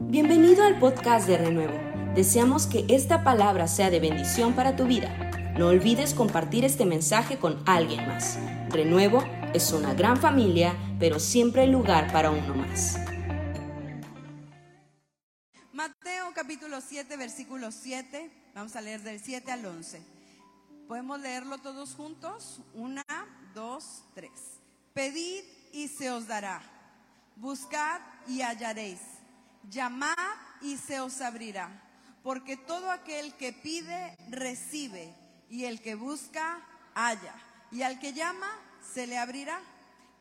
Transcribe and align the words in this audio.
Bienvenido 0.00 0.62
al 0.62 0.78
podcast 0.78 1.26
de 1.26 1.36
Renuevo. 1.36 1.76
Deseamos 2.14 2.68
que 2.68 2.86
esta 2.88 3.24
palabra 3.24 3.66
sea 3.66 3.90
de 3.90 3.98
bendición 3.98 4.54
para 4.54 4.76
tu 4.76 4.86
vida. 4.86 5.12
No 5.58 5.66
olvides 5.66 6.14
compartir 6.14 6.64
este 6.64 6.86
mensaje 6.86 7.40
con 7.40 7.60
alguien 7.68 8.06
más. 8.06 8.38
Renuevo 8.68 9.24
es 9.54 9.72
una 9.72 9.94
gran 9.94 10.16
familia, 10.16 10.76
pero 11.00 11.18
siempre 11.18 11.62
hay 11.62 11.72
lugar 11.72 12.12
para 12.12 12.30
uno 12.30 12.54
más. 12.54 12.96
Mateo 15.72 16.32
capítulo 16.32 16.80
7, 16.80 17.16
versículo 17.16 17.72
7. 17.72 18.30
Vamos 18.54 18.76
a 18.76 18.80
leer 18.80 19.02
del 19.02 19.18
7 19.18 19.50
al 19.50 19.66
11. 19.66 20.00
¿Podemos 20.86 21.18
leerlo 21.20 21.58
todos 21.58 21.96
juntos? 21.96 22.60
Una, 22.72 23.04
dos, 23.52 24.04
tres. 24.14 24.60
Pedid 24.94 25.42
y 25.72 25.88
se 25.88 26.12
os 26.12 26.28
dará. 26.28 26.62
Buscad 27.34 28.00
y 28.28 28.42
hallaréis. 28.42 29.17
Llamad 29.68 30.16
y 30.60 30.76
se 30.76 31.00
os 31.00 31.20
abrirá. 31.20 31.82
Porque 32.22 32.56
todo 32.56 32.90
aquel 32.90 33.34
que 33.34 33.52
pide, 33.52 34.16
recibe. 34.28 35.14
Y 35.48 35.64
el 35.64 35.80
que 35.80 35.94
busca, 35.94 36.60
halla. 36.94 37.34
Y 37.70 37.82
al 37.82 37.98
que 37.98 38.12
llama, 38.12 38.48
se 38.92 39.06
le 39.06 39.18
abrirá. 39.18 39.60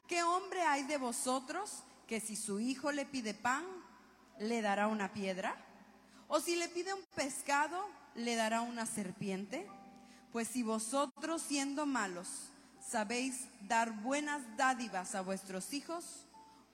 ¿Qué 0.08 0.24
hombre 0.24 0.62
hay 0.62 0.84
de 0.84 0.98
vosotros 0.98 1.84
que 2.08 2.20
si 2.20 2.36
su 2.36 2.60
hijo 2.60 2.92
le 2.92 3.06
pide 3.06 3.34
pan, 3.34 3.66
le 4.40 4.62
dará 4.62 4.88
una 4.88 5.12
piedra? 5.14 5.56
¿O 6.28 6.40
si 6.40 6.56
le 6.56 6.70
pide 6.70 6.94
un 6.94 7.04
pescado, 7.16 7.88
le 8.16 8.36
dará 8.36 8.62
una 8.62 8.86
serpiente? 8.86 9.68
Pues 10.32 10.48
si 10.48 10.64
vosotros 10.64 11.42
siendo 11.42 11.86
malos 11.86 12.52
sabéis 12.80 13.48
dar 13.62 13.92
buenas 14.02 14.42
dádivas 14.56 15.16
a 15.16 15.22
vuestros 15.22 15.74
hijos, 15.74 16.27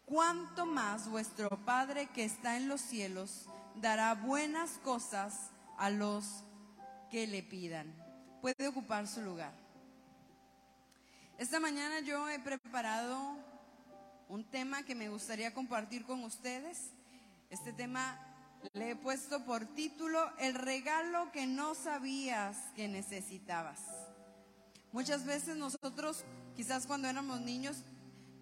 cuánto 0.05 0.65
más 0.65 1.09
vuestro 1.09 1.49
Padre 1.65 2.07
que 2.07 2.23
está 2.23 2.57
en 2.57 2.67
los 2.67 2.81
cielos 2.81 3.47
dará 3.75 4.13
buenas 4.15 4.71
cosas 4.83 5.51
a 5.77 5.89
los 5.89 6.43
que 7.09 7.27
le 7.27 7.43
pidan. 7.43 7.93
Puede 8.41 8.67
ocupar 8.67 9.07
su 9.07 9.21
lugar. 9.21 9.53
Esta 11.37 11.59
mañana 11.59 11.99
yo 12.01 12.29
he 12.29 12.39
preparado 12.39 13.37
un 14.29 14.43
tema 14.43 14.83
que 14.83 14.95
me 14.95 15.09
gustaría 15.09 15.53
compartir 15.53 16.05
con 16.05 16.23
ustedes. 16.23 16.91
Este 17.49 17.73
tema 17.73 18.19
le 18.73 18.91
he 18.91 18.95
puesto 18.95 19.43
por 19.45 19.65
título 19.65 20.31
El 20.37 20.55
regalo 20.55 21.31
que 21.31 21.47
no 21.47 21.75
sabías 21.75 22.57
que 22.75 22.87
necesitabas. 22.87 23.79
Muchas 24.91 25.25
veces 25.25 25.57
nosotros, 25.57 26.23
quizás 26.55 26.85
cuando 26.85 27.07
éramos 27.07 27.41
niños, 27.41 27.83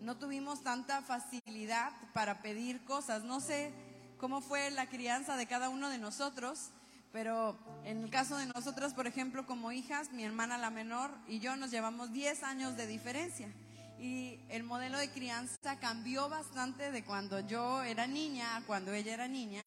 no 0.02 0.18
tuvimos 0.18 0.64
tanta 0.64 1.02
facilidad 1.02 1.92
para 2.14 2.42
pedir 2.42 2.84
cosas. 2.84 3.24
No 3.24 3.40
sé 3.40 3.72
cómo 4.18 4.42
fue 4.42 4.72
la 4.72 4.90
crianza 4.90 5.38
de 5.38 5.46
cada 5.46 5.70
uno 5.70 5.90
de 5.90 5.98
nosotros, 5.98 6.72
pero 7.12 7.58
en 7.86 8.04
el 8.04 8.10
caso 8.10 8.38
de 8.38 8.48
nosotras, 8.48 8.94
por 8.94 9.08
ejemplo, 9.08 9.46
como 9.46 9.72
hijas, 9.72 10.12
mi 10.12 10.24
hermana 10.24 10.58
la 10.58 10.70
menor 10.70 11.12
y 11.28 11.40
yo 11.40 11.56
nos 11.56 11.72
llevamos 11.72 12.12
10 12.14 12.44
años 12.44 12.78
de 12.78 12.88
diferencia. 12.88 13.54
Y 14.00 14.40
el 14.50 14.64
modelo 14.64 14.98
de 14.98 15.12
crianza 15.12 15.80
cambió 15.80 16.28
bastante 16.28 16.92
de 16.92 17.04
cuando 17.04 17.40
yo 17.42 17.84
era 17.84 18.08
niña 18.08 18.58
a 18.58 18.62
cuando 18.62 18.94
ella 18.94 19.14
era 19.14 19.28
niña. 19.28 19.62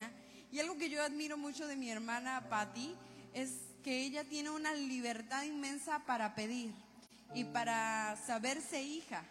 Y 0.51 0.59
algo 0.59 0.77
que 0.77 0.91
yo 0.91 1.03
admiro 1.03 1.37
mucho 1.37 1.69
de 1.69 1.77
mi 1.77 1.91
hermana 1.91 2.47
Patty 2.48 2.97
es 3.33 3.51
que 3.85 4.03
ella 4.03 4.25
tiene 4.25 4.51
una 4.51 4.75
libertad 4.75 5.45
inmensa 5.45 6.01
para 6.07 6.35
pedir 6.35 6.73
y 7.35 7.45
para 7.45 8.17
saberse 8.27 8.83
hija. 8.83 9.25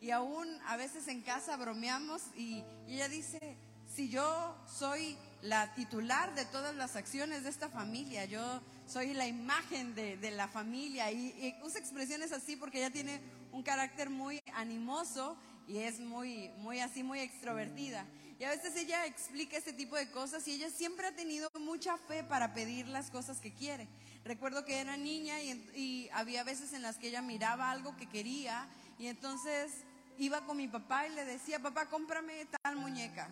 Y 0.00 0.12
aún 0.12 0.48
a 0.66 0.76
veces 0.76 1.08
en 1.08 1.20
casa 1.20 1.56
bromeamos 1.56 2.22
y, 2.34 2.64
ella 2.88 3.08
dice, 3.08 3.56
si 3.86 4.08
yo 4.08 4.56
soy 4.66 5.16
la 5.42 5.74
titular 5.74 6.34
de 6.34 6.46
todas 6.46 6.74
las 6.74 6.96
acciones 6.96 7.44
de 7.44 7.50
esta 7.50 7.68
familia, 7.68 8.24
yo 8.24 8.62
soy 8.86 9.12
la 9.12 9.26
imagen 9.26 9.94
de, 9.94 10.16
de 10.16 10.30
la 10.30 10.48
familia 10.48 11.10
y, 11.12 11.26
y, 11.38 11.54
usa 11.62 11.80
expresiones 11.80 12.32
así 12.32 12.56
porque 12.56 12.78
ella 12.78 12.90
tiene 12.90 13.20
un 13.52 13.62
carácter 13.62 14.08
muy 14.08 14.42
animoso 14.54 15.36
y 15.68 15.78
es 15.78 16.00
muy, 16.00 16.48
muy 16.58 16.80
así, 16.80 17.02
muy 17.02 17.20
extrovertida. 17.20 18.06
Y 18.38 18.44
a 18.44 18.50
veces 18.50 18.74
ella 18.76 19.04
explica 19.04 19.58
este 19.58 19.74
tipo 19.74 19.96
de 19.96 20.10
cosas 20.10 20.48
y 20.48 20.52
ella 20.52 20.70
siempre 20.70 21.06
ha 21.06 21.14
tenido 21.14 21.50
mucha 21.60 21.98
fe 21.98 22.24
para 22.24 22.54
pedir 22.54 22.88
las 22.88 23.10
cosas 23.10 23.38
que 23.38 23.52
quiere. 23.52 23.86
Recuerdo 24.24 24.64
que 24.64 24.78
era 24.78 24.96
niña 24.96 25.42
y, 25.42 25.50
y 25.74 26.08
había 26.14 26.42
veces 26.42 26.72
en 26.72 26.80
las 26.80 26.96
que 26.96 27.08
ella 27.08 27.20
miraba 27.20 27.70
algo 27.70 27.96
que 27.96 28.08
quería 28.08 28.66
y 28.98 29.06
entonces 29.06 29.72
iba 30.18 30.44
con 30.46 30.56
mi 30.56 30.68
papá 30.68 31.06
y 31.06 31.14
le 31.14 31.24
decía, 31.24 31.58
papá, 31.58 31.86
cómprame 31.86 32.46
tal 32.62 32.76
muñeca. 32.76 33.28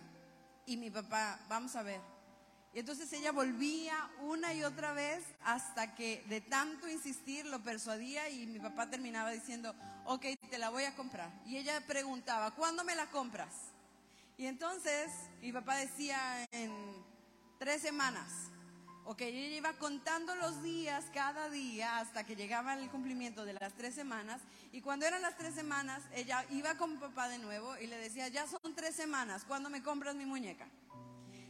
Y 0.65 0.77
mi 0.77 0.89
papá, 0.89 1.39
vamos 1.49 1.75
a 1.75 1.83
ver. 1.83 2.01
Y 2.73 2.79
entonces 2.79 3.11
ella 3.13 3.31
volvía 3.31 4.09
una 4.21 4.53
y 4.53 4.63
otra 4.63 4.93
vez 4.93 5.23
hasta 5.43 5.95
que 5.95 6.23
de 6.29 6.39
tanto 6.41 6.87
insistir 6.87 7.45
lo 7.47 7.63
persuadía 7.63 8.29
y 8.29 8.45
mi 8.45 8.59
papá 8.59 8.89
terminaba 8.89 9.31
diciendo, 9.31 9.73
ok, 10.05 10.25
te 10.49 10.57
la 10.59 10.69
voy 10.69 10.83
a 10.83 10.95
comprar. 10.95 11.31
Y 11.45 11.57
ella 11.57 11.81
preguntaba, 11.87 12.51
¿cuándo 12.51 12.83
me 12.83 12.95
la 12.95 13.07
compras? 13.07 13.53
Y 14.37 14.45
entonces 14.45 15.11
mi 15.41 15.51
papá 15.51 15.77
decía 15.77 16.47
en 16.51 16.71
tres 17.57 17.81
semanas. 17.81 18.49
Ok, 19.19 19.25
ella 19.25 19.57
iba 19.57 19.73
contando 19.73 20.33
los 20.35 20.63
días 20.63 21.03
cada 21.13 21.49
día 21.49 21.99
hasta 21.99 22.25
que 22.25 22.37
llegaba 22.37 22.73
el 22.75 22.89
cumplimiento 22.89 23.43
de 23.43 23.51
las 23.51 23.73
tres 23.73 23.93
semanas. 23.93 24.39
Y 24.71 24.79
cuando 24.79 25.05
eran 25.05 25.21
las 25.21 25.35
tres 25.35 25.53
semanas, 25.53 26.01
ella 26.15 26.45
iba 26.51 26.77
con 26.77 26.97
papá 27.01 27.27
de 27.27 27.37
nuevo 27.37 27.77
y 27.79 27.87
le 27.87 27.97
decía, 27.97 28.29
ya 28.29 28.47
son 28.47 28.73
tres 28.75 28.95
semanas, 28.95 29.43
¿cuándo 29.45 29.69
me 29.69 29.83
compras 29.83 30.15
mi 30.15 30.25
muñeca? 30.25 30.69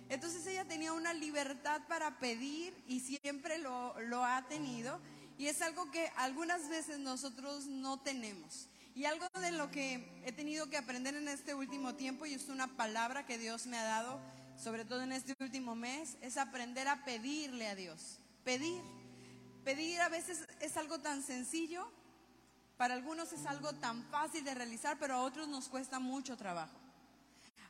Entonces 0.09 0.47
ella 0.47 0.65
tenía 0.65 0.93
una 0.93 1.13
libertad 1.13 1.83
para 1.87 2.17
pedir 2.17 2.73
y 2.87 3.01
siempre 3.01 3.59
lo, 3.59 3.93
lo 4.01 4.25
ha 4.25 4.47
tenido. 4.47 4.99
Y 5.37 5.45
es 5.45 5.61
algo 5.61 5.91
que 5.91 6.11
algunas 6.15 6.69
veces 6.69 6.97
nosotros 6.97 7.67
no 7.67 7.99
tenemos. 7.99 8.67
Y 8.95 9.05
algo 9.05 9.27
de 9.39 9.51
lo 9.51 9.69
que 9.69 10.23
he 10.25 10.31
tenido 10.31 10.71
que 10.71 10.77
aprender 10.77 11.13
en 11.13 11.27
este 11.27 11.53
último 11.53 11.93
tiempo, 11.93 12.25
y 12.25 12.33
es 12.33 12.49
una 12.49 12.65
palabra 12.65 13.27
que 13.27 13.37
Dios 13.37 13.67
me 13.67 13.77
ha 13.77 13.83
dado, 13.83 14.19
sobre 14.61 14.85
todo 14.85 15.01
en 15.01 15.11
este 15.11 15.35
último 15.39 15.75
mes, 15.75 16.17
es 16.21 16.37
aprender 16.37 16.87
a 16.87 17.03
pedirle 17.05 17.67
a 17.67 17.75
Dios. 17.75 18.19
Pedir. 18.43 18.81
Pedir 19.63 20.01
a 20.01 20.09
veces 20.09 20.47
es 20.59 20.77
algo 20.77 20.99
tan 20.99 21.23
sencillo, 21.23 21.89
para 22.77 22.93
algunos 22.93 23.33
es 23.33 23.45
algo 23.45 23.73
tan 23.73 24.03
fácil 24.09 24.43
de 24.43 24.55
realizar, 24.55 24.97
pero 24.99 25.15
a 25.15 25.21
otros 25.21 25.47
nos 25.47 25.67
cuesta 25.67 25.99
mucho 25.99 26.37
trabajo. 26.37 26.75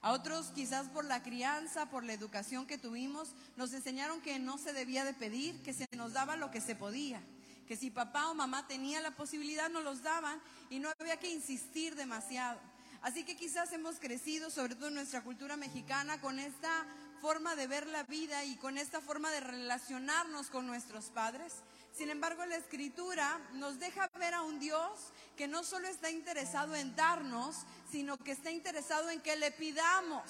A 0.01 0.13
otros 0.13 0.47
quizás 0.55 0.88
por 0.88 1.03
la 1.03 1.23
crianza, 1.23 1.89
por 1.89 2.03
la 2.03 2.13
educación 2.13 2.66
que 2.66 2.77
tuvimos, 2.77 3.33
nos 3.57 3.73
enseñaron 3.73 4.21
que 4.21 4.39
no 4.39 4.57
se 4.57 4.71
debía 4.71 5.03
de 5.03 5.13
pedir, 5.13 5.61
que 5.61 5.73
se 5.73 5.88
nos 5.95 6.13
daba 6.13 6.38
lo 6.38 6.51
que 6.51 6.61
se 6.61 6.75
podía 6.75 7.21
que 7.69 7.77
si 7.77 7.91
papá 7.91 8.31
o 8.31 8.33
mamá 8.33 8.66
tenía 8.67 9.00
la 9.00 9.11
posibilidad 9.11 9.69
nos 9.69 9.83
los 9.83 10.01
daban 10.01 10.41
y 10.71 10.79
no 10.79 10.89
había 11.00 11.17
que 11.17 11.29
insistir 11.29 11.94
demasiado. 11.94 12.59
Así 13.01 13.23
que 13.23 13.37
quizás 13.37 13.71
hemos 13.71 13.99
crecido, 13.99 14.49
sobre 14.49 14.75
todo 14.75 14.87
en 14.89 14.95
nuestra 14.95 15.23
cultura 15.23 15.55
mexicana, 15.55 16.19
con 16.19 16.39
esta 16.39 16.85
forma 17.21 17.55
de 17.55 17.67
ver 17.67 17.87
la 17.87 18.03
vida 18.03 18.43
y 18.45 18.55
con 18.57 18.77
esta 18.77 19.01
forma 19.01 19.31
de 19.31 19.39
relacionarnos 19.39 20.49
con 20.49 20.67
nuestros 20.67 21.05
padres. 21.05 21.53
Sin 21.95 22.09
embargo, 22.09 22.45
la 22.45 22.55
escritura 22.55 23.39
nos 23.53 23.79
deja 23.79 24.07
ver 24.19 24.33
a 24.33 24.41
un 24.41 24.59
Dios 24.59 25.11
que 25.38 25.47
no 25.47 25.63
solo 25.63 25.88
está 25.88 26.09
interesado 26.09 26.75
en 26.75 26.95
darnos, 26.95 27.57
sino 27.91 28.17
que 28.17 28.31
está 28.31 28.51
interesado 28.51 29.09
en 29.09 29.21
que 29.21 29.35
le 29.35 29.51
pidamos, 29.51 30.23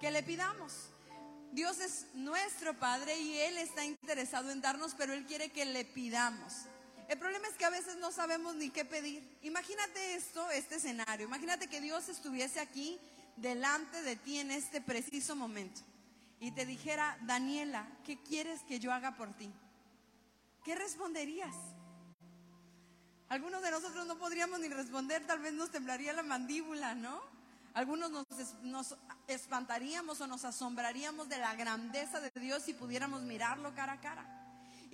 que 0.00 0.10
le 0.10 0.22
pidamos. 0.22 0.90
Dios 1.52 1.78
es 1.78 2.06
nuestro 2.14 2.78
Padre 2.78 3.16
y 3.16 3.38
Él 3.38 3.58
está 3.58 3.84
interesado 3.84 4.50
en 4.50 4.60
darnos, 4.60 4.94
pero 4.96 5.12
Él 5.12 5.24
quiere 5.24 5.50
que 5.50 5.64
le 5.64 5.84
pidamos. 5.84 6.66
El 7.08 7.18
problema 7.18 7.46
es 7.48 7.54
que 7.54 7.64
a 7.64 7.70
veces 7.70 7.96
no 7.98 8.10
sabemos 8.10 8.54
ni 8.54 8.70
qué 8.70 8.84
pedir. 8.84 9.22
Imagínate 9.42 10.14
esto, 10.14 10.50
este 10.50 10.76
escenario. 10.76 11.26
Imagínate 11.26 11.68
que 11.68 11.80
Dios 11.80 12.08
estuviese 12.08 12.60
aquí 12.60 12.98
delante 13.36 14.02
de 14.02 14.16
ti 14.16 14.38
en 14.38 14.50
este 14.50 14.80
preciso 14.80 15.36
momento 15.36 15.80
y 16.40 16.50
te 16.52 16.66
dijera, 16.66 17.18
Daniela, 17.22 17.86
¿qué 18.04 18.18
quieres 18.18 18.62
que 18.62 18.78
yo 18.78 18.92
haga 18.92 19.16
por 19.16 19.32
ti? 19.34 19.50
¿Qué 20.64 20.74
responderías? 20.74 21.54
Algunos 23.28 23.62
de 23.62 23.70
nosotros 23.70 24.06
no 24.06 24.18
podríamos 24.18 24.60
ni 24.60 24.68
responder, 24.68 25.26
tal 25.26 25.40
vez 25.40 25.52
nos 25.52 25.70
temblaría 25.70 26.12
la 26.12 26.22
mandíbula, 26.22 26.94
¿no? 26.94 27.20
Algunos 27.74 28.10
nos, 28.10 28.26
nos, 28.62 28.96
espantaríamos 29.26 30.20
o 30.20 30.26
nos 30.26 30.44
asombraríamos 30.44 31.28
de 31.28 31.38
la 31.38 31.54
grandeza 31.54 32.20
de 32.20 32.30
Dios 32.38 32.62
si 32.62 32.74
pudiéramos 32.74 33.22
mirarlo 33.22 33.74
cara 33.74 33.94
a 33.94 34.00
cara. 34.00 34.33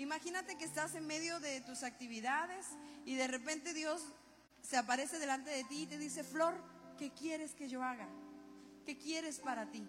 Imagínate 0.01 0.57
que 0.57 0.65
estás 0.65 0.95
en 0.95 1.07
medio 1.07 1.41
de 1.41 1.61
tus 1.61 1.83
actividades 1.83 2.65
y 3.05 3.17
de 3.17 3.27
repente 3.27 3.75
Dios 3.75 4.01
se 4.63 4.79
aparece 4.79 5.19
delante 5.19 5.51
de 5.51 5.63
ti 5.65 5.83
y 5.83 5.87
te 5.87 5.99
dice, 5.99 6.25
Flor, 6.25 6.55
¿qué 6.99 7.11
quieres 7.11 7.55
que 7.55 7.69
yo 7.69 7.83
haga? 7.83 8.09
¿Qué 8.87 8.97
quieres 8.97 9.41
para 9.41 9.71
ti? 9.71 9.87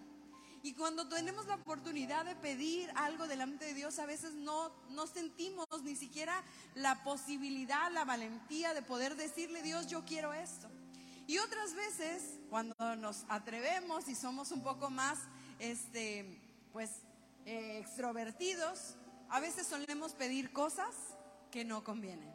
Y 0.62 0.74
cuando 0.74 1.08
tenemos 1.08 1.46
la 1.46 1.54
oportunidad 1.54 2.26
de 2.26 2.36
pedir 2.36 2.92
algo 2.94 3.26
delante 3.26 3.64
de 3.64 3.72
Dios, 3.72 3.98
a 3.98 4.04
veces 4.04 4.34
no, 4.34 4.70
no 4.90 5.06
sentimos 5.06 5.66
ni 5.82 5.96
siquiera 5.96 6.44
la 6.74 7.02
posibilidad, 7.04 7.90
la 7.90 8.04
valentía 8.04 8.74
de 8.74 8.82
poder 8.82 9.16
decirle, 9.16 9.62
Dios, 9.62 9.86
yo 9.86 10.04
quiero 10.04 10.34
esto. 10.34 10.68
Y 11.26 11.38
otras 11.38 11.72
veces, 11.72 12.38
cuando 12.50 12.74
nos 12.96 13.24
atrevemos 13.30 14.06
y 14.08 14.14
somos 14.14 14.50
un 14.50 14.62
poco 14.62 14.90
más 14.90 15.18
este, 15.58 16.38
pues 16.70 16.90
eh, 17.46 17.78
extrovertidos, 17.78 18.96
a 19.32 19.40
veces 19.40 19.66
solemos 19.66 20.12
pedir 20.12 20.52
cosas 20.52 20.94
que 21.50 21.64
no 21.64 21.82
convienen. 21.82 22.30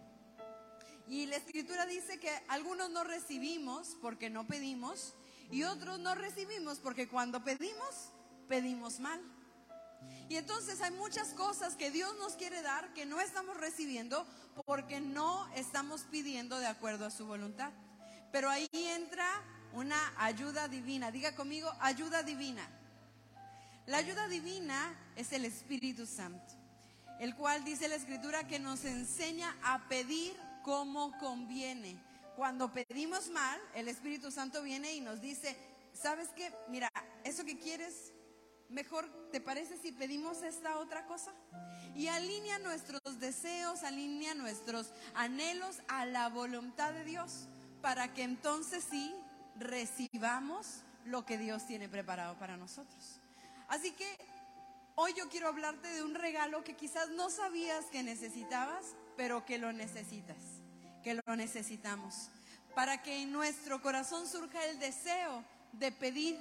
Y 1.08 1.28
la 1.28 1.36
escritura 1.36 1.86
dice 1.86 2.20
que 2.20 2.32
algunos 2.48 2.90
no 2.90 3.04
recibimos 3.04 3.96
porque 4.02 4.32
no 4.32 4.48
pedimos 4.48 5.14
y 5.52 5.62
otros 5.62 6.00
no 6.00 6.16
recibimos 6.16 6.80
porque 6.80 7.08
cuando 7.08 7.44
pedimos, 7.44 8.12
pedimos 8.50 9.00
mal. 9.00 9.22
Y 10.28 10.38
entonces 10.38 10.82
hay 10.82 10.90
muchas 10.90 11.36
cosas 11.36 11.76
que 11.76 11.92
Dios 11.92 12.18
nos 12.18 12.34
quiere 12.34 12.64
dar 12.64 12.92
que 12.96 13.06
no 13.06 13.22
estamos 13.22 13.56
recibiendo 13.58 14.26
porque 14.66 15.00
no 15.00 15.48
estamos 15.54 16.02
pidiendo 16.10 16.58
de 16.58 16.66
acuerdo 16.66 17.06
a 17.06 17.12
su 17.12 17.28
voluntad. 17.28 17.72
Pero 18.32 18.50
ahí 18.50 18.68
entra 18.74 19.28
una 19.74 20.14
ayuda 20.18 20.68
divina. 20.68 21.12
Diga 21.12 21.36
conmigo, 21.36 21.72
ayuda 21.80 22.24
divina. 22.24 22.68
La 23.86 23.98
ayuda 23.98 24.28
divina 24.28 25.00
es 25.16 25.32
el 25.32 25.46
Espíritu 25.46 26.06
Santo, 26.06 26.57
el 27.20 27.36
cual 27.36 27.64
dice 27.64 27.88
la 27.88 27.96
Escritura 27.96 28.48
que 28.48 28.60
nos 28.60 28.86
enseña 28.86 29.56
a 29.64 29.88
pedir 29.88 30.36
como 30.64 31.18
conviene. 31.18 31.98
Cuando 32.36 32.72
pedimos 32.72 33.30
mal, 33.30 33.60
el 33.74 33.88
Espíritu 33.88 34.32
Santo 34.32 34.62
viene 34.62 34.94
y 34.94 35.02
nos 35.02 35.22
dice, 35.22 35.58
¿sabes 35.94 36.30
qué? 36.36 36.54
Mira, 36.70 36.92
eso 37.24 37.44
que 37.44 37.58
quieres 37.58 38.14
Mejor, 38.70 39.08
¿te 39.32 39.40
parece 39.40 39.78
si 39.78 39.94
pedimos 39.94 40.42
esta 40.42 40.78
otra 40.78 41.06
cosa? 41.06 41.32
Y 41.96 42.08
alinea 42.08 42.60
nuestros 42.60 43.20
deseos, 43.20 43.84
alinea 43.84 44.34
nuestros 44.34 44.92
anhelos 45.16 45.78
a 45.88 46.06
la 46.06 46.28
voluntad 46.28 46.92
de 46.92 47.06
Dios, 47.06 47.48
para 47.82 48.14
que 48.14 48.24
entonces 48.24 48.86
sí 48.90 49.16
recibamos 49.58 50.82
lo 51.06 51.26
que 51.26 51.38
Dios 51.38 51.66
tiene 51.66 51.88
preparado 51.88 52.38
para 52.38 52.58
nosotros. 52.58 53.22
Así 53.70 53.92
que 53.92 54.18
hoy 55.00 55.14
yo 55.14 55.30
quiero 55.30 55.48
hablarte 55.48 55.88
de 55.88 56.04
un 56.04 56.16
regalo 56.16 56.64
que 56.64 56.76
quizás 56.76 57.10
no 57.12 57.30
sabías 57.30 57.86
que 57.86 58.02
necesitabas, 58.02 58.96
pero 59.16 59.46
que 59.46 59.60
lo 59.60 59.72
necesitas, 59.72 60.38
que 61.04 61.14
lo 61.14 61.36
necesitamos, 61.36 62.30
para 62.76 63.04
que 63.04 63.22
en 63.22 63.32
nuestro 63.32 63.82
corazón 63.82 64.28
surja 64.28 64.66
el 64.66 64.80
deseo 64.80 65.44
de 65.74 65.92
pedir 65.92 66.38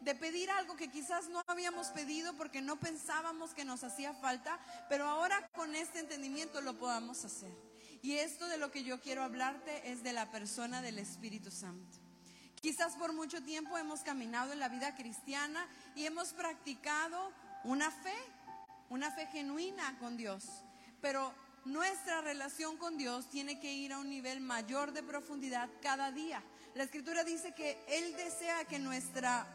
de 0.00 0.14
pedir 0.14 0.50
algo 0.50 0.76
que 0.76 0.90
quizás 0.90 1.28
no 1.28 1.42
habíamos 1.46 1.88
pedido 1.88 2.32
porque 2.38 2.62
no 2.62 2.80
pensábamos 2.80 3.52
que 3.52 3.66
nos 3.66 3.84
hacía 3.84 4.14
falta, 4.14 4.58
pero 4.88 5.06
ahora 5.06 5.46
con 5.52 5.74
este 5.74 5.98
entendimiento 5.98 6.62
lo 6.62 6.78
podamos 6.78 7.22
hacer. 7.26 7.52
Y 8.00 8.14
esto 8.14 8.48
de 8.48 8.56
lo 8.56 8.70
que 8.70 8.82
yo 8.82 8.98
quiero 8.98 9.22
hablarte 9.22 9.92
es 9.92 10.02
de 10.02 10.14
la 10.14 10.30
persona 10.30 10.80
del 10.80 10.98
Espíritu 10.98 11.50
Santo. 11.50 11.98
Quizás 12.62 12.94
por 12.94 13.12
mucho 13.12 13.42
tiempo 13.42 13.76
hemos 13.76 14.00
caminado 14.00 14.54
en 14.54 14.58
la 14.58 14.70
vida 14.70 14.94
cristiana 14.94 15.68
y 15.94 16.06
hemos 16.06 16.32
practicado 16.32 17.30
una 17.64 17.90
fe, 17.90 18.14
una 18.88 19.10
fe 19.10 19.26
genuina 19.26 19.96
con 19.98 20.16
Dios, 20.16 20.44
pero 21.00 21.32
nuestra 21.64 22.20
relación 22.20 22.76
con 22.76 22.96
Dios 22.96 23.28
tiene 23.28 23.60
que 23.60 23.72
ir 23.72 23.92
a 23.92 23.98
un 23.98 24.08
nivel 24.08 24.40
mayor 24.40 24.92
de 24.92 25.02
profundidad 25.02 25.68
cada 25.82 26.10
día. 26.10 26.42
La 26.74 26.84
escritura 26.84 27.24
dice 27.24 27.52
que 27.52 27.78
Él 27.88 28.16
desea 28.16 28.64
que 28.64 28.78
nuestra 28.78 29.46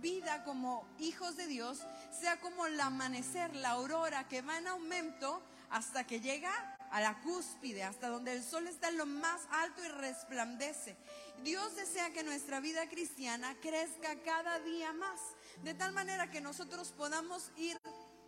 vida 0.00 0.44
como 0.44 0.86
hijos 0.98 1.36
de 1.36 1.46
Dios 1.46 1.84
sea 2.12 2.38
como 2.40 2.66
el 2.66 2.80
amanecer, 2.80 3.54
la 3.56 3.70
aurora 3.70 4.28
que 4.28 4.42
va 4.42 4.58
en 4.58 4.68
aumento 4.68 5.42
hasta 5.70 6.06
que 6.06 6.20
llega 6.20 6.77
a 6.90 7.00
la 7.00 7.20
cúspide, 7.20 7.84
hasta 7.84 8.08
donde 8.08 8.32
el 8.32 8.42
sol 8.42 8.66
está 8.66 8.88
en 8.88 8.98
lo 8.98 9.06
más 9.06 9.42
alto 9.50 9.84
y 9.84 9.88
resplandece. 9.88 10.96
Dios 11.42 11.76
desea 11.76 12.12
que 12.12 12.24
nuestra 12.24 12.60
vida 12.60 12.88
cristiana 12.88 13.54
crezca 13.60 14.22
cada 14.24 14.58
día 14.60 14.92
más, 14.92 15.20
de 15.62 15.74
tal 15.74 15.92
manera 15.92 16.30
que 16.30 16.40
nosotros 16.40 16.92
podamos 16.92 17.50
ir 17.56 17.78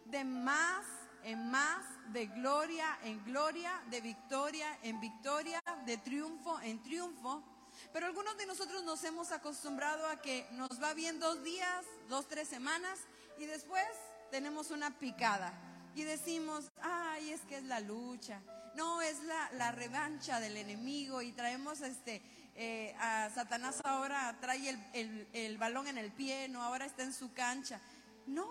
de 0.06 0.24
más 0.24 0.86
en 1.22 1.50
más, 1.50 1.84
de 2.12 2.26
gloria 2.26 2.98
en 3.02 3.22
gloria, 3.24 3.82
de 3.90 4.00
victoria 4.00 4.78
en 4.82 5.00
victoria, 5.00 5.62
de 5.84 5.98
triunfo 5.98 6.60
en 6.60 6.82
triunfo 6.82 7.44
pero 7.92 8.06
algunos 8.06 8.36
de 8.36 8.46
nosotros 8.46 8.84
nos 8.84 9.02
hemos 9.04 9.32
acostumbrado 9.32 10.06
a 10.06 10.20
que 10.20 10.46
nos 10.52 10.82
va 10.82 10.94
bien 10.94 11.18
dos 11.18 11.42
días, 11.42 11.84
dos, 12.08 12.28
tres 12.28 12.48
semanas 12.48 12.98
y 13.38 13.46
después 13.46 13.84
tenemos 14.30 14.70
una 14.70 14.98
picada 14.98 15.52
y 15.94 16.04
decimos, 16.04 16.70
ay, 16.82 17.30
es 17.30 17.40
que 17.42 17.58
es 17.58 17.64
la 17.64 17.80
lucha. 17.80 18.40
No, 18.74 19.02
es 19.02 19.18
la, 19.54 19.72
revancha 19.72 20.40
del 20.40 20.56
enemigo 20.56 21.22
y 21.22 21.32
traemos 21.32 21.80
este, 21.80 22.22
eh, 22.54 22.94
a 22.98 23.30
Satanás 23.30 23.80
ahora 23.84 24.36
trae 24.40 24.78
el, 24.92 25.28
el 25.32 25.58
balón 25.58 25.88
en 25.88 25.98
el 25.98 26.12
pie, 26.12 26.48
no, 26.48 26.62
ahora 26.62 26.86
está 26.86 27.02
en 27.02 27.12
su 27.12 27.32
cancha. 27.32 27.80
No, 28.26 28.46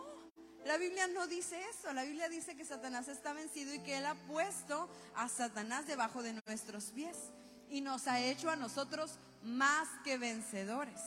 la 0.65 0.77
Biblia 0.77 1.07
no 1.07 1.27
dice 1.27 1.59
eso. 1.69 1.93
La 1.93 2.03
Biblia 2.03 2.29
dice 2.29 2.55
que 2.55 2.65
Satanás 2.65 3.07
está 3.07 3.33
vencido 3.33 3.73
y 3.73 3.79
que 3.79 3.97
Él 3.97 4.05
ha 4.05 4.15
puesto 4.27 4.89
a 5.15 5.29
Satanás 5.29 5.87
debajo 5.87 6.21
de 6.21 6.39
nuestros 6.45 6.85
pies 6.91 7.17
y 7.69 7.81
nos 7.81 8.07
ha 8.07 8.19
hecho 8.19 8.49
a 8.49 8.55
nosotros 8.55 9.19
más 9.43 9.87
que 10.03 10.17
vencedores. 10.17 10.99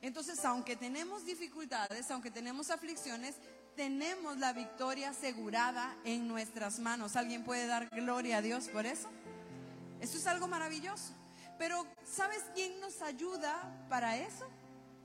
Entonces, 0.00 0.44
aunque 0.44 0.76
tenemos 0.76 1.24
dificultades, 1.24 2.10
aunque 2.10 2.30
tenemos 2.30 2.70
aflicciones, 2.70 3.36
tenemos 3.74 4.38
la 4.38 4.52
victoria 4.52 5.10
asegurada 5.10 5.96
en 6.04 6.28
nuestras 6.28 6.78
manos. 6.78 7.16
¿Alguien 7.16 7.44
puede 7.44 7.66
dar 7.66 7.88
gloria 7.90 8.38
a 8.38 8.42
Dios 8.42 8.68
por 8.68 8.86
eso? 8.86 9.08
Eso 10.00 10.18
es 10.18 10.26
algo 10.26 10.48
maravilloso. 10.48 11.12
Pero 11.58 11.86
¿sabes 12.04 12.42
quién 12.54 12.80
nos 12.80 13.02
ayuda 13.02 13.86
para 13.88 14.16
eso? 14.16 14.48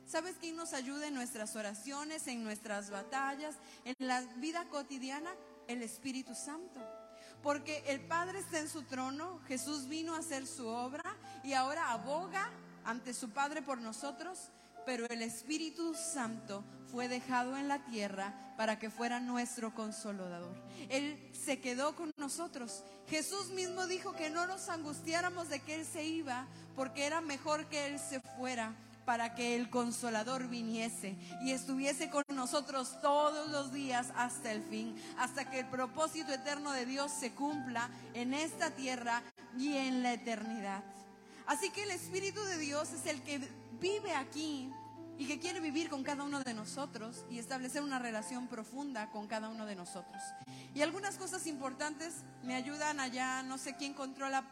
¿Sabes 0.06 0.36
quién 0.39 0.56
nos 0.56 0.74
ayuda 0.74 1.07
en 1.07 1.13
nuestras 1.13 1.56
oraciones, 1.56 2.27
en 2.27 2.44
nuestras 2.44 2.89
batallas, 2.89 3.56
en 3.86 3.95
la 4.00 4.21
vida 4.38 4.66
cotidiana? 4.69 5.30
El 5.68 5.83
Espíritu 5.83 6.33
Santo. 6.33 6.80
Porque 7.44 7.83
el 7.88 8.01
Padre 8.01 8.39
está 8.39 8.60
en 8.60 8.68
su 8.68 8.81
trono, 8.83 9.39
Jesús 9.48 9.88
vino 9.88 10.16
a 10.16 10.19
hacer 10.19 10.48
su 10.48 10.68
obra 10.68 11.16
y 11.44 11.54
ahora 11.54 11.92
aboga 11.92 12.50
ante 12.83 13.13
su 13.13 13.30
Padre 13.30 13.62
por 13.62 13.77
nosotros, 13.80 14.50
pero 14.86 15.06
el 15.06 15.21
Espíritu 15.21 15.94
Santo 15.94 16.63
fue 16.91 17.07
dejado 17.07 17.57
en 17.57 17.68
la 17.68 17.80
tierra 17.86 18.33
para 18.57 18.80
que 18.80 18.89
fuera 18.89 19.19
nuestro 19.19 19.74
consolador. 19.74 20.56
Él 20.89 21.18
se 21.33 21.59
quedó 21.59 21.95
con 21.95 22.12
nosotros. 22.18 22.83
Jesús 23.07 23.50
mismo 23.50 23.88
dijo 23.88 24.13
que 24.13 24.30
no 24.30 24.47
nos 24.47 24.69
angustiáramos 24.69 25.50
de 25.50 25.62
que 25.62 25.75
Él 25.75 25.86
se 25.86 26.03
iba, 26.03 26.47
porque 26.75 27.06
era 27.06 27.21
mejor 27.21 27.68
que 27.68 27.88
Él 27.88 28.00
se 28.00 28.19
fuera 28.19 28.75
para 29.06 29.33
que 29.33 29.56
el 29.56 29.71
consolador 29.71 30.47
viniese 30.50 31.15
y 31.41 31.51
estuviese 31.51 32.12
con 32.12 32.24
nosotros 32.33 33.01
todos 33.01 33.50
los 33.50 33.74
días 33.74 34.13
hasta 34.15 34.51
el 34.51 34.62
fin, 34.62 34.95
hasta 35.18 35.50
que 35.50 35.61
el 35.61 35.66
propósito 35.66 36.31
eterno 36.31 36.71
de 36.73 36.85
Dios 36.85 37.11
se 37.11 37.31
cumpla 37.31 37.90
en 38.13 38.35
esta 38.35 38.69
tierra 38.69 39.23
y 39.57 39.78
en 39.78 40.04
la 40.04 40.13
eternidad. 40.13 40.83
Así 41.47 41.71
que 41.71 41.81
el 41.81 41.90
Espíritu 41.90 42.44
de 42.44 42.59
Dios 42.59 42.92
es 42.94 43.07
el 43.07 43.23
que 43.23 43.40
vive 43.80 44.13
aquí 44.13 44.71
y 45.19 45.28
que 45.28 45.38
quiere 45.38 45.59
vivir 45.59 45.90
con 45.90 46.02
cada 46.02 46.23
uno 46.23 46.40
de 46.40 46.54
nosotros 46.54 47.26
y 47.30 47.40
establecer 47.40 47.81
una 47.81 47.99
relación 47.99 48.47
profunda 48.47 49.11
con 49.11 49.28
cada 49.28 49.49
uno 49.49 49.66
de 49.66 49.76
nosotros. 49.76 50.23
Y 50.73 50.81
algunas 50.81 51.18
cosas 51.18 51.45
importantes 51.45 52.23
me 52.42 52.56
ayudan 52.56 53.02
allá, 53.02 53.44
no 53.44 53.57
sé 53.57 53.76
quién 53.76 53.94
controla 53.94 54.49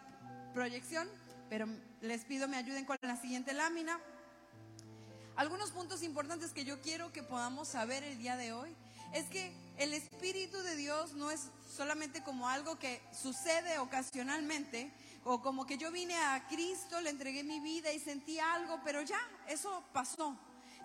proyección, 0.54 1.08
pero 1.50 1.68
les 2.02 2.26
pido 2.26 2.50
me 2.50 2.58
ayuden 2.58 2.84
con 2.84 2.98
la 3.02 3.16
siguiente 3.16 3.54
lámina. 3.54 3.98
Algunos 5.38 5.72
puntos 5.72 6.04
importantes 6.04 6.52
que 6.52 6.66
yo 6.66 6.82
quiero 6.82 7.14
que 7.14 7.24
podamos 7.24 7.70
saber 7.70 8.04
el 8.04 8.18
día 8.18 8.36
de 8.36 8.52
hoy 8.52 8.76
es 9.14 9.30
que 9.30 9.56
el 9.78 9.94
Espíritu 9.94 10.58
de 10.64 10.76
Dios 10.76 11.14
no 11.14 11.32
es 11.32 11.48
solamente 11.78 12.24
como 12.24 12.50
algo 12.50 12.78
que 12.78 13.02
sucede 13.14 13.80
ocasionalmente 13.80 14.92
o 15.24 15.42
como 15.42 15.66
que 15.66 15.78
yo 15.78 15.94
vine 15.94 16.16
a 16.16 16.46
Cristo, 16.50 17.00
le 17.00 17.10
entregué 17.10 17.46
mi 17.46 17.62
vida 17.62 17.94
y 17.94 18.00
sentí 18.00 18.38
algo, 18.40 18.82
pero 18.84 19.02
ya, 19.02 19.20
eso 19.48 19.82
pasó. 19.94 20.38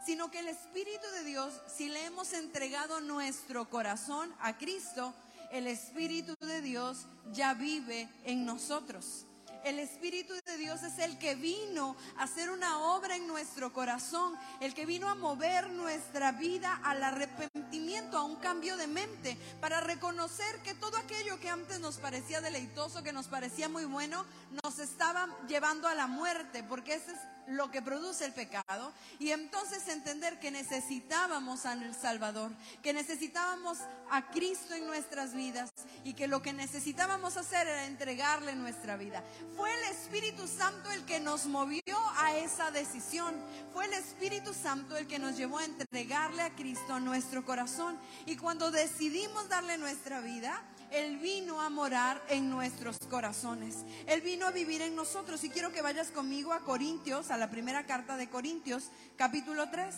Sino 0.05 0.31
que 0.31 0.41
el 0.41 0.49
Espíritu 0.49 1.07
de 1.19 1.25
Dios, 1.25 1.53
si 1.67 1.89
le 1.89 2.05
hemos 2.05 2.33
entregado 2.33 3.01
nuestro 3.01 3.71
corazón 3.71 4.35
a 4.41 4.59
Cristo, 4.59 5.15
el 5.53 5.67
Espíritu 5.67 6.35
de 6.41 6.61
Dios 6.61 7.07
ya 7.33 7.55
vive 7.55 8.09
en 8.25 8.45
nosotros. 8.45 9.27
El 9.65 9.79
Espíritu 9.79 10.35
de 10.45 10.57
Dios 10.57 10.83
es 10.83 10.99
el 10.99 11.19
que 11.19 11.37
vino 11.37 11.95
a 12.17 12.25
hacer 12.25 12.51
una 12.51 12.81
obra 12.81 13.15
en 13.15 13.29
nuestro 13.29 13.73
corazón, 13.73 14.35
el 14.61 14.75
que 14.75 14.87
vino 14.87 15.09
a 15.09 15.15
mover 15.15 15.71
nuestra 15.71 16.33
vida 16.33 16.81
al 16.83 17.01
arrepentimiento, 17.05 18.19
a 18.19 18.25
un 18.25 18.37
cambio 18.37 18.77
de 18.77 18.89
mente, 18.89 19.37
para 19.61 19.81
reconocer 19.81 20.61
que 20.63 20.75
todo 20.75 20.97
aquello 20.97 21.39
que 21.39 21.49
antes 21.49 21.79
nos 21.79 21.99
parecía 21.99 22.41
deleitoso, 22.41 23.05
que 23.05 23.13
nos 23.13 23.29
parecía 23.29 23.69
muy 23.69 23.85
bueno, 23.85 24.27
nos 24.65 24.81
estaba 24.81 25.29
llevando 25.47 25.87
a 25.87 25.95
la 25.95 26.09
muerte, 26.09 26.65
porque 26.65 26.95
ese 26.95 27.13
es 27.13 27.19
lo 27.47 27.71
que 27.71 27.83
produce 27.83 28.25
el 28.25 28.33
pecado 28.33 28.93
y 29.19 29.31
entonces 29.31 29.89
entender 29.89 30.39
que 30.39 30.51
necesitábamos 30.51 31.67
al 31.67 31.95
Salvador, 31.95 32.53
que 32.83 32.93
necesitábamos 32.93 33.79
a 34.11 34.31
Cristo 34.31 34.75
en 34.75 34.87
nuestras 34.87 35.35
vidas 35.35 35.71
y 36.05 36.15
que 36.15 36.29
lo 36.29 36.43
que 36.43 36.53
necesitábamos 36.53 37.37
hacer 37.37 37.67
era 37.67 37.87
entregarle 37.87 38.55
nuestra 38.55 38.97
vida. 38.97 39.23
Fue 39.57 39.73
el 39.73 39.85
Espíritu 39.85 40.47
Santo 40.47 40.91
el 40.91 41.05
que 41.05 41.21
nos 41.21 41.47
movió 41.47 41.83
a 42.17 42.37
esa 42.37 42.71
decisión. 42.71 43.35
Fue 43.73 43.87
el 43.87 43.95
Espíritu 43.95 44.55
Santo 44.55 44.97
el 44.97 45.07
que 45.07 45.19
nos 45.19 45.37
llevó 45.37 45.59
a 45.59 45.65
entregarle 45.65 46.43
a 46.43 46.55
Cristo 46.55 47.01
nuestro 47.01 47.45
corazón. 47.45 47.99
Y 48.27 48.37
cuando 48.37 48.71
decidimos 48.71 49.49
darle 49.49 49.79
nuestra 49.79 50.21
vida, 50.21 50.63
él 50.93 51.17
vino 51.19 51.61
a 51.61 51.71
morar 51.71 52.23
en 52.29 52.51
nuestros 52.51 52.99
corazones. 52.99 53.85
Él 54.07 54.21
vino 54.21 54.47
a 54.47 54.51
vivir 54.51 54.83
en 54.83 54.95
nosotros. 54.95 55.43
Y 55.43 55.51
quiero 55.51 55.73
que 55.73 55.83
vayas 55.83 56.11
conmigo 56.11 56.53
a 56.53 56.61
Corintios, 56.61 57.31
a 57.31 57.39
la 57.39 57.51
primera 57.51 57.87
carta 57.87 58.17
de 58.17 58.29
Corintios, 58.29 58.91
capítulo 59.17 59.71
3. 59.71 59.95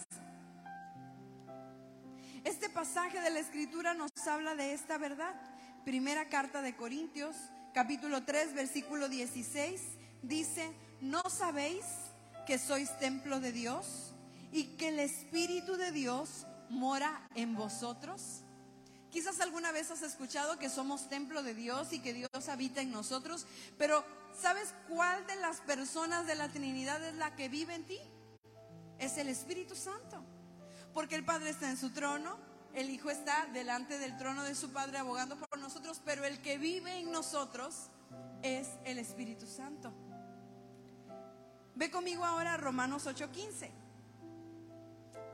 Este 2.45 2.69
pasaje 2.69 3.21
de 3.21 3.31
la 3.31 3.41
escritura 3.41 3.95
nos 3.95 4.11
habla 4.27 4.55
de 4.55 4.73
esta 4.73 4.97
verdad. 4.97 5.35
Primera 5.85 6.29
carta 6.29 6.63
de 6.63 6.77
Corintios, 6.77 7.37
capítulo 7.73 8.25
3, 8.25 8.55
versículo 8.55 9.09
16, 9.09 9.81
dice, 10.23 10.73
¿no 11.01 11.23
sabéis 11.29 11.85
que 12.47 12.59
sois 12.59 12.97
templo 12.99 13.41
de 13.41 13.53
Dios 13.53 14.15
y 14.53 14.77
que 14.77 14.89
el 14.89 15.01
Espíritu 15.01 15.77
de 15.77 15.91
Dios 15.91 16.47
mora 16.71 17.27
en 17.35 17.55
vosotros? 17.55 18.44
Quizás 19.15 19.39
alguna 19.39 19.71
vez 19.71 19.93
has 19.93 20.03
escuchado 20.03 20.59
que 20.59 20.69
somos 20.69 21.09
templo 21.09 21.45
de 21.45 21.55
Dios 21.55 21.93
y 21.93 22.01
que 22.01 22.13
Dios 22.13 22.49
habita 22.49 22.81
en 22.81 22.91
nosotros, 22.91 23.47
pero 23.79 24.05
¿sabes 24.37 24.75
cuál 24.89 25.25
de 25.29 25.37
las 25.37 25.61
personas 25.61 26.27
de 26.27 26.35
la 26.35 26.49
Trinidad 26.49 27.01
es 27.05 27.15
la 27.15 27.37
que 27.37 27.49
vive 27.49 27.77
en 27.77 27.85
ti? 27.85 28.01
Es 28.99 29.17
el 29.17 29.29
Espíritu 29.29 29.77
Santo. 29.77 30.21
Porque 30.93 31.15
el 31.15 31.25
Padre 31.25 31.51
está 31.51 31.71
en 31.71 31.77
su 31.77 31.91
trono, 31.91 32.37
el 32.73 32.91
Hijo 32.91 33.09
está 33.09 33.47
delante 33.53 34.01
del 34.01 34.17
trono 34.17 34.43
de 34.43 34.57
su 34.57 34.73
Padre 34.73 34.99
abogando 34.99 35.37
por 35.37 35.61
nosotros, 35.61 36.03
pero 36.05 36.25
el 36.25 36.43
que 36.43 36.59
vive 36.59 36.99
en 36.99 37.13
nosotros 37.13 37.91
es 38.43 38.67
el 38.85 38.99
Espíritu 38.99 39.47
Santo. 39.47 39.93
Ve 41.77 41.89
conmigo 41.89 42.25
ahora 42.25 42.55
a 42.55 42.57
Romanos 42.57 43.07
8:15. 43.07 43.71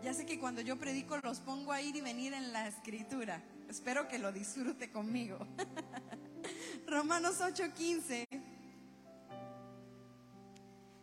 Ya 0.02 0.12
sé 0.12 0.26
que 0.26 0.38
cuando 0.38 0.60
yo 0.60 0.78
predico 0.78 1.16
los 1.16 1.40
pongo 1.40 1.72
a 1.72 1.80
ir 1.80 1.96
y 1.96 2.02
venir 2.02 2.34
en 2.34 2.52
la 2.52 2.68
escritura. 2.68 3.42
Espero 3.70 4.08
que 4.08 4.18
lo 4.18 4.32
disfrute 4.32 4.90
conmigo. 4.90 5.38
Romanos 6.88 7.40
8:15 7.40 8.26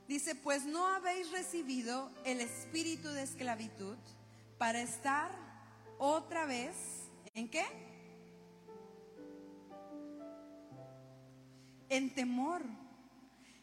dice, 0.06 0.36
pues 0.36 0.66
no 0.66 0.86
habéis 0.86 1.32
recibido 1.32 2.12
el 2.26 2.42
espíritu 2.42 3.08
de 3.08 3.24
esclavitud 3.24 3.96
para 4.58 4.82
estar 4.82 5.32
otra 5.98 6.46
vez 6.46 6.76
en 7.34 7.48
qué? 7.48 7.64
En 11.88 12.14
temor, 12.14 12.64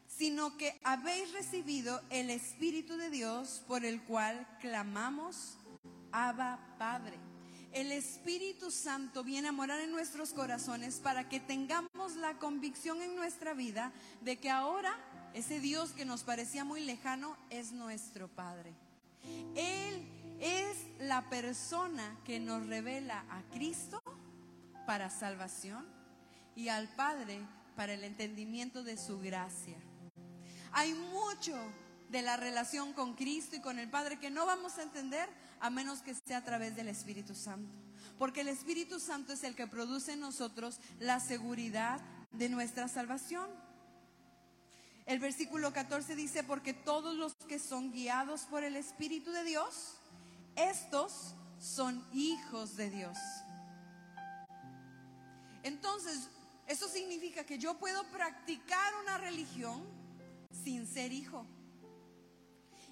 sino 0.06 0.56
que 0.56 0.80
habéis 0.82 1.30
recibido 1.34 2.00
el 2.08 2.30
espíritu 2.30 2.96
de 2.96 3.10
Dios 3.10 3.62
por 3.68 3.84
el 3.84 4.02
cual 4.04 4.48
clamamos, 4.62 5.58
Abba 6.10 6.74
Padre 6.78 7.33
el 7.74 7.90
Espíritu 7.90 8.70
Santo 8.70 9.24
viene 9.24 9.48
a 9.48 9.52
morar 9.52 9.80
en 9.80 9.90
nuestros 9.90 10.32
corazones 10.32 11.00
para 11.00 11.28
que 11.28 11.40
tengamos 11.40 12.14
la 12.16 12.38
convicción 12.38 13.02
en 13.02 13.16
nuestra 13.16 13.52
vida 13.52 13.92
de 14.20 14.36
que 14.36 14.48
ahora 14.48 14.96
ese 15.34 15.58
Dios 15.58 15.90
que 15.90 16.04
nos 16.04 16.22
parecía 16.22 16.64
muy 16.64 16.84
lejano 16.84 17.36
es 17.50 17.72
nuestro 17.72 18.28
Padre. 18.28 18.72
Él 19.56 20.06
es 20.38 20.76
la 21.00 21.28
persona 21.28 22.16
que 22.24 22.38
nos 22.38 22.64
revela 22.68 23.24
a 23.28 23.42
Cristo 23.52 24.00
para 24.86 25.10
salvación 25.10 25.84
y 26.54 26.68
al 26.68 26.88
Padre 26.94 27.40
para 27.74 27.94
el 27.94 28.04
entendimiento 28.04 28.84
de 28.84 28.96
su 28.96 29.18
gracia. 29.18 29.76
Hay 30.70 30.94
mucho 30.94 31.56
de 32.08 32.22
la 32.22 32.36
relación 32.36 32.92
con 32.92 33.14
Cristo 33.14 33.56
y 33.56 33.60
con 33.60 33.80
el 33.80 33.90
Padre 33.90 34.20
que 34.20 34.30
no 34.30 34.46
vamos 34.46 34.78
a 34.78 34.84
entender 34.84 35.28
a 35.60 35.70
menos 35.70 36.02
que 36.02 36.14
sea 36.14 36.38
a 36.38 36.44
través 36.44 36.76
del 36.76 36.88
Espíritu 36.88 37.34
Santo. 37.34 37.72
Porque 38.18 38.42
el 38.42 38.48
Espíritu 38.48 39.00
Santo 39.00 39.32
es 39.32 39.44
el 39.44 39.54
que 39.54 39.66
produce 39.66 40.12
en 40.12 40.20
nosotros 40.20 40.78
la 41.00 41.20
seguridad 41.20 42.00
de 42.32 42.48
nuestra 42.48 42.88
salvación. 42.88 43.48
El 45.06 45.18
versículo 45.18 45.72
14 45.72 46.16
dice, 46.16 46.44
porque 46.44 46.72
todos 46.72 47.14
los 47.16 47.34
que 47.48 47.58
son 47.58 47.92
guiados 47.92 48.42
por 48.42 48.64
el 48.64 48.76
Espíritu 48.76 49.32
de 49.32 49.44
Dios, 49.44 49.96
estos 50.56 51.34
son 51.58 52.04
hijos 52.12 52.76
de 52.76 52.90
Dios. 52.90 53.18
Entonces, 55.62 56.28
eso 56.66 56.88
significa 56.88 57.44
que 57.44 57.58
yo 57.58 57.78
puedo 57.78 58.04
practicar 58.04 58.94
una 59.02 59.18
religión 59.18 59.82
sin 60.64 60.86
ser 60.86 61.12
hijo 61.12 61.46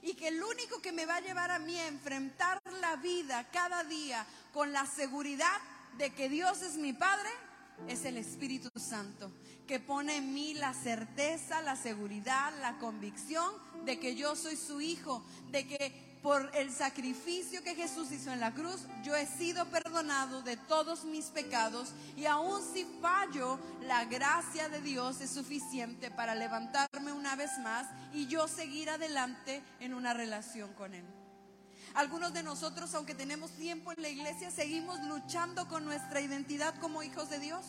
y 0.02 0.14
que 0.14 0.28
el 0.28 0.42
único 0.42 0.82
que 0.82 0.92
me 0.92 1.06
va 1.06 1.16
a 1.16 1.20
llevar 1.20 1.50
a 1.50 1.58
mí 1.58 1.78
a 1.78 1.88
enfrentar 1.88 2.60
la 2.80 2.96
vida 2.96 3.48
cada 3.52 3.84
día 3.84 4.26
con 4.52 4.72
la 4.72 4.86
seguridad 4.86 5.60
de 5.96 6.12
que 6.12 6.28
Dios 6.28 6.62
es 6.62 6.76
mi 6.76 6.92
Padre 6.92 7.30
es 7.88 8.04
el 8.04 8.16
Espíritu 8.16 8.68
Santo, 8.78 9.32
que 9.66 9.80
pone 9.80 10.16
en 10.16 10.34
mí 10.34 10.54
la 10.54 10.74
certeza, 10.74 11.62
la 11.62 11.76
seguridad, 11.76 12.52
la 12.60 12.78
convicción 12.78 13.52
de 13.84 13.98
que 13.98 14.14
yo 14.14 14.36
soy 14.36 14.56
su 14.56 14.80
hijo, 14.80 15.24
de 15.50 15.66
que 15.66 16.11
por 16.22 16.50
el 16.54 16.72
sacrificio 16.72 17.62
que 17.62 17.74
Jesús 17.74 18.12
hizo 18.12 18.32
en 18.32 18.38
la 18.38 18.54
cruz, 18.54 18.82
yo 19.02 19.16
he 19.16 19.26
sido 19.26 19.66
perdonado 19.66 20.42
de 20.42 20.56
todos 20.56 21.04
mis 21.04 21.26
pecados 21.26 21.92
y 22.16 22.26
aun 22.26 22.62
si 22.72 22.84
fallo, 23.00 23.58
la 23.82 24.04
gracia 24.04 24.68
de 24.68 24.80
Dios 24.80 25.20
es 25.20 25.30
suficiente 25.30 26.10
para 26.10 26.34
levantarme 26.36 27.12
una 27.12 27.34
vez 27.34 27.58
más 27.58 27.88
y 28.12 28.28
yo 28.28 28.46
seguir 28.46 28.88
adelante 28.88 29.62
en 29.80 29.94
una 29.94 30.14
relación 30.14 30.72
con 30.74 30.94
Él. 30.94 31.04
Algunos 31.94 32.32
de 32.32 32.42
nosotros, 32.42 32.94
aunque 32.94 33.14
tenemos 33.14 33.50
tiempo 33.50 33.92
en 33.92 34.00
la 34.00 34.08
iglesia, 34.08 34.50
seguimos 34.50 35.00
luchando 35.04 35.68
con 35.68 35.84
nuestra 35.84 36.20
identidad 36.20 36.74
como 36.80 37.02
hijos 37.02 37.28
de 37.28 37.40
Dios. 37.40 37.66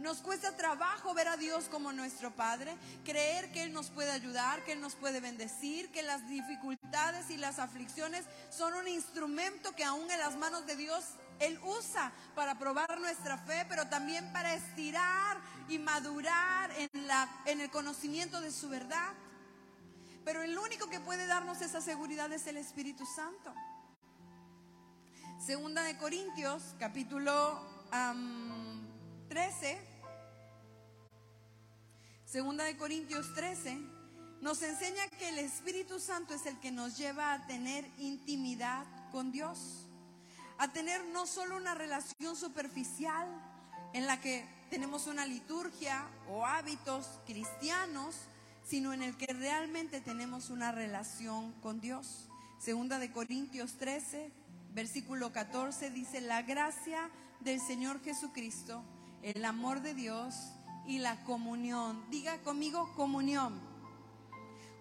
Nos 0.00 0.18
cuesta 0.18 0.56
trabajo 0.56 1.14
ver 1.14 1.28
a 1.28 1.36
Dios 1.36 1.66
como 1.70 1.92
nuestro 1.92 2.34
Padre, 2.34 2.76
creer 3.04 3.52
que 3.52 3.62
Él 3.62 3.72
nos 3.72 3.90
puede 3.90 4.10
ayudar, 4.10 4.64
que 4.64 4.72
Él 4.72 4.80
nos 4.80 4.94
puede 4.94 5.20
bendecir, 5.20 5.90
que 5.90 6.02
las 6.02 6.28
dificultades 6.28 7.30
y 7.30 7.36
las 7.36 7.58
aflicciones 7.58 8.24
son 8.50 8.74
un 8.74 8.88
instrumento 8.88 9.74
que 9.74 9.84
aún 9.84 10.10
en 10.10 10.18
las 10.18 10.36
manos 10.36 10.66
de 10.66 10.76
Dios 10.76 11.04
Él 11.38 11.58
usa 11.64 12.12
para 12.34 12.58
probar 12.58 13.00
nuestra 13.00 13.38
fe, 13.38 13.66
pero 13.68 13.86
también 13.88 14.32
para 14.32 14.54
estirar 14.54 15.38
y 15.68 15.78
madurar 15.78 16.70
en, 16.72 17.06
la, 17.06 17.28
en 17.46 17.60
el 17.60 17.70
conocimiento 17.70 18.40
de 18.40 18.50
su 18.50 18.68
verdad. 18.68 19.12
Pero 20.24 20.42
el 20.42 20.58
único 20.58 20.88
que 20.88 21.00
puede 21.00 21.26
darnos 21.26 21.60
esa 21.60 21.80
seguridad 21.80 22.32
es 22.32 22.46
el 22.46 22.56
Espíritu 22.56 23.04
Santo. 23.06 23.54
Segunda 25.38 25.82
de 25.82 25.98
Corintios, 25.98 26.74
capítulo 26.78 27.60
13, 29.34 29.76
segunda 32.24 32.62
de 32.62 32.76
Corintios 32.76 33.34
13, 33.34 33.76
nos 34.40 34.62
enseña 34.62 35.08
que 35.18 35.28
el 35.30 35.40
Espíritu 35.40 35.98
Santo 35.98 36.34
es 36.34 36.46
el 36.46 36.60
que 36.60 36.70
nos 36.70 36.96
lleva 36.96 37.32
a 37.32 37.44
tener 37.48 37.84
intimidad 37.98 38.86
con 39.10 39.32
Dios, 39.32 39.88
a 40.56 40.72
tener 40.72 41.04
no 41.06 41.26
solo 41.26 41.56
una 41.56 41.74
relación 41.74 42.36
superficial 42.36 43.26
en 43.92 44.06
la 44.06 44.20
que 44.20 44.46
tenemos 44.70 45.08
una 45.08 45.26
liturgia 45.26 46.06
o 46.30 46.46
hábitos 46.46 47.18
cristianos, 47.26 48.14
sino 48.64 48.92
en 48.92 49.02
el 49.02 49.16
que 49.16 49.32
realmente 49.32 50.00
tenemos 50.00 50.48
una 50.48 50.70
relación 50.70 51.50
con 51.60 51.80
Dios. 51.80 52.28
Segunda 52.60 53.00
de 53.00 53.10
Corintios 53.10 53.78
13, 53.78 54.30
versículo 54.74 55.32
14 55.32 55.90
dice, 55.90 56.20
la 56.20 56.42
gracia 56.42 57.10
del 57.40 57.60
Señor 57.60 58.00
Jesucristo 58.04 58.84
el 59.24 59.42
amor 59.46 59.80
de 59.80 59.94
Dios 59.94 60.34
y 60.86 60.98
la 60.98 61.24
comunión. 61.24 62.04
Diga 62.10 62.42
conmigo 62.42 62.92
comunión. 62.94 63.58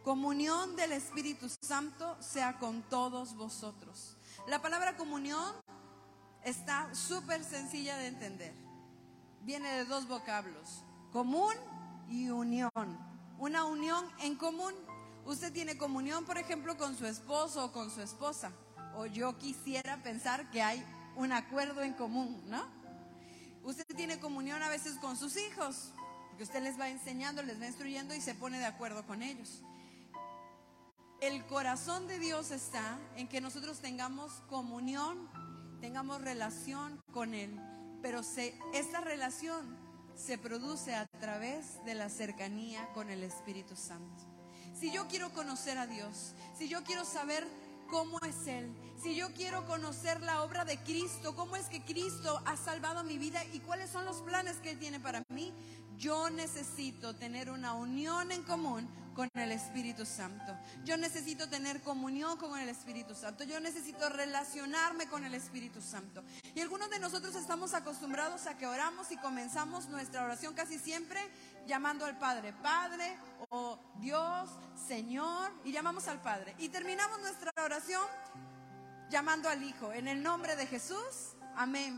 Comunión 0.04 0.76
del 0.76 0.92
Espíritu 0.92 1.48
Santo 1.62 2.18
sea 2.22 2.60
con 2.60 2.82
todos 2.84 3.36
vosotros. 3.38 4.18
La 4.48 4.62
palabra 4.62 4.98
comunión 4.98 5.54
está 6.44 6.94
súper 6.94 7.42
sencilla 7.46 7.96
de 7.96 8.08
entender. 8.08 8.54
Viene 9.44 9.70
de 9.78 9.86
dos 9.86 10.10
vocablos, 10.10 10.84
común 11.14 11.54
y 12.10 12.30
unión. 12.30 12.70
Una 13.40 13.64
unión 13.64 14.06
en 14.20 14.36
común. 14.36 14.74
Usted 15.26 15.54
tiene 15.54 15.78
comunión, 15.78 16.26
por 16.26 16.38
ejemplo, 16.38 16.78
con 16.78 16.98
su 16.98 17.06
esposo 17.06 17.64
o 17.64 17.72
con 17.72 17.90
su 17.90 18.02
esposa. 18.02 18.52
O 18.98 19.06
yo 19.06 19.38
quisiera 19.38 20.04
pensar 20.04 20.52
que 20.52 20.62
hay 20.62 20.86
un 21.16 21.32
acuerdo 21.32 21.82
en 21.82 21.94
común, 21.94 22.44
¿no? 22.48 22.83
Usted 23.64 23.86
tiene 23.96 24.20
comunión 24.20 24.62
a 24.62 24.68
veces 24.70 24.98
con 24.98 25.16
sus 25.16 25.38
hijos, 25.38 25.94
porque 26.28 26.44
usted 26.44 26.62
les 26.62 26.78
va 26.78 26.90
enseñando, 26.90 27.42
les 27.44 27.62
va 27.62 27.68
instruyendo 27.68 28.14
y 28.14 28.20
se 28.20 28.36
pone 28.36 28.60
de 28.60 28.66
acuerdo 28.66 29.06
con 29.06 29.22
ellos. 29.24 29.64
el 31.22 31.46
corazón 31.46 32.06
de 32.08 32.20
Dios 32.20 32.52
está 32.52 33.00
en 33.16 33.30
que 33.30 33.40
nosotros 33.40 33.80
tengamos 33.80 34.34
comunión, 34.50 35.30
tengamos 35.80 36.22
relación 36.22 37.02
con 37.14 37.34
Él. 37.34 37.58
Pero 38.02 38.20
esta 38.74 39.00
relación 39.00 39.78
se 40.16 40.38
produce 40.38 40.94
a 40.94 41.08
través 41.22 41.82
de 41.86 41.96
la 41.96 42.10
cercanía 42.10 42.92
con 42.94 43.10
el 43.10 43.24
Espíritu 43.24 43.78
Santo. 43.78 44.26
Si 44.78 44.92
yo 44.92 45.08
quiero 45.08 45.32
conocer 45.32 45.78
a 45.78 45.88
Dios, 45.88 46.34
si 46.58 46.68
yo 46.68 46.84
quiero 46.84 47.06
saber 47.06 47.48
cómo 47.88 48.20
es 48.28 48.48
Él, 48.48 48.74
si 49.04 49.16
yo 49.16 49.34
quiero 49.34 49.66
conocer 49.66 50.22
la 50.22 50.44
obra 50.44 50.64
de 50.64 50.78
Cristo, 50.80 51.36
cómo 51.36 51.58
es 51.58 51.68
que 51.68 51.84
Cristo 51.84 52.42
ha 52.46 52.56
salvado 52.56 53.04
mi 53.04 53.18
vida 53.18 53.44
y 53.52 53.60
cuáles 53.60 53.90
son 53.90 54.06
los 54.06 54.22
planes 54.22 54.58
que 54.58 54.72
Él 54.72 54.80
tiene 54.80 55.00
para 55.00 55.24
mí, 55.30 55.54
yo 55.98 56.30
necesito 56.30 57.14
tener 57.16 57.50
una 57.50 57.74
unión 57.74 58.32
en 58.32 58.44
común 58.44 58.88
con 59.14 59.30
el 59.36 59.52
Espíritu 59.52 60.06
Santo. 60.06 60.58
Yo 60.84 60.98
necesito 60.98 61.48
tener 61.50 61.82
comunión 61.82 62.38
con 62.38 62.58
el 62.58 62.70
Espíritu 62.70 63.14
Santo. 63.14 63.44
Yo 63.44 63.60
necesito 63.60 64.10
relacionarme 64.10 65.08
con 65.08 65.24
el 65.24 65.34
Espíritu 65.34 65.82
Santo. 65.82 66.24
Y 66.56 66.62
algunos 66.62 66.90
de 66.90 67.00
nosotros 67.00 67.36
estamos 67.36 67.74
acostumbrados 67.74 68.48
a 68.48 68.58
que 68.58 68.68
oramos 68.68 69.12
y 69.12 69.18
comenzamos 69.18 69.88
nuestra 69.88 70.24
oración 70.24 70.54
casi 70.54 70.80
siempre 70.80 71.20
llamando 71.68 72.06
al 72.06 72.18
Padre, 72.18 72.54
Padre 72.62 73.18
Dios, 74.04 74.50
Señor, 74.86 75.50
y 75.64 75.72
llamamos 75.72 76.10
al 76.10 76.22
Padre. 76.22 76.54
Y 76.60 76.68
terminamos 76.68 77.22
nuestra 77.22 77.52
oración 77.64 78.06
llamando 79.10 79.48
al 79.48 79.64
Hijo, 79.64 79.94
en 79.94 80.10
el 80.10 80.22
nombre 80.22 80.58
de 80.58 80.68
Jesús, 80.68 81.38
amén. 81.56 81.98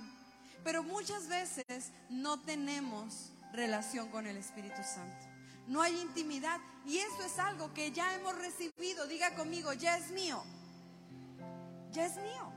Pero 0.63 0.83
muchas 0.83 1.27
veces 1.27 1.91
no 2.09 2.39
tenemos 2.41 3.31
relación 3.53 4.09
con 4.09 4.27
el 4.27 4.38
Espíritu 4.38 4.83
Santo. 4.83 5.25
No 5.67 5.81
hay 5.81 6.00
intimidad. 6.00 6.59
Y 6.85 7.00
eso 7.00 7.24
es 7.25 7.39
algo 7.39 7.74
que 7.74 7.91
ya 7.91 8.13
hemos 8.13 8.38
recibido. 8.38 9.07
Diga 9.07 9.33
conmigo, 9.33 9.74
ya 9.74 9.97
es 9.97 10.12
mío. 10.12 10.43
Ya 11.91 12.05
es 12.05 12.17
mío. 12.17 12.51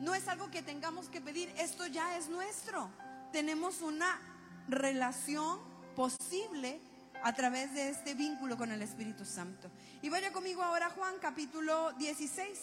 No 0.00 0.16
es 0.16 0.26
algo 0.26 0.50
que 0.50 0.62
tengamos 0.62 1.08
que 1.08 1.20
pedir. 1.20 1.48
Esto 1.58 1.86
ya 1.86 2.16
es 2.16 2.28
nuestro. 2.28 2.90
Tenemos 3.30 3.82
una 3.82 4.20
relación 4.68 5.60
posible 5.94 6.80
a 7.22 7.32
través 7.32 7.72
de 7.74 7.90
este 7.90 8.14
vínculo 8.14 8.56
con 8.56 8.72
el 8.72 8.82
Espíritu 8.82 9.24
Santo. 9.24 9.70
Y 10.02 10.08
vaya 10.08 10.32
conmigo 10.32 10.62
ahora 10.62 10.90
Juan 10.90 11.14
capítulo 11.20 11.92
16. 11.92 12.58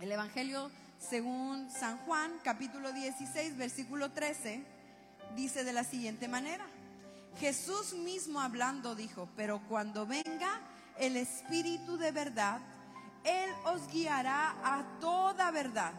El 0.00 0.10
Evangelio 0.10 0.70
según 0.98 1.70
San 1.70 1.98
Juan 1.98 2.32
capítulo 2.42 2.92
16 2.92 3.56
versículo 3.56 4.10
13 4.10 4.64
dice 5.36 5.64
de 5.64 5.72
la 5.72 5.84
siguiente 5.84 6.28
manera. 6.28 6.66
Jesús 7.38 7.94
mismo 7.94 8.40
hablando 8.40 8.94
dijo, 8.94 9.28
pero 9.36 9.60
cuando 9.68 10.06
venga 10.06 10.60
el 10.98 11.16
Espíritu 11.16 11.96
de 11.96 12.12
verdad, 12.12 12.60
Él 13.24 13.50
os 13.64 13.88
guiará 13.92 14.54
a 14.62 14.84
toda 15.00 15.50
verdad, 15.50 15.92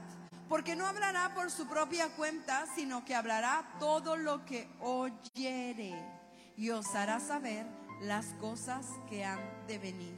porque 0.48 0.76
no 0.78 0.86
hablará 0.86 1.34
por 1.34 1.52
su 1.52 1.68
propia 1.68 2.10
cuenta, 2.16 2.66
sino 2.76 3.04
que 3.04 3.16
hablará 3.16 3.70
todo 3.80 4.16
lo 4.16 4.46
que 4.46 4.70
oyere 4.80 6.15
y 6.58 6.70
os 6.70 6.96
hará 6.96 7.20
saber 7.20 7.66
las 8.02 8.28
cosas 8.40 8.88
que 9.10 9.24
han 9.24 9.40
de 9.68 9.78
venir. 9.78 10.18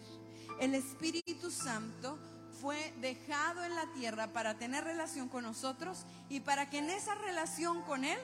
El 0.60 0.76
Espíritu 0.76 1.52
Santo 1.52 2.18
fue 2.62 2.94
dejado 3.00 3.64
en 3.64 3.76
la 3.76 3.86
tierra 3.94 4.34
para 4.34 4.58
tener 4.58 4.84
relación 4.84 5.30
con 5.30 5.44
nosotros 5.44 6.06
y 6.30 6.40
para 6.40 6.70
que 6.70 6.80
en 6.80 6.90
esa 6.90 7.16
relación 7.16 7.82
con 7.84 8.04
Él 8.04 8.18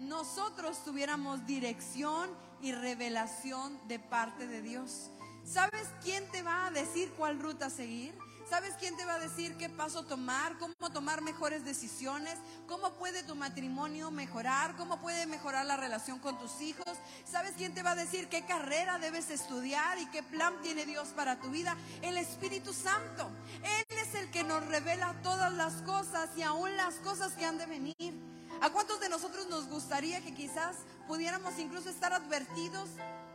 nosotros 0.00 0.84
tuviéramos 0.84 1.46
dirección 1.46 2.30
y 2.60 2.72
revelación 2.72 3.78
de 3.88 3.98
parte 3.98 4.46
de 4.46 4.62
Dios. 4.62 5.10
¿Sabes 5.44 5.88
quién 6.02 6.28
te 6.30 6.42
va 6.42 6.66
a 6.66 6.70
decir 6.70 7.10
cuál 7.16 7.40
ruta 7.40 7.70
seguir? 7.70 8.14
¿Sabes 8.48 8.74
quién 8.80 8.96
te 8.96 9.04
va 9.04 9.14
a 9.14 9.18
decir 9.18 9.56
qué 9.58 9.68
paso 9.68 10.04
tomar? 10.04 10.56
¿Cómo 10.58 10.74
tomar 10.90 11.20
mejores 11.20 11.66
decisiones? 11.66 12.38
¿Cómo 12.66 12.94
puede 12.94 13.22
tu 13.22 13.34
matrimonio 13.34 14.10
mejorar? 14.10 14.74
¿Cómo 14.76 14.98
puede 15.00 15.26
mejorar 15.26 15.66
la 15.66 15.76
relación 15.76 16.18
con 16.18 16.38
tus 16.38 16.62
hijos? 16.62 16.96
¿Sabes 17.30 17.52
quién 17.58 17.74
te 17.74 17.82
va 17.82 17.90
a 17.90 17.94
decir 17.94 18.28
qué 18.28 18.46
carrera 18.46 18.98
debes 18.98 19.28
estudiar 19.28 19.98
y 19.98 20.06
qué 20.06 20.22
plan 20.22 20.54
tiene 20.62 20.86
Dios 20.86 21.08
para 21.08 21.38
tu 21.38 21.50
vida? 21.50 21.76
El 22.00 22.16
Espíritu 22.16 22.72
Santo. 22.72 23.30
Él 23.62 23.98
es 23.98 24.14
el 24.14 24.30
que 24.30 24.44
nos 24.44 24.64
revela 24.66 25.14
todas 25.22 25.52
las 25.52 25.82
cosas 25.82 26.30
y 26.34 26.42
aún 26.42 26.74
las 26.76 26.94
cosas 26.96 27.32
que 27.34 27.44
han 27.44 27.58
de 27.58 27.66
venir. 27.66 28.14
¿A 28.62 28.70
cuántos 28.70 28.98
de 28.98 29.10
nosotros 29.10 29.46
nos 29.48 29.68
gustaría 29.68 30.22
que 30.22 30.34
quizás 30.34 30.74
pudiéramos 31.06 31.58
incluso 31.58 31.90
estar 31.90 32.14
advertidos 32.14 32.88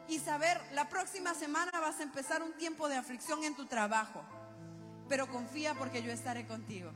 y 0.07 0.19
saber, 0.19 0.59
la 0.73 0.89
próxima 0.89 1.33
semana 1.33 1.71
vas 1.79 1.99
a 1.99 2.03
empezar 2.03 2.43
un 2.43 2.53
tiempo 2.53 2.89
de 2.89 2.97
aflicción 2.97 3.43
en 3.43 3.55
tu 3.55 3.65
trabajo, 3.65 4.23
pero 5.13 5.27
confía 5.27 5.75
porque 5.75 6.01
yo 6.01 6.11
estaré 6.11 6.47
contigo? 6.47 6.91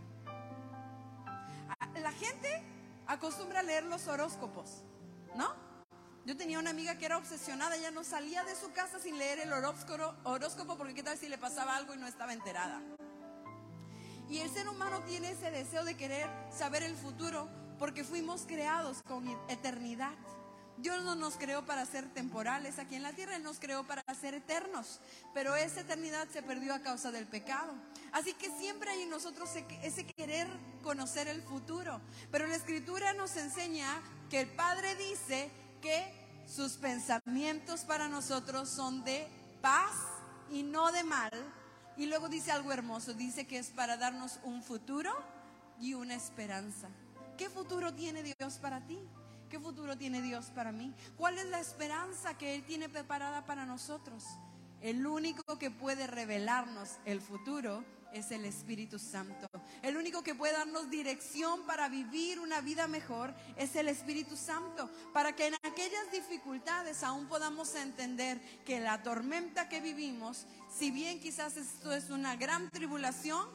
La 2.01 2.11
gente 2.13 2.63
acostumbra 3.05 3.59
a 3.59 3.61
leer 3.61 3.83
los 3.83 4.07
horóscopos, 4.07 4.81
¿no? 5.35 5.53
Yo 6.25 6.35
tenía 6.35 6.57
una 6.57 6.71
amiga 6.71 6.97
que 6.97 7.05
era 7.05 7.19
obsesionada, 7.19 7.75
ella 7.75 7.91
no 7.91 8.03
salía 8.03 8.43
de 8.43 8.55
su 8.55 8.71
casa 8.71 8.97
sin 8.97 9.19
leer 9.19 9.37
el 9.41 9.53
horóscopo, 9.53 10.15
horóscopo 10.23 10.79
porque 10.79 10.95
qué 10.95 11.03
tal 11.03 11.15
si 11.19 11.29
le 11.29 11.37
pasaba 11.37 11.75
algo 11.75 11.93
y 11.93 11.99
no 11.99 12.07
estaba 12.07 12.33
enterada. 12.33 12.81
Y 14.27 14.39
el 14.39 14.49
ser 14.49 14.67
humano 14.67 15.03
tiene 15.03 15.29
ese 15.29 15.51
deseo 15.51 15.85
de 15.85 15.95
querer 15.95 16.27
saber 16.49 16.81
el 16.81 16.95
futuro 16.95 17.47
porque 17.77 18.03
fuimos 18.03 18.47
creados 18.47 19.03
con 19.03 19.27
eternidad. 19.47 20.17
Dios 20.77 21.03
no 21.03 21.15
nos 21.15 21.35
creó 21.37 21.65
para 21.65 21.85
ser 21.85 22.07
temporales 22.13 22.77
aquí 22.77 22.95
en 22.95 23.03
la 23.03 23.13
tierra, 23.13 23.35
Él 23.35 23.43
nos 23.43 23.59
creó 23.59 23.85
para 23.85 24.03
ser 24.13 24.35
eternos, 24.35 24.99
pero 25.33 25.55
esa 25.55 25.81
eternidad 25.81 26.27
se 26.31 26.43
perdió 26.43 26.73
a 26.73 26.79
causa 26.79 27.11
del 27.11 27.25
pecado. 27.25 27.73
Así 28.11 28.33
que 28.33 28.49
siempre 28.57 28.91
hay 28.91 29.01
en 29.01 29.09
nosotros 29.09 29.49
ese 29.81 30.05
querer 30.05 30.47
conocer 30.83 31.27
el 31.27 31.41
futuro. 31.41 31.99
Pero 32.31 32.47
la 32.47 32.55
escritura 32.55 33.13
nos 33.13 33.35
enseña 33.37 33.87
que 34.29 34.41
el 34.41 34.47
Padre 34.49 34.95
dice 34.95 35.49
que 35.81 36.13
sus 36.47 36.73
pensamientos 36.73 37.81
para 37.81 38.07
nosotros 38.07 38.69
son 38.69 39.03
de 39.03 39.27
paz 39.61 39.93
y 40.51 40.63
no 40.63 40.91
de 40.91 41.03
mal. 41.03 41.31
Y 41.97 42.05
luego 42.05 42.29
dice 42.29 42.51
algo 42.51 42.71
hermoso, 42.71 43.13
dice 43.13 43.47
que 43.47 43.57
es 43.57 43.69
para 43.69 43.97
darnos 43.97 44.39
un 44.43 44.61
futuro 44.61 45.11
y 45.81 45.95
una 45.95 46.13
esperanza. 46.13 46.87
¿Qué 47.37 47.49
futuro 47.49 47.93
tiene 47.93 48.23
Dios 48.23 48.59
para 48.59 48.85
ti? 48.85 48.99
¿Qué 49.49 49.59
futuro 49.59 49.97
tiene 49.97 50.21
Dios 50.21 50.47
para 50.53 50.71
mí? 50.71 50.93
¿Cuál 51.15 51.37
es 51.37 51.45
la 51.45 51.59
esperanza 51.59 52.37
que 52.37 52.55
Él 52.55 52.63
tiene 52.63 52.89
preparada 52.89 53.45
para 53.45 53.65
nosotros? 53.65 54.25
El 54.81 55.07
único 55.07 55.57
que 55.57 55.71
puede 55.71 56.05
revelarnos 56.05 56.97
el 57.05 57.21
futuro 57.21 57.83
es 58.13 58.31
el 58.31 58.45
Espíritu 58.45 58.99
Santo. 58.99 59.47
El 59.81 59.97
único 59.97 60.21
que 60.23 60.35
puede 60.35 60.53
darnos 60.53 60.89
dirección 60.89 61.65
para 61.65 61.87
vivir 61.87 62.39
una 62.39 62.61
vida 62.61 62.87
mejor 62.87 63.33
es 63.55 63.75
el 63.75 63.87
Espíritu 63.87 64.35
Santo. 64.35 64.89
Para 65.13 65.35
que 65.35 65.47
en 65.47 65.55
aquellas 65.63 66.11
dificultades 66.11 67.03
aún 67.03 67.27
podamos 67.27 67.73
entender 67.75 68.39
que 68.65 68.79
la 68.79 69.01
tormenta 69.01 69.69
que 69.69 69.81
vivimos, 69.81 70.45
si 70.69 70.91
bien 70.91 71.19
quizás 71.19 71.57
esto 71.57 71.93
es 71.93 72.09
una 72.09 72.35
gran 72.35 72.69
tribulación, 72.69 73.47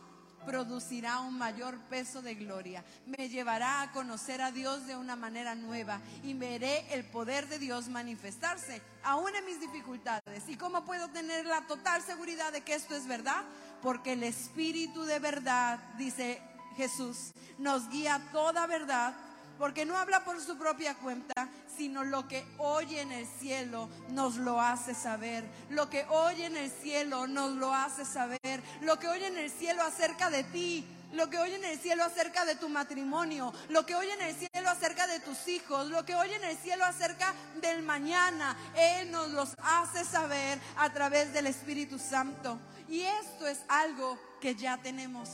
producirá 0.45 1.21
un 1.21 1.39
mayor 1.39 1.79
peso 1.89 2.23
de 2.23 2.35
gloria. 2.35 2.85
Me 3.07 3.29
llevará 3.29 3.83
a 3.83 3.93
conocer 3.93 4.41
a 4.43 4.53
Dios 4.53 4.87
de 4.87 4.97
una 4.97 5.17
manera 5.17 5.55
nueva 5.55 6.01
y 6.23 6.35
veré 6.35 6.87
el 6.93 7.05
poder 7.05 7.49
de 7.49 7.59
Dios 7.59 7.89
manifestarse 7.89 8.83
aún 9.05 9.35
en 9.35 9.45
mis 9.45 9.61
dificultades. 9.61 10.49
¿Y 10.49 10.57
cómo 10.57 10.85
puedo 10.85 11.09
tener 11.09 11.47
la 11.47 11.67
total 11.67 12.03
seguridad 12.03 12.53
de 12.53 12.63
que 12.63 12.75
esto 12.75 12.95
es 12.95 13.07
verdad? 13.07 13.43
Porque 13.83 14.13
el 14.13 14.23
Espíritu 14.23 15.05
de 15.05 15.19
verdad, 15.19 15.79
dice 15.99 16.41
Jesús, 16.77 17.33
nos 17.59 17.89
guía 17.89 18.21
toda 18.33 18.67
verdad 18.67 19.15
porque 19.63 19.85
no 19.85 19.97
habla 19.97 20.25
por 20.25 20.41
su 20.41 20.59
propia 20.59 20.97
cuenta, 20.97 21.49
sino 21.77 22.03
lo 22.03 22.27
que 22.27 22.45
oye 22.59 23.01
en 23.01 23.13
el 23.13 23.29
cielo 23.39 23.89
nos 24.09 24.35
lo 24.35 24.61
hace 24.61 24.93
saber. 24.93 25.45
Lo 25.71 25.89
que 25.89 26.05
oye 26.07 26.47
en 26.47 26.57
el 26.57 26.69
cielo 26.69 27.29
nos 27.29 27.53
lo 27.53 27.73
hace 27.73 28.05
saber. 28.05 28.61
Lo 28.81 28.99
que 28.99 29.07
oye 29.07 29.29
en 29.29 29.39
el 29.39 29.49
cielo 29.49 29.85
acerca 29.85 30.31
de 30.31 30.43
ti. 30.43 30.85
Lo 31.13 31.31
que 31.31 31.39
oye 31.39 31.55
en 31.55 31.65
el 31.65 31.79
cielo 31.79 32.03
acerca 32.03 32.45
de 32.45 32.57
tu 32.57 32.69
matrimonio, 32.69 33.53
lo 33.69 33.87
que 33.87 33.95
oye 33.95 34.13
en 34.13 34.23
el 34.23 34.35
cielo 34.35 34.69
acerca 34.69 35.07
de 35.07 35.21
tus 35.21 35.47
hijos, 35.47 35.87
lo 35.91 36.05
que 36.05 36.17
oye 36.17 36.35
en 36.35 36.43
el 36.43 36.57
cielo 36.57 36.85
acerca 36.85 37.33
del 37.61 37.85
mañana, 37.85 38.57
Él 38.75 39.13
nos 39.13 39.31
los 39.31 39.55
hace 39.63 40.05
saber 40.05 40.59
a 40.77 40.93
través 40.93 41.33
del 41.33 41.47
Espíritu 41.47 42.01
Santo. 42.01 42.59
Y 42.89 43.03
esto 43.03 43.47
es 43.47 43.61
algo 43.69 44.19
que 44.41 44.57
ya 44.57 44.79
tenemos 44.79 45.29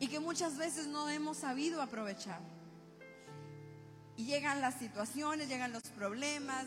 y 0.00 0.08
que 0.08 0.18
muchas 0.18 0.56
veces 0.56 0.88
no 0.88 1.08
hemos 1.08 1.36
sabido 1.36 1.80
aprovechar. 1.80 2.53
Y 4.16 4.26
llegan 4.26 4.60
las 4.60 4.78
situaciones, 4.78 5.48
llegan 5.48 5.72
los 5.72 5.82
problemas, 5.84 6.66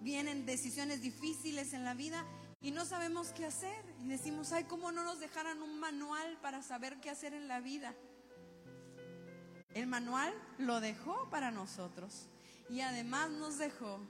vienen 0.00 0.46
decisiones 0.46 1.02
difíciles 1.02 1.72
en 1.72 1.84
la 1.84 1.94
vida 1.94 2.24
y 2.60 2.70
no 2.70 2.84
sabemos 2.84 3.30
qué 3.32 3.46
hacer. 3.46 3.84
Y 4.02 4.08
decimos, 4.08 4.52
ay, 4.52 4.64
¿cómo 4.64 4.92
no 4.92 5.04
nos 5.04 5.20
dejaran 5.20 5.62
un 5.62 5.80
manual 5.80 6.38
para 6.40 6.62
saber 6.62 7.00
qué 7.00 7.10
hacer 7.10 7.34
en 7.34 7.48
la 7.48 7.60
vida? 7.60 7.94
El 9.74 9.86
manual 9.86 10.32
lo 10.58 10.80
dejó 10.80 11.28
para 11.28 11.50
nosotros 11.50 12.28
y 12.70 12.80
además 12.80 13.30
nos 13.30 13.58
dejó 13.58 14.00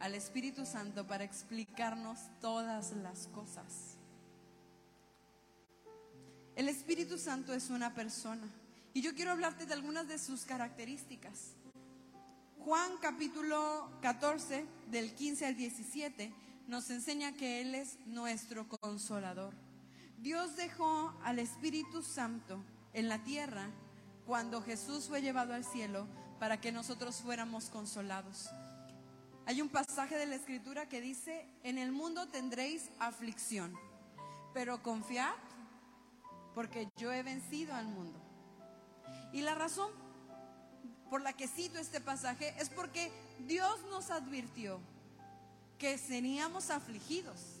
al 0.00 0.14
Espíritu 0.14 0.66
Santo 0.66 1.06
para 1.06 1.24
explicarnos 1.24 2.18
todas 2.40 2.92
las 2.92 3.28
cosas. 3.28 3.96
El 6.54 6.68
Espíritu 6.68 7.18
Santo 7.18 7.52
es 7.52 7.70
una 7.70 7.94
persona 7.94 8.48
y 8.92 9.02
yo 9.02 9.14
quiero 9.14 9.30
hablarte 9.30 9.66
de 9.66 9.74
algunas 9.74 10.08
de 10.08 10.18
sus 10.18 10.44
características. 10.44 11.54
Juan 12.66 12.96
capítulo 13.00 13.88
14 14.02 14.66
del 14.90 15.14
15 15.14 15.46
al 15.46 15.56
17 15.56 16.34
nos 16.66 16.90
enseña 16.90 17.30
que 17.30 17.60
Él 17.60 17.76
es 17.76 17.96
nuestro 18.06 18.66
consolador. 18.66 19.54
Dios 20.18 20.56
dejó 20.56 21.14
al 21.22 21.38
Espíritu 21.38 22.02
Santo 22.02 22.64
en 22.92 23.08
la 23.08 23.22
tierra 23.22 23.70
cuando 24.26 24.62
Jesús 24.62 25.06
fue 25.06 25.22
llevado 25.22 25.54
al 25.54 25.64
cielo 25.64 26.08
para 26.40 26.60
que 26.60 26.72
nosotros 26.72 27.20
fuéramos 27.22 27.66
consolados. 27.70 28.50
Hay 29.46 29.62
un 29.62 29.68
pasaje 29.68 30.16
de 30.18 30.26
la 30.26 30.34
escritura 30.34 30.88
que 30.88 31.00
dice, 31.00 31.48
en 31.62 31.78
el 31.78 31.92
mundo 31.92 32.26
tendréis 32.26 32.90
aflicción, 32.98 33.78
pero 34.52 34.82
confiad 34.82 35.36
porque 36.52 36.88
yo 36.96 37.12
he 37.12 37.22
vencido 37.22 37.76
al 37.76 37.86
mundo. 37.86 38.18
Y 39.32 39.42
la 39.42 39.54
razón 39.54 40.05
por 41.10 41.22
la 41.22 41.32
que 41.32 41.48
cito 41.48 41.78
este 41.78 42.00
pasaje 42.00 42.54
es 42.58 42.68
porque 42.68 43.12
Dios 43.46 43.80
nos 43.90 44.10
advirtió 44.10 44.80
que 45.78 45.98
seríamos 45.98 46.70
afligidos. 46.70 47.60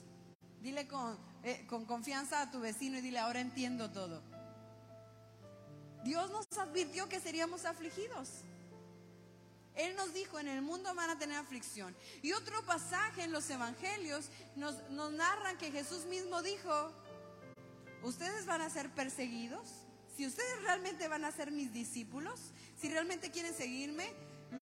Dile 0.60 0.88
con, 0.88 1.16
eh, 1.42 1.64
con 1.68 1.84
confianza 1.84 2.40
a 2.40 2.50
tu 2.50 2.60
vecino 2.60 2.98
y 2.98 3.00
dile, 3.00 3.18
ahora 3.18 3.40
entiendo 3.40 3.90
todo. 3.90 4.22
Dios 6.04 6.30
nos 6.30 6.46
advirtió 6.58 7.08
que 7.08 7.20
seríamos 7.20 7.64
afligidos. 7.64 8.28
Él 9.74 9.94
nos 9.94 10.14
dijo, 10.14 10.38
en 10.38 10.48
el 10.48 10.62
mundo 10.62 10.94
van 10.94 11.10
a 11.10 11.18
tener 11.18 11.36
aflicción. 11.36 11.94
Y 12.22 12.32
otro 12.32 12.64
pasaje 12.64 13.24
en 13.24 13.32
los 13.32 13.48
evangelios 13.50 14.30
nos, 14.56 14.74
nos 14.90 15.12
narran 15.12 15.58
que 15.58 15.70
Jesús 15.70 16.06
mismo 16.06 16.42
dijo, 16.42 16.90
ustedes 18.02 18.46
van 18.46 18.62
a 18.62 18.70
ser 18.70 18.88
perseguidos. 18.94 19.85
Si 20.16 20.26
ustedes 20.26 20.62
realmente 20.62 21.08
van 21.08 21.24
a 21.26 21.30
ser 21.30 21.50
mis 21.50 21.72
discípulos, 21.74 22.40
si 22.80 22.88
realmente 22.88 23.30
quieren 23.30 23.52
seguirme, 23.52 24.06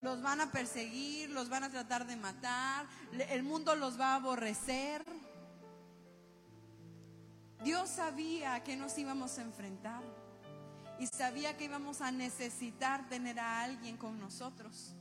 los 0.01 0.21
van 0.21 0.41
a 0.41 0.51
perseguir, 0.51 1.31
los 1.31 1.49
van 1.49 1.63
a 1.63 1.71
tratar 1.71 2.07
de 2.07 2.17
matar, 2.17 2.87
el 3.31 3.45
mundo 3.45 3.77
los 3.77 3.99
va 3.99 4.13
a 4.13 4.15
aborrecer. 4.17 5.05
Dios 7.63 7.89
sabía 7.89 8.65
que 8.65 8.77
nos 8.77 8.99
íbamos 8.99 9.39
a 9.39 9.43
enfrentar 9.43 10.03
y 10.99 11.07
sabía 11.07 11.57
que 11.57 11.65
íbamos 11.67 12.01
a 12.01 12.11
necesitar 12.11 13.09
tener 13.09 13.39
a 13.39 13.63
alguien 13.63 13.97
con 13.97 14.19
nosotros. 14.19 14.97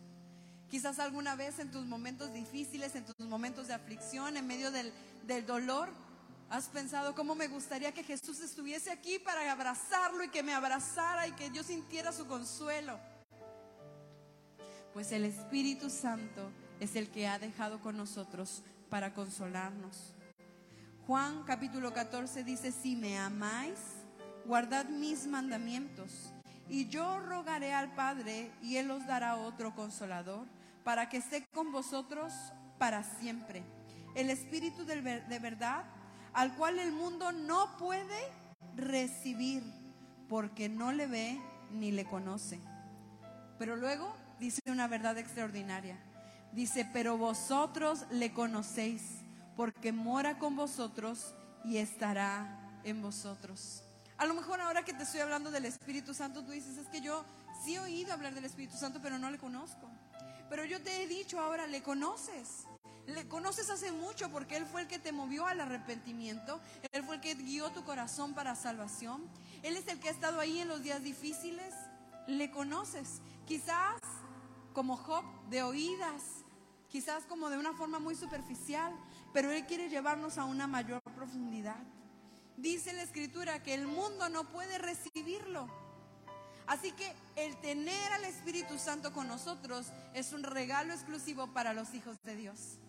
Quizás 0.70 1.00
alguna 1.00 1.36
vez 1.36 1.58
en 1.58 1.72
tus 1.72 1.86
momentos 1.86 2.32
difíciles, 2.32 2.96
en 2.96 3.06
tus 3.06 3.28
momentos 3.28 3.68
de 3.68 3.74
aflicción, 3.74 4.38
en 4.38 4.46
medio 4.46 4.70
del, 4.70 4.94
del 5.26 5.46
dolor, 5.48 5.89
has 6.54 6.68
pensado 6.68 7.16
cómo 7.16 7.34
me 7.34 7.48
gustaría 7.48 7.92
que 7.92 8.04
Jesús 8.04 8.39
estuviese 8.39 8.92
aquí 8.92 9.18
para 9.18 9.52
abrazarlo 9.52 10.24
y 10.24 10.30
que 10.30 10.44
me 10.44 10.54
abrazara 10.54 11.28
y 11.28 11.32
que 11.32 11.50
yo 11.50 11.63
sintiera 11.63 12.12
su 12.12 12.28
consuelo. 12.28 13.00
Pues 14.94 15.12
el 15.13 15.26
Espíritu 15.26 15.89
Santo 15.89 16.52
es 16.80 16.96
el 16.96 17.10
que 17.10 17.28
ha 17.28 17.39
dejado 17.39 17.82
con 17.82 17.98
nosotros 17.98 18.62
para 18.92 19.16
consolarnos. 19.16 20.13
Juan 21.08 21.44
capítulo 21.44 21.92
14 21.92 22.44
dice, 22.44 22.72
si 22.72 22.96
me 22.96 23.18
amáis, 23.18 23.80
guardad 24.46 24.86
mis 24.86 25.26
mandamientos. 25.26 26.32
Y 26.70 26.88
yo 26.88 27.20
rogaré 27.20 27.74
al 27.74 27.96
Padre 27.96 28.52
y 28.62 28.78
Él 28.78 28.92
os 28.92 29.08
dará 29.08 29.38
otro 29.38 29.74
consolador 29.74 30.46
para 30.84 31.10
que 31.10 31.18
esté 31.18 31.48
con 31.52 31.72
vosotros 31.72 32.32
para 32.78 33.02
siempre. 33.02 33.63
El 34.13 34.30
Espíritu 34.30 34.86
de 34.86 35.39
verdad, 35.39 35.86
al 36.34 36.56
cual 36.56 36.80
el 36.80 36.91
mundo 36.91 37.32
no 37.32 37.78
puede 37.78 38.32
recibir, 38.76 39.63
porque 40.28 40.69
no 40.69 40.91
le 40.91 41.08
ve 41.08 41.39
ni 41.72 41.91
le 41.91 42.06
conoce. 42.06 42.60
Pero 43.60 43.76
luego 43.76 44.15
dice 44.39 44.62
una 44.67 44.88
verdad 44.88 45.17
extraordinaria. 45.17 45.98
Dice, 46.52 46.88
pero 46.91 47.17
vosotros 47.17 48.06
le 48.12 48.34
conocéis, 48.34 49.02
porque 49.56 49.91
mora 49.91 50.38
con 50.38 50.56
vosotros 50.56 51.34
y 51.63 51.78
estará 51.78 52.60
en 52.84 53.02
vosotros. 53.02 53.84
A 54.17 54.26
lo 54.26 54.34
mejor 54.34 54.62
ahora 54.62 54.84
que 54.84 54.93
te 54.93 55.04
estoy 55.04 55.22
hablando 55.22 55.52
del 55.52 55.65
Espíritu 55.65 56.13
Santo, 56.13 56.43
tú 56.43 56.52
dices, 56.52 56.78
es 56.78 56.88
que 56.88 57.02
yo 57.02 57.26
sí 57.63 57.76
he 57.76 57.80
oído 57.80 58.13
hablar 58.13 58.34
del 58.34 58.46
Espíritu 58.46 58.78
Santo, 58.78 59.00
pero 59.02 59.17
no 59.17 59.32
le 59.32 59.38
conozco. 59.38 59.89
Pero 60.50 60.65
yo 60.65 60.82
te 60.82 61.02
he 61.04 61.08
dicho 61.08 61.39
ahora, 61.39 61.65
le 61.65 61.82
conoces. 61.82 62.65
Le 63.08 63.28
conoces 63.28 63.70
hace 63.70 63.92
mucho 63.92 64.30
porque 64.30 64.56
Él 64.56 64.66
fue 64.66 64.82
el 64.82 64.88
que 64.88 65.00
te 65.00 65.12
movió 65.12 65.46
al 65.46 65.60
arrepentimiento. 65.60 66.62
Él 66.92 67.04
fue 67.04 67.16
el 67.16 67.22
que 67.22 67.36
guió 67.36 67.70
tu 67.72 67.84
corazón 67.84 68.34
para 68.34 68.56
salvación. 68.56 69.22
Él 69.62 69.76
es 69.76 69.88
el 69.88 70.00
que 70.00 70.08
ha 70.08 70.12
estado 70.12 70.39
ahí 70.39 70.60
en 70.60 70.70
los 70.70 70.82
días 70.84 71.04
difíciles. 71.04 71.74
Le 72.28 72.50
conoces. 72.50 73.22
Quizás 73.46 74.00
como 74.74 74.96
Job 74.96 75.26
de 75.50 75.63
oídas. 75.63 76.24
Quizás 76.88 77.26
como 77.26 77.50
de 77.50 77.58
una 77.58 77.74
forma 77.74 78.00
muy 78.00 78.16
superficial. 78.16 78.94
Pero 79.34 79.52
Él 79.52 79.66
quiere 79.66 79.89
llevarnos 79.89 80.38
a 80.38 80.46
una 80.46 80.66
mayor 80.66 81.02
profundidad. 81.16 81.84
Dice 82.56 82.94
la 82.94 83.02
escritura 83.02 83.62
que 83.63 83.74
el 83.74 83.86
mundo 83.86 84.30
no 84.30 84.46
puede 84.46 84.78
recibirlo. 84.78 85.68
Así 86.68 86.94
que 86.94 87.13
el 87.36 87.58
tener 87.58 88.13
al 88.13 88.24
Espíritu 88.24 88.80
Santo 88.80 89.12
con 89.12 89.28
nosotros 89.28 89.88
es 90.13 90.32
un 90.32 90.44
regalo 90.44 90.94
exclusivo 90.94 91.48
para 91.48 91.74
los 91.74 91.94
hijos 91.94 92.16
de 92.24 92.38
Dios. 92.38 92.80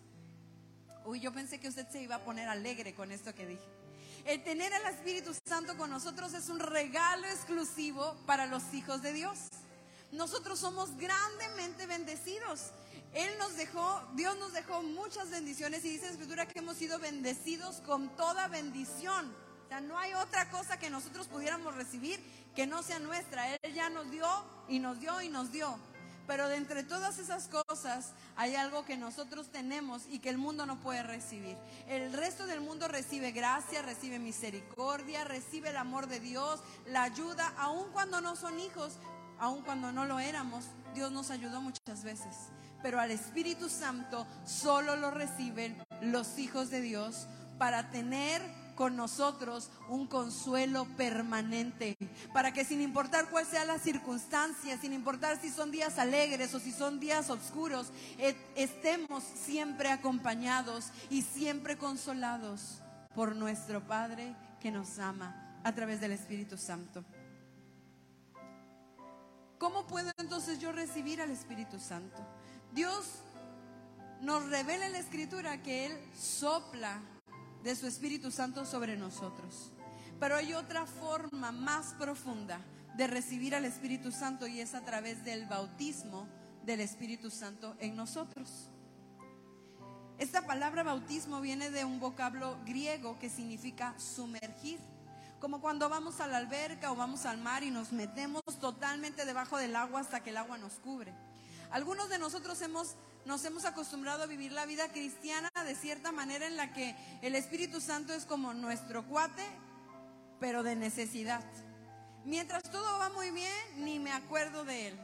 Uy, 1.05 1.19
yo 1.19 1.31
pensé 1.31 1.59
que 1.59 1.67
usted 1.67 1.87
se 1.89 2.01
iba 2.01 2.15
a 2.15 2.23
poner 2.23 2.49
alegre 2.49 2.95
con 2.95 3.11
esto 3.11 3.33
que 3.35 3.45
dije. 3.45 3.63
El 4.25 4.43
tener 4.43 4.73
al 4.73 4.85
Espíritu 4.91 5.35
Santo 5.47 5.77
con 5.77 5.91
nosotros 5.91 6.33
es 6.33 6.49
un 6.49 6.59
regalo 6.59 7.27
exclusivo 7.27 8.15
para 8.25 8.47
los 8.47 8.73
hijos 8.73 9.03
de 9.03 9.13
Dios. 9.13 9.37
Nosotros 10.11 10.57
somos 10.57 10.97
grandemente 10.97 11.85
bendecidos. 11.85 12.71
Él 13.13 13.29
nos 13.37 13.55
dejó, 13.55 14.01
Dios 14.15 14.35
nos 14.39 14.53
dejó 14.53 14.81
muchas 14.81 15.29
bendiciones 15.29 15.85
y 15.85 15.89
dice 15.89 16.07
la 16.07 16.13
Escritura 16.13 16.47
que 16.47 16.59
hemos 16.59 16.75
sido 16.75 16.97
bendecidos 16.97 17.81
con 17.81 18.09
toda 18.15 18.47
bendición. 18.47 19.31
O 19.65 19.67
sea, 19.67 19.81
no 19.81 19.99
hay 19.99 20.13
otra 20.15 20.49
cosa 20.49 20.79
que 20.79 20.89
nosotros 20.89 21.27
pudiéramos 21.27 21.75
recibir 21.75 22.19
que 22.55 22.65
no 22.65 22.81
sea 22.81 22.97
nuestra. 22.97 23.55
Él 23.55 23.73
ya 23.75 23.89
nos 23.89 24.09
dio 24.09 24.27
y 24.67 24.79
nos 24.79 24.99
dio 24.99 25.21
y 25.21 25.29
nos 25.29 25.51
dio. 25.51 25.77
Pero 26.27 26.47
de 26.47 26.57
entre 26.57 26.83
todas 26.83 27.19
esas 27.19 27.47
cosas 27.47 28.13
hay 28.35 28.55
algo 28.55 28.85
que 28.85 28.97
nosotros 28.97 29.49
tenemos 29.51 30.03
y 30.09 30.19
que 30.19 30.29
el 30.29 30.37
mundo 30.37 30.65
no 30.65 30.79
puede 30.79 31.03
recibir. 31.03 31.57
El 31.87 32.11
resto 32.13 32.47
del 32.47 32.61
mundo 32.61 32.87
recibe 32.87 33.31
gracia, 33.31 33.81
recibe 33.81 34.17
misericordia, 34.19 35.23
recibe 35.23 35.69
el 35.69 35.77
amor 35.77 36.07
de 36.07 36.19
Dios, 36.19 36.61
la 36.87 37.03
ayuda, 37.03 37.53
aun 37.57 37.91
cuando 37.91 38.21
no 38.21 38.35
son 38.35 38.59
hijos, 38.59 38.97
aun 39.39 39.61
cuando 39.61 39.91
no 39.91 40.05
lo 40.05 40.19
éramos. 40.19 40.65
Dios 40.93 41.11
nos 41.11 41.29
ayudó 41.29 41.61
muchas 41.61 42.03
veces. 42.03 42.35
Pero 42.81 42.99
al 42.99 43.11
Espíritu 43.11 43.69
Santo 43.69 44.25
solo 44.45 44.95
lo 44.95 45.11
reciben 45.11 45.83
los 46.01 46.39
hijos 46.39 46.69
de 46.69 46.81
Dios 46.81 47.27
para 47.57 47.89
tener 47.89 48.41
con 48.75 48.95
nosotros 48.95 49.69
un 49.89 50.07
consuelo 50.07 50.85
permanente, 50.97 51.97
para 52.33 52.53
que 52.53 52.65
sin 52.65 52.81
importar 52.81 53.29
cuál 53.29 53.45
sea 53.45 53.65
la 53.65 53.79
circunstancia, 53.79 54.77
sin 54.77 54.93
importar 54.93 55.39
si 55.41 55.49
son 55.49 55.71
días 55.71 55.97
alegres 55.97 56.53
o 56.53 56.59
si 56.59 56.71
son 56.71 56.99
días 56.99 57.29
oscuros, 57.29 57.91
estemos 58.55 59.23
siempre 59.23 59.89
acompañados 59.89 60.91
y 61.09 61.21
siempre 61.21 61.77
consolados 61.77 62.81
por 63.15 63.35
nuestro 63.35 63.85
Padre 63.87 64.35
que 64.59 64.71
nos 64.71 64.99
ama 64.99 65.59
a 65.63 65.73
través 65.73 66.01
del 66.01 66.11
Espíritu 66.11 66.57
Santo. 66.57 67.03
¿Cómo 69.57 69.87
puedo 69.87 70.11
entonces 70.17 70.59
yo 70.59 70.71
recibir 70.71 71.21
al 71.21 71.31
Espíritu 71.31 71.79
Santo? 71.79 72.17
Dios 72.73 73.21
nos 74.21 74.49
revela 74.49 74.85
en 74.85 74.91
la 74.91 74.99
Escritura 74.99 75.63
que 75.63 75.85
Él 75.85 75.97
sopla 76.13 77.01
de 77.65 77.75
su 77.75 77.87
Espíritu 77.87 78.29
Santo 78.29 78.63
sobre 78.63 78.95
nosotros. 78.95 79.71
Pero 80.19 80.35
hay 80.35 80.53
otra 80.53 80.85
forma 80.85 81.51
más 81.51 81.95
profunda 81.95 82.61
de 82.95 83.07
recibir 83.07 83.55
al 83.55 83.65
Espíritu 83.65 84.11
Santo 84.11 84.45
y 84.45 84.61
es 84.61 84.75
a 84.75 84.85
través 84.85 85.25
del 85.25 85.47
bautismo 85.47 86.27
del 86.63 86.79
Espíritu 86.79 87.31
Santo 87.31 87.75
en 87.79 87.95
nosotros. 87.95 88.69
Esta 90.19 90.45
palabra 90.45 90.83
bautismo 90.83 91.41
viene 91.41 91.71
de 91.71 91.83
un 91.85 91.99
vocablo 91.99 92.55
griego 92.65 93.17
que 93.17 93.31
significa 93.31 93.97
sumergir. 93.99 94.79
Como 95.39 95.59
cuando 95.59 95.89
vamos 95.89 96.21
a 96.21 96.27
la 96.27 96.37
alberca 96.37 96.91
o 96.91 96.95
vamos 96.95 97.25
al 97.25 97.39
mar 97.39 97.63
y 97.63 97.71
nos 97.71 97.91
metemos 97.91 98.43
totalmente 98.61 99.25
debajo 99.25 99.57
del 99.57 99.75
agua 99.75 100.01
hasta 100.01 100.21
que 100.21 100.29
el 100.29 100.37
agua 100.37 100.59
nos 100.59 100.73
cubre. 100.73 101.13
Algunos 101.71 102.09
de 102.09 102.19
nosotros 102.19 102.61
hemos, 102.61 102.95
nos 103.25 103.43
hemos 103.45 103.65
acostumbrado 103.65 104.23
a 104.23 104.27
vivir 104.27 104.51
la 104.51 104.65
vida 104.65 104.87
cristiana 104.89 105.49
de 105.65 105.75
cierta 105.75 106.11
manera 106.11 106.45
en 106.45 106.57
la 106.57 106.73
que 106.73 106.95
el 107.21 107.35
Espíritu 107.35 107.81
Santo 107.81 108.13
es 108.13 108.25
como 108.25 108.53
nuestro 108.53 109.05
cuate, 109.07 109.43
pero 110.39 110.63
de 110.63 110.75
necesidad. 110.75 111.43
Mientras 112.23 112.63
todo 112.63 112.99
va 112.99 113.09
muy 113.09 113.31
bien, 113.31 113.53
ni 113.77 113.99
me 113.99 114.11
acuerdo 114.11 114.63
de 114.63 114.89
él. 114.89 114.99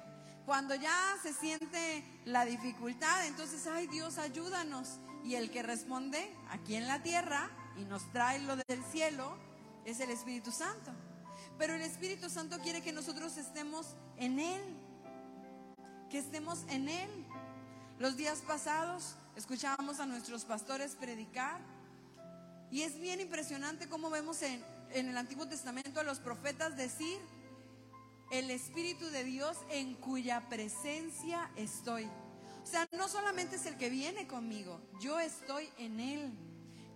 Cuando 0.45 0.75
ya 0.75 0.95
se 1.21 1.34
siente 1.34 2.03
la 2.25 2.45
dificultad, 2.45 3.27
entonces, 3.27 3.67
ay 3.67 3.88
Dios, 3.88 4.17
ayúdanos. 4.17 4.99
Y 5.23 5.36
el 5.36 5.51
que 5.51 5.62
responde 5.62 6.36
aquí 6.49 6.75
en 6.75 6.88
la 6.88 7.03
tierra 7.03 7.49
y 7.77 7.86
nos 7.86 8.12
trae 8.12 8.39
lo 8.39 8.55
del 8.55 8.84
cielo 8.91 9.38
es 9.86 9.99
el 9.99 10.10
Espíritu 10.10 10.51
Santo. 10.51 10.91
Pero 11.57 11.75
el 11.75 11.81
Espíritu 11.81 12.29
Santo 12.29 12.60
quiere 12.60 12.81
que 12.81 12.91
nosotros 12.91 13.38
estemos 13.38 13.95
en 14.17 14.39
Él, 14.39 14.62
que 16.10 16.17
estemos 16.17 16.65
en 16.69 16.89
Él. 16.89 17.10
Los 18.01 18.17
días 18.17 18.39
pasados 18.47 19.13
escuchábamos 19.35 19.99
a 19.99 20.07
nuestros 20.07 20.43
pastores 20.43 20.95
predicar 20.95 21.61
y 22.71 22.81
es 22.81 22.99
bien 22.99 23.21
impresionante 23.21 23.87
cómo 23.87 24.09
vemos 24.09 24.41
en, 24.41 24.65
en 24.89 25.07
el 25.07 25.15
Antiguo 25.15 25.47
Testamento 25.47 25.99
a 25.99 26.03
los 26.03 26.17
profetas 26.17 26.75
decir, 26.75 27.19
el 28.31 28.49
Espíritu 28.49 29.05
de 29.11 29.23
Dios 29.23 29.55
en 29.69 29.93
cuya 29.93 30.49
presencia 30.49 31.51
estoy. 31.55 32.05
O 32.63 32.65
sea, 32.65 32.87
no 32.97 33.07
solamente 33.07 33.57
es 33.57 33.67
el 33.67 33.77
que 33.77 33.91
viene 33.91 34.25
conmigo, 34.25 34.81
yo 34.99 35.19
estoy 35.19 35.69
en 35.77 35.99
Él. 35.99 36.31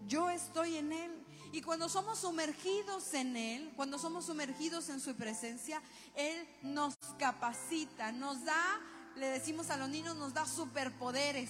Yo 0.07 0.31
estoy 0.31 0.77
en 0.77 0.91
Él. 0.91 1.11
Y 1.51 1.61
cuando 1.61 1.87
somos 1.87 2.17
sumergidos 2.17 3.13
en 3.13 3.37
Él, 3.37 3.71
cuando 3.75 3.99
somos 3.99 4.25
sumergidos 4.25 4.89
en 4.89 4.99
su 4.99 5.13
presencia, 5.15 5.83
Él 6.15 6.47
nos 6.63 6.95
capacita, 7.19 8.11
nos 8.11 8.43
da, 8.43 8.81
le 9.15 9.29
decimos 9.29 9.69
a 9.69 9.77
los 9.77 9.89
niños, 9.89 10.15
nos 10.15 10.33
da 10.33 10.45
superpoderes, 10.45 11.49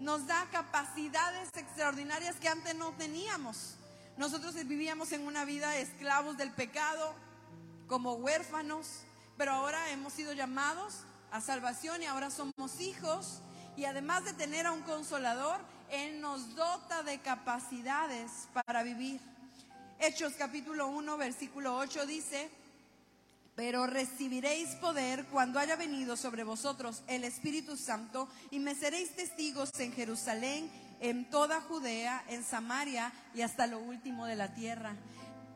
nos 0.00 0.26
da 0.26 0.46
capacidades 0.50 1.48
extraordinarias 1.54 2.36
que 2.36 2.48
antes 2.48 2.74
no 2.74 2.92
teníamos. 2.92 3.76
Nosotros 4.16 4.54
vivíamos 4.54 5.12
en 5.12 5.26
una 5.26 5.44
vida 5.44 5.76
esclavos 5.76 6.36
del 6.36 6.50
pecado, 6.52 7.14
como 7.86 8.14
huérfanos, 8.14 9.04
pero 9.36 9.52
ahora 9.52 9.90
hemos 9.90 10.12
sido 10.12 10.32
llamados 10.32 11.04
a 11.30 11.40
salvación 11.40 12.02
y 12.02 12.06
ahora 12.06 12.30
somos 12.30 12.80
hijos. 12.80 13.40
Y 13.76 13.84
además 13.84 14.24
de 14.24 14.32
tener 14.32 14.66
a 14.66 14.72
un 14.72 14.82
consolador, 14.82 15.60
Él 15.90 16.20
nos 16.20 16.56
dota 16.56 17.04
de 17.04 17.20
capacidades 17.20 18.48
para 18.52 18.82
vivir. 18.82 19.20
Hechos 20.00 20.32
capítulo 20.36 20.88
1, 20.88 21.16
versículo 21.16 21.76
8 21.76 22.06
dice, 22.06 22.50
pero 23.58 23.88
recibiréis 23.88 24.76
poder 24.76 25.26
cuando 25.32 25.58
haya 25.58 25.74
venido 25.74 26.16
sobre 26.16 26.44
vosotros 26.44 27.02
el 27.08 27.24
Espíritu 27.24 27.76
Santo 27.76 28.28
y 28.52 28.60
me 28.60 28.76
seréis 28.76 29.16
testigos 29.16 29.72
en 29.80 29.92
Jerusalén, 29.92 30.70
en 31.00 31.28
toda 31.28 31.60
Judea, 31.62 32.24
en 32.28 32.44
Samaria 32.44 33.12
y 33.34 33.42
hasta 33.42 33.66
lo 33.66 33.80
último 33.80 34.26
de 34.26 34.36
la 34.36 34.54
tierra. 34.54 34.94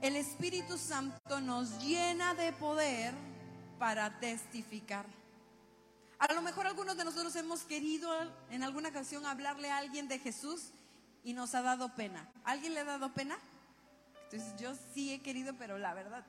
El 0.00 0.16
Espíritu 0.16 0.78
Santo 0.78 1.40
nos 1.40 1.78
llena 1.78 2.34
de 2.34 2.52
poder 2.54 3.14
para 3.78 4.18
testificar. 4.18 5.06
A 6.18 6.32
lo 6.32 6.42
mejor 6.42 6.66
algunos 6.66 6.96
de 6.96 7.04
nosotros 7.04 7.36
hemos 7.36 7.62
querido 7.62 8.10
en 8.50 8.64
alguna 8.64 8.88
ocasión 8.88 9.26
hablarle 9.26 9.70
a 9.70 9.76
alguien 9.76 10.08
de 10.08 10.18
Jesús 10.18 10.72
y 11.22 11.34
nos 11.34 11.54
ha 11.54 11.62
dado 11.62 11.94
pena. 11.94 12.28
¿Alguien 12.42 12.74
le 12.74 12.80
ha 12.80 12.84
dado 12.84 13.14
pena? 13.14 13.38
Entonces 14.24 14.60
yo 14.60 14.72
sí 14.92 15.12
he 15.12 15.22
querido, 15.22 15.54
pero 15.56 15.78
la 15.78 15.94
verdad... 15.94 16.24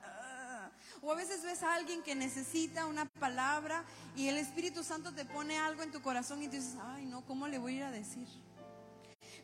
O 1.04 1.12
a 1.12 1.16
veces 1.16 1.42
ves 1.42 1.62
a 1.62 1.74
alguien 1.74 2.02
que 2.02 2.14
necesita 2.14 2.86
una 2.86 3.04
palabra 3.04 3.84
y 4.16 4.28
el 4.28 4.38
Espíritu 4.38 4.82
Santo 4.82 5.12
te 5.12 5.26
pone 5.26 5.58
algo 5.58 5.82
en 5.82 5.92
tu 5.92 6.00
corazón 6.00 6.42
y 6.42 6.46
dices, 6.46 6.76
ay 6.80 7.04
no, 7.04 7.26
¿cómo 7.26 7.46
le 7.46 7.58
voy 7.58 7.74
a 7.74 7.76
ir 7.76 7.82
a 7.82 7.90
decir? 7.90 8.26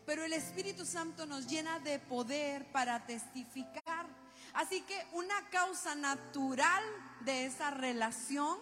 Pero 0.06 0.24
el 0.24 0.32
Espíritu 0.32 0.86
Santo 0.86 1.26
nos 1.26 1.46
llena 1.46 1.78
de 1.80 1.98
poder 1.98 2.64
para 2.72 3.04
testificar. 3.04 4.06
Así 4.54 4.80
que 4.82 5.06
una 5.12 5.50
causa 5.50 5.94
natural 5.94 6.82
de 7.26 7.44
esa 7.44 7.70
relación 7.70 8.58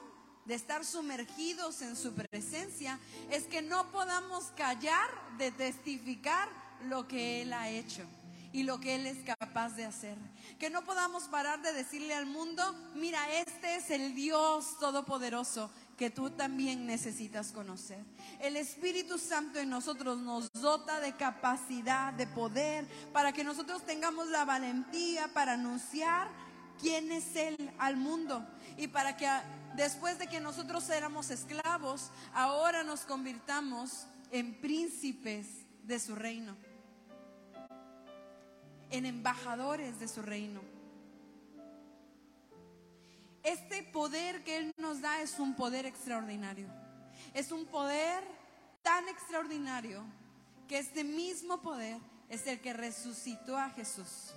de 0.47 0.55
estar 0.55 0.85
sumergidos 0.85 1.83
en 1.83 1.95
su 1.95 2.15
presencia, 2.15 2.99
es 3.31 3.45
que 3.45 3.63
no 3.63 3.93
podamos 3.93 4.47
callar 4.57 5.09
de 5.37 5.53
testificar 5.53 6.49
lo 6.89 7.07
que 7.07 7.43
Él 7.43 7.53
ha 7.53 7.69
hecho 7.69 8.03
y 8.53 8.63
lo 8.63 8.81
que 8.81 8.95
Él 8.95 9.07
es 9.07 9.19
capaz 9.25 9.71
de 9.71 9.85
hacer. 9.85 10.17
Que 10.59 10.71
no 10.71 10.85
podamos 10.85 11.25
parar 11.25 11.61
de 11.63 11.73
decirle 11.73 12.15
al 12.15 12.27
mundo, 12.27 12.63
mira, 12.95 13.21
este 13.35 13.77
es 13.77 13.91
el 13.91 14.15
Dios 14.15 14.79
Todopoderoso 14.79 15.71
que 15.97 16.11
tú 16.11 16.31
también 16.31 16.87
necesitas 16.87 17.51
conocer. 17.51 17.99
El 18.41 18.57
Espíritu 18.57 19.19
Santo 19.19 19.59
en 19.59 19.69
nosotros 19.69 20.19
nos 20.19 20.51
dota 20.53 21.01
de 21.01 21.17
capacidad, 21.17 22.13
de 22.13 22.27
poder, 22.27 22.87
para 23.13 23.33
que 23.33 23.43
nosotros 23.43 23.85
tengamos 23.85 24.29
la 24.29 24.45
valentía 24.45 25.29
para 25.35 25.55
anunciar 25.55 26.29
quién 26.81 27.11
es 27.11 27.35
Él 27.35 27.73
al 27.79 27.97
mundo 27.97 28.47
y 28.77 28.87
para 28.87 29.17
que 29.17 29.29
después 29.75 30.19
de 30.21 30.29
que 30.29 30.41
nosotros 30.41 30.89
éramos 30.89 31.31
esclavos, 31.31 32.11
ahora 32.33 32.85
nos 32.85 33.01
convirtamos 33.01 34.07
en 34.31 34.61
príncipes 34.61 35.47
de 35.83 35.99
su 35.99 36.15
reino, 36.15 36.57
en 38.91 39.07
embajadores 39.07 39.99
de 39.99 40.09
su 40.09 40.23
reino. 40.23 40.61
Este 43.43 43.83
poder 43.83 44.45
que 44.45 44.59
Él 44.59 44.73
nos 44.79 45.01
da 45.01 45.21
es 45.23 45.39
un 45.39 45.55
poder 45.55 45.87
extraordinario. 45.87 46.69
Es 47.35 47.53
un 47.53 47.67
poder 47.67 48.23
tan 48.83 49.09
extraordinario 49.09 50.05
que 50.67 50.79
este 50.79 51.05
mismo 51.05 51.61
poder 51.61 51.99
es 52.29 52.47
el 52.47 52.61
que 52.61 52.73
resucitó 52.73 53.57
a 53.57 53.71
Jesús. 53.71 54.35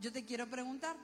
Yo 0.00 0.12
te 0.12 0.24
quiero 0.24 0.48
preguntar, 0.48 0.96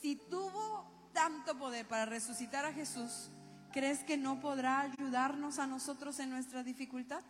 si 0.00 0.16
tuvo 0.16 0.90
tanto 1.12 1.56
poder 1.58 1.86
para 1.86 2.06
resucitar 2.06 2.64
a 2.64 2.72
Jesús, 2.72 3.30
¿crees 3.72 4.02
que 4.04 4.16
no 4.16 4.40
podrá 4.40 4.80
ayudarnos 4.80 5.58
a 5.58 5.66
nosotros 5.66 6.18
en 6.18 6.30
nuestra 6.30 6.62
dificultad? 6.62 7.22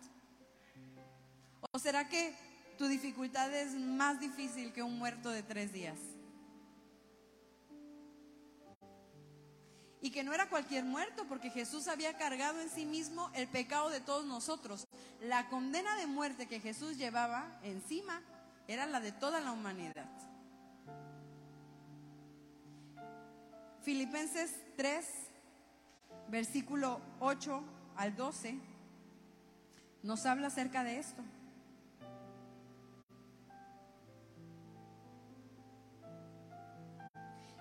¿O 1.73 1.79
será 1.79 2.09
que 2.09 2.35
tu 2.77 2.87
dificultad 2.87 3.53
es 3.55 3.75
más 3.75 4.21
difícil 4.21 4.73
que 4.73 4.83
un 4.83 4.99
muerto 4.99 5.31
de 5.31 5.43
tres 5.43 5.73
días? 5.73 5.99
Y 10.01 10.11
que 10.11 10.23
no 10.23 10.33
era 10.33 10.49
cualquier 10.49 10.85
muerto, 10.85 11.25
porque 11.29 11.51
Jesús 11.51 11.89
había 11.89 12.17
cargado 12.17 12.61
en 12.61 12.69
sí 12.69 12.85
mismo 12.85 13.31
el 13.35 13.49
pecado 13.49 13.91
de 13.91 14.01
todos 14.01 14.25
nosotros. 14.27 14.87
La 15.21 15.49
condena 15.49 15.97
de 15.97 16.07
muerte 16.07 16.47
que 16.47 16.61
Jesús 16.61 16.97
llevaba 16.97 17.59
encima 17.63 18.23
era 18.69 18.87
la 18.87 19.01
de 19.01 19.13
toda 19.13 19.41
la 19.41 19.53
humanidad. 19.53 20.07
Filipenses 23.83 24.53
3, 24.77 25.07
versículo 26.29 27.01
8 27.21 27.63
al 27.97 28.17
12, 28.17 28.59
nos 30.03 30.27
habla 30.27 30.49
acerca 30.49 30.85
de 30.85 30.99
esto. 30.99 31.23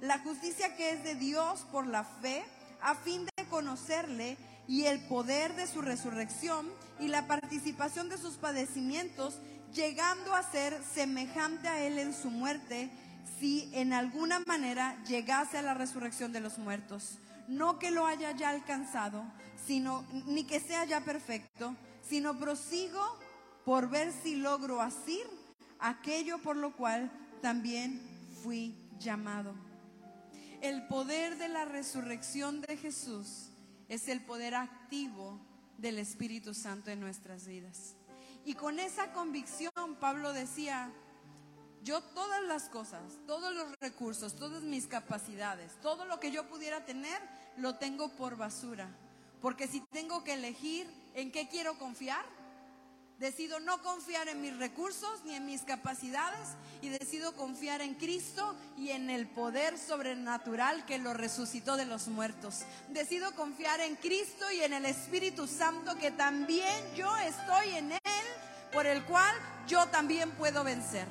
la 0.00 0.18
justicia 0.20 0.76
que 0.76 0.90
es 0.90 1.04
de 1.04 1.14
Dios 1.14 1.66
por 1.72 1.86
la 1.86 2.04
fe, 2.04 2.44
a 2.80 2.94
fin 2.94 3.26
de 3.36 3.44
conocerle 3.46 4.36
y 4.66 4.84
el 4.84 5.00
poder 5.00 5.54
de 5.56 5.66
su 5.66 5.80
resurrección 5.80 6.68
y 7.00 7.08
la 7.08 7.26
participación 7.26 8.08
de 8.08 8.18
sus 8.18 8.36
padecimientos, 8.36 9.38
llegando 9.72 10.34
a 10.34 10.42
ser 10.42 10.80
semejante 10.94 11.68
a 11.68 11.82
Él 11.82 11.98
en 11.98 12.14
su 12.14 12.30
muerte 12.30 12.90
si 13.38 13.70
en 13.72 13.92
alguna 13.92 14.40
manera 14.40 14.96
llegase 15.04 15.58
a 15.58 15.62
la 15.62 15.74
resurrección 15.74 16.32
de 16.32 16.40
los 16.40 16.58
muertos. 16.58 17.18
No 17.46 17.78
que 17.78 17.90
lo 17.90 18.06
haya 18.06 18.32
ya 18.32 18.50
alcanzado, 18.50 19.24
sino 19.66 20.04
ni 20.26 20.44
que 20.44 20.60
sea 20.60 20.84
ya 20.84 21.00
perfecto, 21.00 21.74
sino 22.08 22.38
prosigo 22.38 23.02
por 23.64 23.88
ver 23.88 24.12
si 24.22 24.36
logro 24.36 24.80
asir 24.80 25.26
aquello 25.78 26.38
por 26.38 26.56
lo 26.56 26.74
cual 26.76 27.10
también 27.40 28.00
fui 28.42 28.74
llamado. 28.98 29.67
El 30.60 30.88
poder 30.88 31.38
de 31.38 31.48
la 31.48 31.64
resurrección 31.66 32.60
de 32.62 32.76
Jesús 32.76 33.50
es 33.88 34.08
el 34.08 34.20
poder 34.24 34.56
activo 34.56 35.38
del 35.76 35.98
Espíritu 35.98 36.52
Santo 36.52 36.90
en 36.90 36.98
nuestras 36.98 37.46
vidas. 37.46 37.94
Y 38.44 38.54
con 38.54 38.80
esa 38.80 39.12
convicción 39.12 39.96
Pablo 40.00 40.32
decía, 40.32 40.90
yo 41.84 42.00
todas 42.00 42.42
las 42.42 42.68
cosas, 42.68 43.00
todos 43.24 43.54
los 43.54 43.72
recursos, 43.80 44.34
todas 44.34 44.64
mis 44.64 44.88
capacidades, 44.88 45.72
todo 45.80 46.06
lo 46.06 46.18
que 46.18 46.32
yo 46.32 46.48
pudiera 46.48 46.84
tener, 46.84 47.20
lo 47.56 47.76
tengo 47.76 48.08
por 48.16 48.36
basura. 48.36 48.88
Porque 49.40 49.68
si 49.68 49.80
tengo 49.92 50.24
que 50.24 50.34
elegir 50.34 50.92
en 51.14 51.30
qué 51.30 51.46
quiero 51.48 51.78
confiar, 51.78 52.26
decido 53.18 53.58
no 53.60 53.82
confiar 53.82 54.28
en 54.28 54.40
mis 54.40 54.56
recursos 54.56 55.24
ni 55.24 55.34
en 55.34 55.44
mis 55.44 55.62
capacidades 55.62 56.48
y 56.82 56.88
decido 56.88 57.34
confiar 57.34 57.80
en 57.80 57.94
Cristo 57.94 58.54
y 58.76 58.90
en 58.90 59.10
el 59.10 59.26
poder 59.26 59.76
sobrenatural 59.76 60.86
que 60.86 60.98
lo 60.98 61.14
resucitó 61.14 61.76
de 61.76 61.84
los 61.84 62.08
muertos. 62.08 62.62
Decido 62.90 63.34
confiar 63.34 63.80
en 63.80 63.96
Cristo 63.96 64.50
y 64.52 64.60
en 64.60 64.72
el 64.72 64.86
Espíritu 64.86 65.46
Santo 65.46 65.96
que 65.96 66.12
también 66.12 66.94
yo 66.94 67.14
estoy 67.18 67.70
en 67.74 67.92
Él, 67.92 68.00
por 68.72 68.86
el 68.86 69.04
cual 69.04 69.34
yo 69.66 69.86
también 69.88 70.30
puedo 70.32 70.62
vencer. 70.62 71.06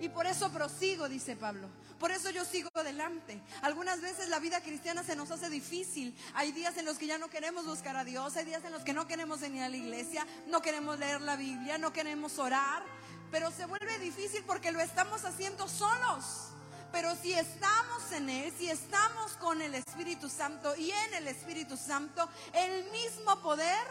Y 0.00 0.08
por 0.08 0.26
eso 0.26 0.50
prosigo, 0.50 1.08
dice 1.08 1.36
Pablo. 1.36 1.68
Por 2.00 2.12
eso 2.12 2.30
yo 2.30 2.46
sigo 2.46 2.70
adelante. 2.72 3.42
Algunas 3.60 4.00
veces 4.00 4.30
la 4.30 4.38
vida 4.38 4.62
cristiana 4.62 5.04
se 5.04 5.14
nos 5.14 5.30
hace 5.30 5.50
difícil. 5.50 6.16
Hay 6.32 6.50
días 6.50 6.78
en 6.78 6.86
los 6.86 6.96
que 6.96 7.06
ya 7.06 7.18
no 7.18 7.28
queremos 7.28 7.66
buscar 7.66 7.94
a 7.94 8.04
Dios, 8.04 8.36
hay 8.36 8.46
días 8.46 8.64
en 8.64 8.72
los 8.72 8.82
que 8.82 8.94
no 8.94 9.06
queremos 9.06 9.40
venir 9.40 9.62
a 9.62 9.68
la 9.68 9.76
iglesia, 9.76 10.26
no 10.46 10.62
queremos 10.62 10.98
leer 10.98 11.20
la 11.20 11.36
Biblia, 11.36 11.76
no 11.76 11.92
queremos 11.92 12.38
orar, 12.38 12.82
pero 13.30 13.50
se 13.50 13.66
vuelve 13.66 13.98
difícil 13.98 14.42
porque 14.46 14.72
lo 14.72 14.80
estamos 14.80 15.26
haciendo 15.26 15.68
solos. 15.68 16.48
Pero 16.90 17.14
si 17.16 17.34
estamos 17.34 18.10
en 18.12 18.30
Él, 18.30 18.52
si 18.56 18.70
estamos 18.70 19.32
con 19.32 19.60
el 19.60 19.74
Espíritu 19.74 20.30
Santo 20.30 20.74
y 20.76 20.90
en 20.90 21.14
el 21.14 21.28
Espíritu 21.28 21.76
Santo, 21.76 22.26
el 22.54 22.90
mismo 22.92 23.42
poder 23.42 23.86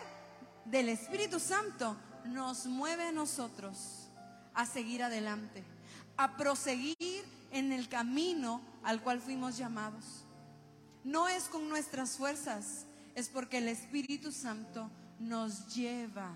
del 0.65 0.89
Espíritu 0.89 1.39
Santo 1.39 1.95
nos 2.25 2.65
mueve 2.65 3.03
a 3.03 3.11
nosotros 3.11 4.09
a 4.55 4.65
seguir 4.65 5.03
adelante, 5.03 5.63
a 6.17 6.35
proseguir 6.35 7.38
en 7.51 7.71
el 7.71 7.89
camino 7.89 8.61
al 8.83 9.01
cual 9.01 9.21
fuimos 9.21 9.57
llamados. 9.57 10.25
No 11.03 11.27
es 11.27 11.45
con 11.45 11.69
nuestras 11.69 12.17
fuerzas, 12.17 12.85
es 13.15 13.29
porque 13.29 13.57
el 13.57 13.67
Espíritu 13.67 14.31
Santo 14.31 14.89
nos 15.19 15.73
lleva. 15.73 16.35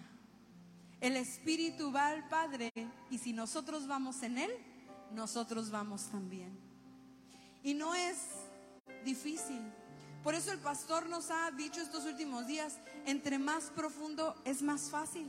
El 1.02 1.18
Espíritu 1.18 1.92
va 1.92 2.08
al 2.08 2.28
Padre 2.30 2.72
y 3.10 3.18
si 3.18 3.34
nosotros 3.34 3.88
vamos 3.88 4.24
en 4.24 4.38
Él, 4.38 4.52
nosotros 5.12 5.70
vamos 5.70 6.08
también. 6.10 6.58
Y 7.62 7.74
no 7.74 7.94
es 7.94 8.18
difícil. 9.04 9.62
Por 10.24 10.36
eso 10.36 10.52
el 10.52 10.60
pastor 10.60 11.10
nos 11.10 11.30
ha 11.30 11.52
dicho 11.52 11.82
estos 11.82 12.06
últimos 12.06 12.48
días, 12.48 12.78
entre 13.06 13.38
más 13.38 13.66
profundo 13.66 14.36
es 14.46 14.62
más 14.62 14.90
fácil. 14.90 15.28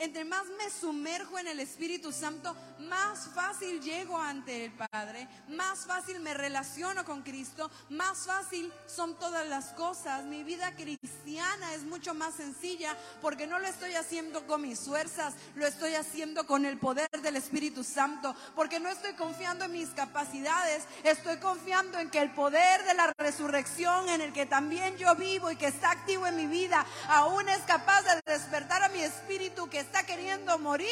Entre 0.00 0.24
más 0.24 0.44
me 0.56 0.70
sumerjo 0.70 1.40
en 1.40 1.48
el 1.48 1.58
Espíritu 1.58 2.12
Santo, 2.12 2.54
más 2.78 3.30
fácil 3.34 3.80
llego 3.80 4.16
ante 4.16 4.66
el 4.66 4.72
Padre, 4.72 5.26
más 5.48 5.86
fácil 5.86 6.20
me 6.20 6.34
relaciono 6.34 7.04
con 7.04 7.22
Cristo, 7.22 7.68
más 7.88 8.18
fácil 8.18 8.72
son 8.86 9.18
todas 9.18 9.48
las 9.48 9.72
cosas. 9.72 10.24
Mi 10.24 10.44
vida 10.44 10.72
cristiana 10.76 11.74
es 11.74 11.82
mucho 11.82 12.14
más 12.14 12.34
sencilla 12.34 12.96
porque 13.20 13.48
no 13.48 13.58
lo 13.58 13.66
estoy 13.66 13.94
haciendo 13.94 14.46
con 14.46 14.62
mis 14.62 14.78
fuerzas, 14.78 15.34
lo 15.56 15.66
estoy 15.66 15.96
haciendo 15.96 16.46
con 16.46 16.64
el 16.64 16.78
poder 16.78 17.10
del 17.20 17.34
Espíritu 17.34 17.82
Santo, 17.82 18.36
porque 18.54 18.78
no 18.78 18.90
estoy 18.90 19.14
confiando 19.14 19.64
en 19.64 19.72
mis 19.72 19.88
capacidades, 19.88 20.84
estoy 21.02 21.38
confiando 21.38 21.98
en 21.98 22.08
que 22.08 22.20
el 22.20 22.30
poder 22.30 22.84
de 22.84 22.94
la 22.94 23.12
resurrección 23.18 24.08
en 24.10 24.20
el 24.20 24.32
que 24.32 24.46
también 24.46 24.96
yo 24.96 25.16
vivo 25.16 25.50
y 25.50 25.56
que 25.56 25.66
está 25.66 25.90
activo 25.90 26.28
en 26.28 26.36
mi 26.36 26.46
vida, 26.46 26.86
aún 27.08 27.48
es 27.48 27.62
capaz 27.62 28.02
de 28.02 28.32
despertar 28.32 28.84
a 28.84 28.88
mi 28.90 29.00
espíritu 29.00 29.68
que 29.68 29.87
está 29.88 30.04
queriendo 30.04 30.58
morir 30.58 30.86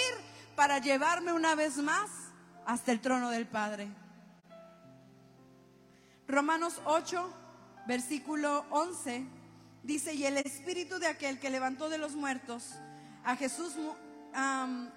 para 0.54 0.78
llevarme 0.78 1.34
una 1.34 1.54
vez 1.54 1.76
más 1.76 2.08
hasta 2.64 2.92
el 2.92 3.00
trono 3.00 3.28
del 3.28 3.46
Padre. 3.46 3.88
Romanos 6.26 6.80
8, 6.86 7.30
versículo 7.86 8.64
11, 8.70 9.26
dice, 9.82 10.14
y 10.14 10.24
el 10.24 10.38
espíritu 10.38 10.98
de 10.98 11.08
aquel 11.08 11.38
que 11.38 11.50
levantó 11.50 11.90
de 11.90 11.98
los 11.98 12.14
muertos 12.14 12.70
a 13.22 13.36
Jesús, 13.36 13.74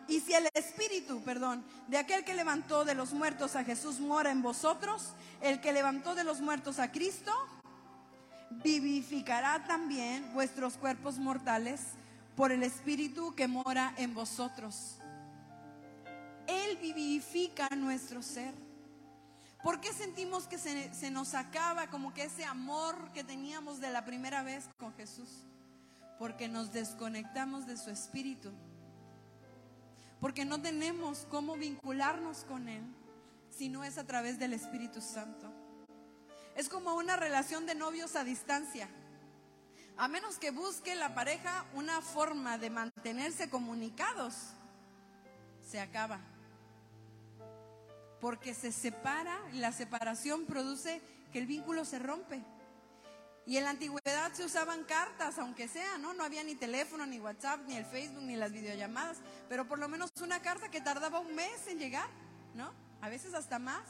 y 0.08 0.20
si 0.22 0.34
el 0.34 0.48
espíritu, 0.54 1.22
perdón, 1.24 1.66
de 1.90 1.98
aquel 1.98 2.24
que 2.24 2.34
levantó 2.34 2.86
de 2.86 2.96
los 2.96 3.12
muertos 3.12 3.58
a 3.58 3.66
Jesús 3.66 4.00
mora 4.00 4.32
en 4.32 4.42
vosotros, 4.42 5.14
el 5.42 5.60
que 5.60 5.74
levantó 5.74 6.16
de 6.16 6.24
los 6.24 6.40
muertos 6.40 6.80
a 6.80 6.94
Cristo, 6.94 7.34
vivificará 8.64 9.66
también 9.66 10.34
vuestros 10.34 10.78
cuerpos 10.78 11.18
mortales 11.18 11.82
por 12.40 12.54
el 12.54 12.64
Espíritu 12.64 13.36
que 13.36 13.50
mora 13.50 13.94
en 13.98 14.14
vosotros. 14.14 14.96
Él 16.48 16.78
vivifica 16.78 17.68
nuestro 17.76 18.24
ser. 18.24 18.54
¿Por 19.62 19.82
qué 19.82 19.92
sentimos 19.92 20.48
que 20.48 20.58
se, 20.58 20.94
se, 20.94 21.12
nos 21.12 21.34
acaba 21.34 21.88
como 21.88 22.14
que 22.14 22.24
ese 22.24 22.46
amor 22.46 23.12
que 23.12 23.26
teníamos 23.26 23.82
de 23.82 23.92
la 23.92 24.06
primera 24.06 24.42
vez 24.42 24.70
con 24.78 24.94
Jesús? 24.94 25.28
Porque 26.18 26.48
nos 26.48 26.72
desconectamos 26.72 27.68
de 27.68 27.76
su 27.76 27.90
espíritu. 27.90 28.54
Porque 30.22 30.46
no 30.46 30.62
tenemos 30.62 31.28
cómo 31.30 31.58
vincularnos 31.58 32.46
con 32.46 32.70
Él 32.70 32.84
si 33.50 33.68
no 33.68 33.84
es 33.84 33.98
a 33.98 34.08
través 34.08 34.40
del 34.40 34.54
Espíritu 34.54 35.02
Santo. 35.02 35.52
Es 36.56 36.70
como 36.70 36.96
una 36.96 37.18
relación 37.18 37.66
de 37.66 37.76
novios 37.76 38.16
a 38.16 38.24
distancia. 38.24 38.88
A 40.00 40.08
menos 40.08 40.38
que 40.38 40.52
busque 40.52 40.96
la 40.96 41.14
pareja 41.14 41.66
una 41.74 42.00
forma 42.00 42.58
de 42.58 42.70
mantenerse 42.70 43.50
comunicados, 43.50 44.34
se 45.70 45.82
acaba. 45.82 46.22
Porque 48.22 48.54
se 48.54 48.72
separa 48.72 49.38
y 49.52 49.58
la 49.58 49.74
separación 49.74 50.46
produce 50.46 51.02
que 51.34 51.40
el 51.40 51.48
vínculo 51.48 51.84
se 51.84 52.00
rompe. 52.00 52.42
Y 53.46 53.58
en 53.58 53.66
la 53.66 53.72
antigüedad 53.72 54.32
se 54.32 54.46
usaban 54.46 54.86
cartas, 54.86 55.38
aunque 55.38 55.68
sea, 55.68 55.98
¿no? 55.98 56.14
No 56.14 56.24
había 56.24 56.46
ni 56.46 56.56
teléfono, 56.56 57.06
ni 57.06 57.20
WhatsApp, 57.20 57.60
ni 57.68 57.76
el 57.76 57.84
Facebook, 57.84 58.24
ni 58.24 58.38
las 58.38 58.54
videollamadas, 58.54 59.18
pero 59.50 59.68
por 59.68 59.80
lo 59.80 59.90
menos 59.90 60.12
una 60.22 60.42
carta 60.42 60.72
que 60.72 60.80
tardaba 60.80 61.20
un 61.20 61.36
mes 61.36 61.68
en 61.68 61.78
llegar, 61.78 62.08
¿no? 62.56 62.72
A 63.02 63.10
veces 63.10 63.34
hasta 63.34 63.60
más 63.60 63.84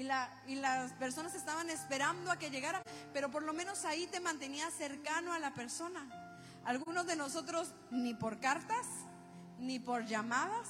y, 0.00 0.02
la, 0.02 0.30
y 0.46 0.54
las 0.54 0.92
personas 0.92 1.34
estaban 1.34 1.68
esperando 1.68 2.30
a 2.30 2.38
que 2.38 2.48
llegara, 2.48 2.82
pero 3.12 3.30
por 3.30 3.42
lo 3.42 3.52
menos 3.52 3.84
ahí 3.84 4.06
te 4.06 4.18
mantenía 4.18 4.70
cercano 4.70 5.34
a 5.34 5.38
la 5.38 5.52
persona. 5.52 6.08
Algunos 6.64 7.06
de 7.06 7.16
nosotros 7.16 7.74
ni 7.90 8.14
por 8.14 8.40
cartas, 8.40 8.86
ni 9.58 9.78
por 9.78 10.06
llamadas, 10.06 10.68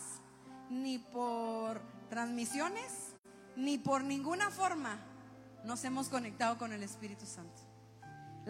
ni 0.69 0.99
por 0.99 1.81
transmisiones, 2.09 3.15
ni 3.55 3.79
por 3.79 4.03
ninguna 4.03 4.51
forma 4.51 4.99
nos 5.65 5.85
hemos 5.85 6.09
conectado 6.09 6.59
con 6.59 6.73
el 6.73 6.83
Espíritu 6.83 7.25
Santo. 7.25 7.70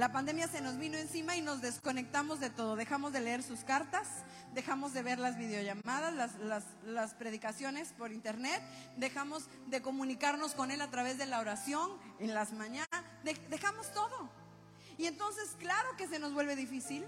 La 0.01 0.13
pandemia 0.13 0.49
se 0.49 0.63
nos 0.63 0.79
vino 0.79 0.97
encima 0.97 1.37
y 1.37 1.43
nos 1.43 1.61
desconectamos 1.61 2.41
de 2.41 2.49
todo. 2.49 2.75
Dejamos 2.75 3.13
de 3.13 3.21
leer 3.21 3.43
sus 3.43 3.65
cartas, 3.65 4.09
dejamos 4.55 4.95
de 4.95 5.03
ver 5.03 5.19
las 5.19 5.37
videollamadas, 5.37 6.39
las, 6.87 7.15
predicaciones 7.17 7.93
por 7.99 8.11
internet, 8.11 8.63
dejamos 8.97 9.45
de 9.67 9.83
comunicarnos 9.83 10.55
con 10.55 10.71
Él 10.71 10.81
a 10.81 10.91
través 10.91 11.19
de 11.19 11.27
la 11.27 11.39
oración 11.39 11.91
en 12.19 12.33
las 12.33 12.55
mañanas, 12.55 12.89
dejamos 13.51 13.93
todo. 13.93 14.31
Y 14.97 15.05
entonces, 15.05 15.55
claro 15.59 15.95
que 15.99 16.09
se 16.09 16.19
nos 16.19 16.33
vuelve 16.33 16.57
difícil. 16.57 17.05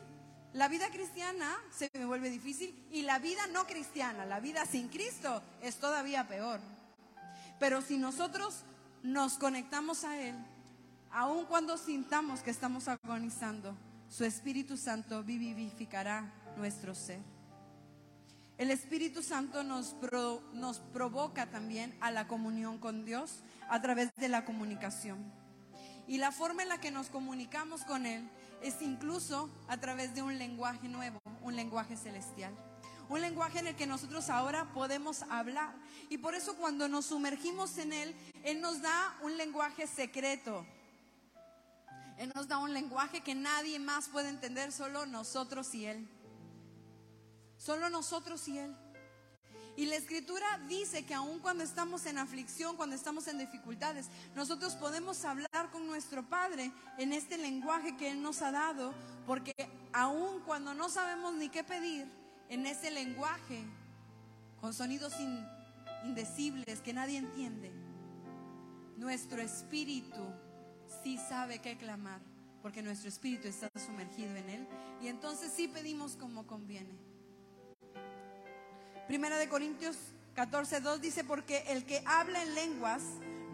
La 0.53 0.69
vida 0.69 0.91
cristiana 0.91 1.57
se 1.75 1.89
vuelve 2.05 2.29
difícil 2.29 2.87
y 2.91 3.01
la 3.01 3.19
vida 3.19 3.47
no 3.47 3.67
cristiana, 3.67 4.27
la 4.27 4.39
vida 4.39 4.67
sin 4.67 4.89
Cristo 4.89 5.43
es 5.63 5.77
todavía 5.77 6.29
peor. 6.29 6.61
Pero 7.59 7.81
si 7.81 7.97
nosotros 7.97 8.65
nos 9.03 9.39
conectamos 9.39 10.05
a 10.05 10.21
Él, 10.21 10.37
aun 11.13 11.45
cuando 11.45 11.77
sintamos 11.77 12.41
que 12.41 12.51
estamos 12.51 12.89
agonizando, 12.89 13.77
su 14.09 14.25
Espíritu 14.25 14.77
Santo 14.77 15.23
vivificará 15.23 16.33
nuestro 16.57 16.95
ser. 16.95 17.21
El 18.59 18.71
Espíritu 18.71 19.23
Santo 19.23 19.63
nos, 19.63 19.97
nos 20.53 20.79
provoca 20.79 21.51
también 21.51 21.97
a 22.01 22.11
la 22.11 22.29
comunión 22.29 22.79
con 22.79 23.05
Dios 23.05 23.43
a 23.69 23.81
través 23.81 24.11
de 24.17 24.29
la 24.29 24.45
comunicación. 24.45 25.19
Y 26.07 26.19
la 26.19 26.33
forma 26.33 26.63
en 26.63 26.69
la 26.69 26.81
que 26.81 26.91
nos 26.91 27.09
comunicamos 27.09 27.85
con 27.85 28.07
Él 28.07 28.29
es 28.63 28.83
incluso 28.83 29.51
a 29.69 29.79
través 29.79 30.15
de 30.15 30.23
un 30.23 30.39
lenguaje 30.39 30.89
nuevo, 30.89 31.19
un 31.43 31.57
lenguaje 31.57 31.97
celestial. 31.97 32.55
Un 33.09 33.21
lenguaje 33.21 33.59
en 33.59 33.67
el 33.67 33.77
que 33.77 33.87
nosotros 33.87 34.31
ahora 34.31 34.73
podemos 34.73 35.23
hablar. 35.23 35.75
Y 36.09 36.19
por 36.19 36.35
eso 36.35 36.57
cuando 36.57 36.89
nos 36.89 37.07
sumergimos 37.07 37.77
en 37.79 37.93
Él, 37.93 38.15
Él 38.45 38.61
nos 38.61 38.81
da 38.81 39.17
un 39.23 39.37
lenguaje 39.37 39.87
secreto, 39.87 40.65
él 42.23 42.33
nos 42.37 42.47
da 42.47 42.59
un 42.59 42.73
lenguaje 42.73 43.21
que 43.21 43.35
nadie 43.35 43.81
más 43.81 44.09
puede 44.09 44.29
entender, 44.29 44.71
solo 44.71 45.07
nosotros 45.07 45.75
y 45.75 45.87
Él. 45.87 46.09
Solo 47.57 47.91
nosotros 47.91 48.47
y 48.47 48.59
Él. 48.59 48.77
Y 49.75 49.87
la 49.87 49.97
escritura 49.97 50.47
dice 50.69 51.05
que 51.05 51.15
aun 51.15 51.41
cuando 51.41 51.65
estamos 51.65 52.07
en 52.07 52.19
aflicción, 52.19 52.77
cuando 52.77 52.95
estamos 52.95 53.27
en 53.27 53.39
dificultades, 53.39 54.07
nosotros 54.37 54.77
podemos 54.77 55.25
hablar 55.25 55.71
con 55.73 55.87
nuestro 55.87 56.29
Padre 56.29 56.71
en 56.97 57.13
este 57.13 57.39
lenguaje 57.39 57.97
que 57.97 58.11
Él 58.11 58.23
nos 58.23 58.41
ha 58.43 58.53
dado, 58.53 58.95
porque 59.27 59.55
aun 59.93 60.43
cuando 60.43 60.75
no 60.75 60.89
sabemos 60.91 61.35
ni 61.35 61.49
qué 61.49 61.65
pedir, 61.65 62.07
en 62.49 62.67
ese 62.67 62.93
lenguaje, 62.93 63.65
con 64.61 64.75
sonidos 64.75 65.15
indecibles 66.05 66.81
que 66.83 66.93
nadie 66.93 67.19
entiende, 67.19 67.73
nuestro 68.97 69.41
espíritu 69.43 70.23
sí 71.03 71.19
sabe 71.19 71.61
qué 71.61 71.77
clamar, 71.77 72.21
porque 72.63 72.83
nuestro 72.83 73.09
espíritu 73.09 73.49
está 73.49 73.69
sumergido 73.79 74.35
en 74.37 74.49
Él. 74.51 74.69
Y 75.01 75.09
entonces 75.09 75.53
sí 75.55 75.69
pedimos 75.69 76.17
como 76.17 76.47
conviene. 76.47 76.97
Primera 79.07 79.37
de 79.37 79.49
Corintios 79.49 79.97
14, 80.35 80.81
2 80.81 81.01
dice, 81.01 81.25
porque 81.25 81.65
el 81.69 81.85
que 81.85 82.03
habla 82.07 82.43
en 82.43 82.55
lenguas 82.55 83.03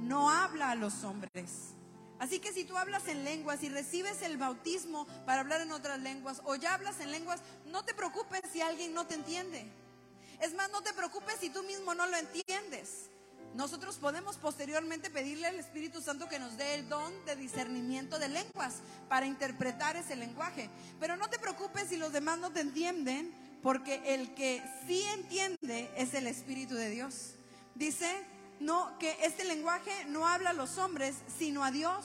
no 0.00 0.30
habla 0.30 0.70
a 0.70 0.74
los 0.74 1.04
hombres. 1.04 1.74
Así 2.18 2.40
que 2.40 2.52
si 2.52 2.64
tú 2.64 2.76
hablas 2.76 3.06
en 3.08 3.24
lenguas 3.24 3.62
y 3.62 3.68
recibes 3.68 4.22
el 4.22 4.36
bautismo 4.36 5.06
para 5.24 5.40
hablar 5.40 5.60
en 5.60 5.72
otras 5.72 6.00
lenguas 6.00 6.42
o 6.44 6.56
ya 6.56 6.74
hablas 6.74 7.00
en 7.00 7.12
lenguas, 7.12 7.40
no 7.66 7.84
te 7.84 7.94
preocupes 7.94 8.42
si 8.52 8.60
alguien 8.60 8.92
no 8.92 9.06
te 9.06 9.14
entiende. 9.14 9.64
Es 10.40 10.54
más, 10.54 10.70
no 10.70 10.82
te 10.82 10.92
preocupes 10.92 11.36
si 11.40 11.50
tú 11.50 11.62
mismo 11.62 11.94
no 11.94 12.06
lo 12.06 12.16
entiendes. 12.16 13.10
Nosotros 13.54 13.96
podemos 13.96 14.36
posteriormente 14.36 15.10
pedirle 15.10 15.46
al 15.46 15.58
Espíritu 15.58 16.00
Santo 16.00 16.28
que 16.28 16.38
nos 16.38 16.56
dé 16.56 16.74
el 16.74 16.88
don 16.88 17.12
de 17.24 17.34
discernimiento 17.34 18.18
de 18.18 18.28
lenguas 18.28 18.76
para 19.08 19.26
interpretar 19.26 19.96
ese 19.96 20.16
lenguaje. 20.16 20.70
Pero 21.00 21.16
no 21.16 21.28
te 21.28 21.38
preocupes 21.38 21.88
si 21.88 21.96
los 21.96 22.12
demás 22.12 22.38
no 22.38 22.52
te 22.52 22.60
entienden, 22.60 23.32
porque 23.62 24.14
el 24.14 24.34
que 24.34 24.62
sí 24.86 25.02
entiende 25.14 25.90
es 25.96 26.14
el 26.14 26.26
Espíritu 26.26 26.74
de 26.74 26.90
Dios. 26.90 27.34
Dice, 27.74 28.08
no, 28.60 28.96
que 28.98 29.16
este 29.22 29.44
lenguaje 29.44 30.04
no 30.06 30.26
habla 30.26 30.50
a 30.50 30.54
los 30.54 30.78
hombres, 30.78 31.16
sino 31.38 31.64
a 31.64 31.70
Dios, 31.70 32.04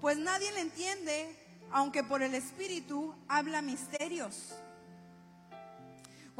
pues 0.00 0.18
nadie 0.18 0.50
le 0.52 0.60
entiende, 0.60 1.36
aunque 1.70 2.02
por 2.02 2.22
el 2.22 2.34
Espíritu 2.34 3.14
habla 3.28 3.62
misterios. 3.62 4.54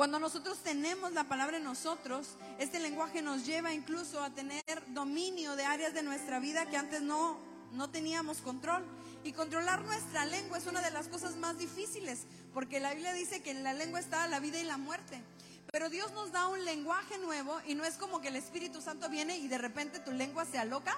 Cuando 0.01 0.19
nosotros 0.19 0.57
tenemos 0.61 1.13
la 1.13 1.25
palabra 1.25 1.59
en 1.59 1.65
nosotros, 1.65 2.39
este 2.59 2.81
lenguaje 2.81 3.21
nos 3.21 3.45
lleva 3.45 3.75
incluso 3.75 4.23
a 4.23 4.31
tener 4.31 4.63
dominio 4.95 5.57
de 5.57 5.67
áreas 5.67 5.93
de 5.93 6.03
nuestra 6.03 6.39
vida 6.39 6.65
que 6.71 6.79
antes 6.79 7.03
no, 7.03 7.37
no 7.73 7.91
teníamos 7.91 8.39
control. 8.39 8.83
Y 9.25 9.33
controlar 9.33 9.83
nuestra 9.83 10.25
lengua 10.25 10.57
es 10.57 10.67
una 10.67 10.81
de 10.81 10.91
las 10.91 11.09
cosas 11.09 11.37
más 11.37 11.59
difíciles, 11.59 12.21
porque 12.55 12.81
la 12.81 12.95
Biblia 12.95 13.13
dice 13.13 13.43
que 13.43 13.51
en 13.51 13.63
la 13.63 13.75
lengua 13.75 14.01
está 14.01 14.27
la 14.27 14.41
vida 14.41 14.59
y 14.59 14.65
la 14.65 14.79
muerte. 14.79 15.23
Pero 15.71 15.91
Dios 15.91 16.11
nos 16.13 16.33
da 16.33 16.49
un 16.49 16.65
lenguaje 16.65 17.19
nuevo 17.19 17.61
y 17.67 17.75
no 17.75 17.85
es 17.85 17.97
como 17.97 18.23
que 18.23 18.29
el 18.29 18.37
Espíritu 18.37 18.81
Santo 18.81 19.11
viene 19.11 19.37
y 19.37 19.49
de 19.49 19.59
repente 19.59 20.01
tu 20.01 20.13
lengua 20.13 20.47
se 20.47 20.57
aloca 20.57 20.97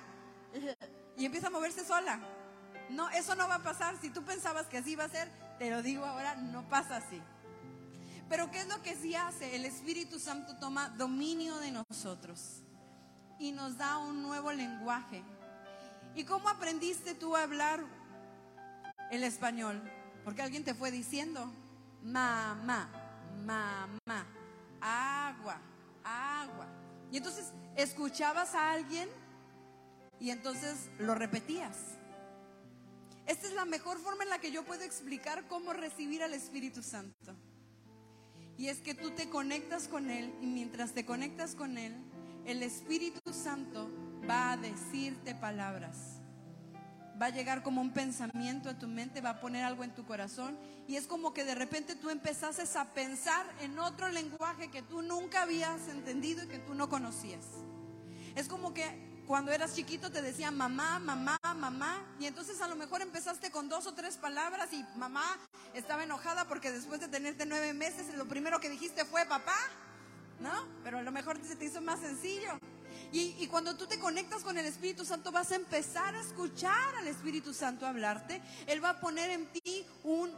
y 1.17 1.25
empieza 1.25 1.49
a 1.49 1.51
moverse 1.51 1.85
sola. 1.85 2.21
No, 2.89 3.11
eso 3.11 3.35
no 3.35 3.49
va 3.49 3.57
a 3.57 3.63
pasar. 3.65 3.97
Si 4.01 4.11
tú 4.11 4.23
pensabas 4.23 4.69
que 4.69 4.79
así 4.79 4.93
iba 4.93 5.03
a 5.03 5.09
ser, 5.09 5.29
te 5.59 5.71
lo 5.71 5.83
digo 5.83 6.05
ahora, 6.05 6.37
no 6.37 6.69
pasa 6.69 6.99
así. 6.99 7.21
Pero 8.33 8.51
¿qué 8.51 8.61
es 8.61 8.69
lo 8.69 8.83
que 8.83 8.97
sí 8.97 9.15
hace? 9.15 9.55
El 9.55 9.67
Espíritu 9.67 10.19
Santo 10.19 10.57
toma 10.57 10.89
dominio 10.89 11.59
de 11.59 11.71
nosotros 11.71 12.63
y 13.39 13.53
nos 13.53 13.77
da 13.77 13.99
un 13.99 14.23
nuevo 14.23 14.51
lenguaje. 14.53 15.23
¿Y 16.15 16.25
cómo 16.25 16.49
aprendiste 16.49 17.15
tú 17.15 17.37
a 17.37 17.43
hablar 17.43 17.85
el 19.11 19.23
español? 19.23 19.83
Porque 20.25 20.41
alguien 20.41 20.65
te 20.65 20.73
fue 20.73 20.91
diciendo, 20.91 21.53
mamá, 22.03 22.89
mamá, 23.45 24.27
agua, 24.81 25.61
agua. 26.03 26.69
Y 27.11 27.19
entonces 27.19 27.53
escuchabas 27.77 28.55
a 28.55 28.73
alguien 28.73 29.11
y 30.19 30.31
entonces 30.31 30.89
lo 30.99 31.15
repetías. 31.15 31.77
Esta 33.27 33.47
es 33.47 33.53
la 33.53 33.67
mejor 33.67 33.99
forma 33.99 34.23
en 34.25 34.31
la 34.31 34.39
que 34.39 34.53
yo 34.53 34.65
puedo 34.65 34.85
explicar 34.85 35.47
cómo 35.49 35.75
recibir 35.75 36.23
al 36.23 36.33
Espíritu 36.33 36.83
Santo. 36.83 37.37
Y 38.63 38.69
es 38.69 38.81
que 38.81 38.95
tú 38.95 39.11
te 39.11 39.29
conectas 39.29 39.89
con 39.89 40.09
Él 40.09 40.33
y 40.41 40.47
mientras 40.47 40.93
te 40.93 41.05
conectas 41.05 41.57
con 41.57 41.79
Él, 41.79 41.97
el 42.47 42.63
Espíritu 42.63 43.33
Santo 43.33 43.91
va 44.31 44.53
a 44.53 44.57
decirte 44.57 45.35
palabras. 45.35 46.21
Va 47.21 47.27
a 47.27 47.31
llegar 47.31 47.65
como 47.65 47.81
un 47.81 47.93
pensamiento 47.93 48.69
a 48.69 48.79
tu 48.79 48.87
mente, 48.87 49.21
va 49.21 49.31
a 49.31 49.41
poner 49.41 49.65
algo 49.65 49.83
en 49.83 49.93
tu 49.93 50.07
corazón 50.07 50.57
y 50.87 50.95
es 50.95 51.09
como 51.09 51.35
que 51.35 51.43
de 51.45 51.57
repente 51.57 51.97
tú 51.97 52.09
empezases 52.09 52.77
a 52.77 52.95
pensar 52.95 53.45
en 53.63 53.81
otro 53.81 54.09
lenguaje 54.11 54.71
que 54.71 54.83
tú 54.83 55.03
nunca 55.03 55.43
habías 55.43 55.89
entendido 55.89 56.45
y 56.45 56.47
que 56.47 56.61
tú 56.61 56.75
no 56.75 56.89
conocías. 56.89 57.45
Es 58.37 58.47
como 58.47 58.73
que 58.73 59.12
cuando 59.33 59.51
eras 59.51 59.75
chiquito 59.75 60.11
te 60.11 60.21
decían 60.21 60.59
mamá, 60.59 60.99
mamá, 60.99 61.39
mamá, 61.57 62.05
y 62.21 62.27
entonces 62.27 62.61
a 62.61 62.69
lo 62.69 62.77
mejor 62.77 63.01
empezaste 63.01 63.51
con 63.51 63.67
dos 63.67 63.87
o 63.87 63.95
tres 63.95 64.19
palabras 64.19 64.71
y 64.75 64.85
mamá 64.99 65.25
estaba 65.73 66.05
enojada 66.05 66.47
porque 66.49 66.71
después 66.71 67.01
de 67.01 67.09
tenerte 67.09 67.47
nueve 67.47 67.73
meses 67.73 68.15
lo 68.15 68.27
primero 68.27 68.61
que 68.61 68.69
dijiste 68.69 69.07
fue 69.07 69.25
papá, 69.25 69.57
¿no? 70.39 70.53
Pero 70.85 70.99
a 70.99 71.03
lo 71.03 71.11
mejor 71.13 71.39
se 71.43 71.57
te 71.57 71.65
hizo 71.65 71.81
más 71.81 72.01
sencillo. 72.01 72.59
Y, 73.15 73.47
cuando 73.49 73.77
tú 73.77 73.87
te 73.87 73.99
conectas 73.99 74.43
con 74.43 74.57
el 74.57 74.65
Espíritu 74.65 75.05
Santo 75.05 75.31
vas 75.31 75.53
a 75.53 75.57
empezar 75.57 76.15
a 76.15 76.21
escuchar 76.21 76.97
al 76.97 77.07
Espíritu 77.09 77.53
Santo 77.53 77.87
hablarte. 77.87 78.41
Él 78.67 78.83
va 78.83 78.91
a 78.91 79.01
poner 79.01 79.29
en 79.29 79.47
ti 79.53 79.87
un, 80.03 80.31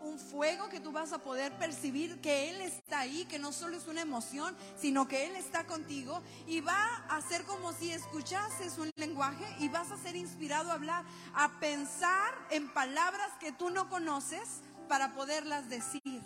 un, 0.00 0.18
fuego 0.18 0.70
que 0.70 0.80
tú 0.80 0.90
vas 0.90 1.12
a 1.12 1.18
poder 1.18 1.52
percibir 1.58 2.20
que 2.22 2.48
Él 2.48 2.62
está 2.62 3.00
ahí, 3.00 3.26
que 3.26 3.38
no 3.38 3.52
solo 3.52 3.76
es 3.76 3.88
una 3.88 4.00
emoción, 4.00 4.56
sino 4.80 5.06
que 5.06 5.26
Él 5.26 5.36
está 5.36 5.66
contigo. 5.66 6.22
Y 6.46 6.60
va 6.60 7.04
a 7.10 7.20
ser 7.20 7.44
como 7.44 7.74
si 7.74 7.90
escuchases 7.90 8.78
un 8.78 8.90
lenguaje 8.96 9.44
y 9.58 9.68
vas 9.68 9.90
a 9.90 9.98
ser 9.98 10.16
inspirado 10.16 10.70
a 10.70 10.74
hablar, 10.74 11.04
a 11.34 11.60
pensar 11.60 12.32
en 12.50 12.72
palabras 12.72 13.32
que 13.38 13.52
tú 13.52 13.68
no 13.68 13.90
conoces 13.90 14.62
para 14.88 15.14
poderlas 15.14 15.68
decir. 15.68 16.22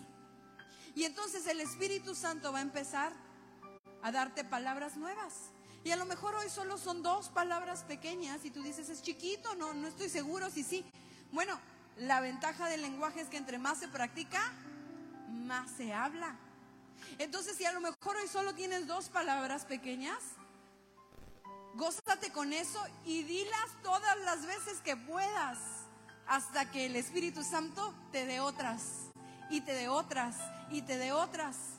Y 0.95 1.05
entonces 1.05 1.47
el 1.49 1.61
Espíritu 1.61 2.15
Santo 2.15 2.53
va 2.53 2.59
a 2.59 2.63
empezar 2.63 3.13
a 4.03 4.13
darte 4.13 4.45
palabras 4.45 4.97
nuevas. 4.97 5.51
Y 5.85 5.91
a 5.91 5.97
lo 5.97 6.05
mejor 6.05 6.35
hoy 6.35 6.49
solo 6.49 6.77
son 6.77 7.03
dos 7.03 7.29
palabras 7.29 7.85
pequeñas 7.85 8.45
y 8.45 8.51
tú 8.51 8.63
dices, 8.63 8.89
es 8.89 9.03
chiquito, 9.03 9.55
no, 9.55 9.73
no 9.75 9.89
estoy 9.89 10.09
seguro 10.09 10.51
si 10.51 10.65
sí. 10.65 10.85
Bueno, 11.33 11.59
la 11.97 12.21
ventaja 12.21 12.69
del 12.69 12.83
lenguaje 12.83 13.21
es 13.21 13.29
que 13.29 13.37
entre 13.37 13.59
más 13.59 13.79
se 13.79 13.89
practica, 13.89 14.53
más 15.29 15.71
se 15.73 15.93
habla. 15.93 16.37
Entonces, 17.19 17.57
si 17.57 17.65
a 17.65 17.73
lo 17.73 17.81
mejor 17.81 18.17
hoy 18.17 18.29
solo 18.29 18.55
tienes 18.55 18.87
dos 18.87 19.09
palabras 19.09 19.65
pequeñas, 19.65 20.19
gózate 21.75 22.33
con 22.33 22.53
eso 22.53 22.85
y 23.05 23.23
dilas 23.23 23.71
todas 23.83 24.19
las 24.25 24.47
veces 24.47 24.81
que 24.81 24.97
puedas 24.97 25.59
hasta 26.27 26.71
que 26.71 26.87
el 26.87 26.97
Espíritu 26.97 27.43
Santo 27.43 27.95
te 28.13 28.27
dé 28.27 28.41
otras 28.41 29.11
y 29.51 29.63
te 29.63 29.73
dé 29.73 29.89
otras 29.89 30.37
y 30.71 30.83
te 30.83 30.99
dé 30.99 31.13
otras. 31.13 31.78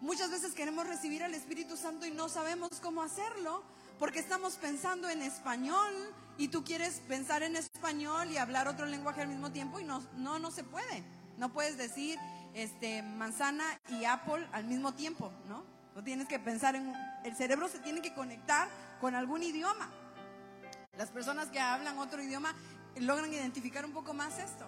Muchas 0.00 0.30
veces 0.30 0.54
queremos 0.54 0.86
recibir 0.86 1.24
al 1.24 1.34
Espíritu 1.34 1.76
Santo 1.76 2.06
y 2.06 2.12
no 2.12 2.28
sabemos 2.28 2.68
cómo 2.80 3.02
hacerlo 3.02 3.64
porque 3.98 4.20
estamos 4.20 4.54
pensando 4.54 5.08
en 5.08 5.22
español 5.22 5.92
y 6.36 6.48
tú 6.48 6.62
quieres 6.62 7.02
pensar 7.08 7.42
en 7.42 7.56
español 7.56 8.30
y 8.30 8.36
hablar 8.36 8.68
otro 8.68 8.86
lenguaje 8.86 9.22
al 9.22 9.28
mismo 9.28 9.50
tiempo 9.50 9.80
y 9.80 9.84
no, 9.84 10.00
no, 10.16 10.38
no 10.38 10.52
se 10.52 10.62
puede. 10.62 11.02
No 11.36 11.52
puedes 11.52 11.76
decir 11.76 12.16
este, 12.54 13.02
manzana 13.02 13.64
y 13.88 14.04
apple 14.04 14.46
al 14.52 14.64
mismo 14.66 14.94
tiempo, 14.94 15.32
¿no? 15.48 15.64
No 15.96 16.04
tienes 16.04 16.28
que 16.28 16.38
pensar 16.38 16.76
en... 16.76 16.94
El 17.24 17.34
cerebro 17.34 17.68
se 17.68 17.80
tiene 17.80 18.00
que 18.00 18.14
conectar 18.14 18.68
con 19.00 19.16
algún 19.16 19.42
idioma. 19.42 19.90
Las 20.96 21.10
personas 21.10 21.48
que 21.48 21.58
hablan 21.58 21.98
otro 21.98 22.22
idioma 22.22 22.54
logran 23.00 23.32
identificar 23.32 23.84
un 23.84 23.92
poco 23.92 24.14
más 24.14 24.38
esto. 24.38 24.64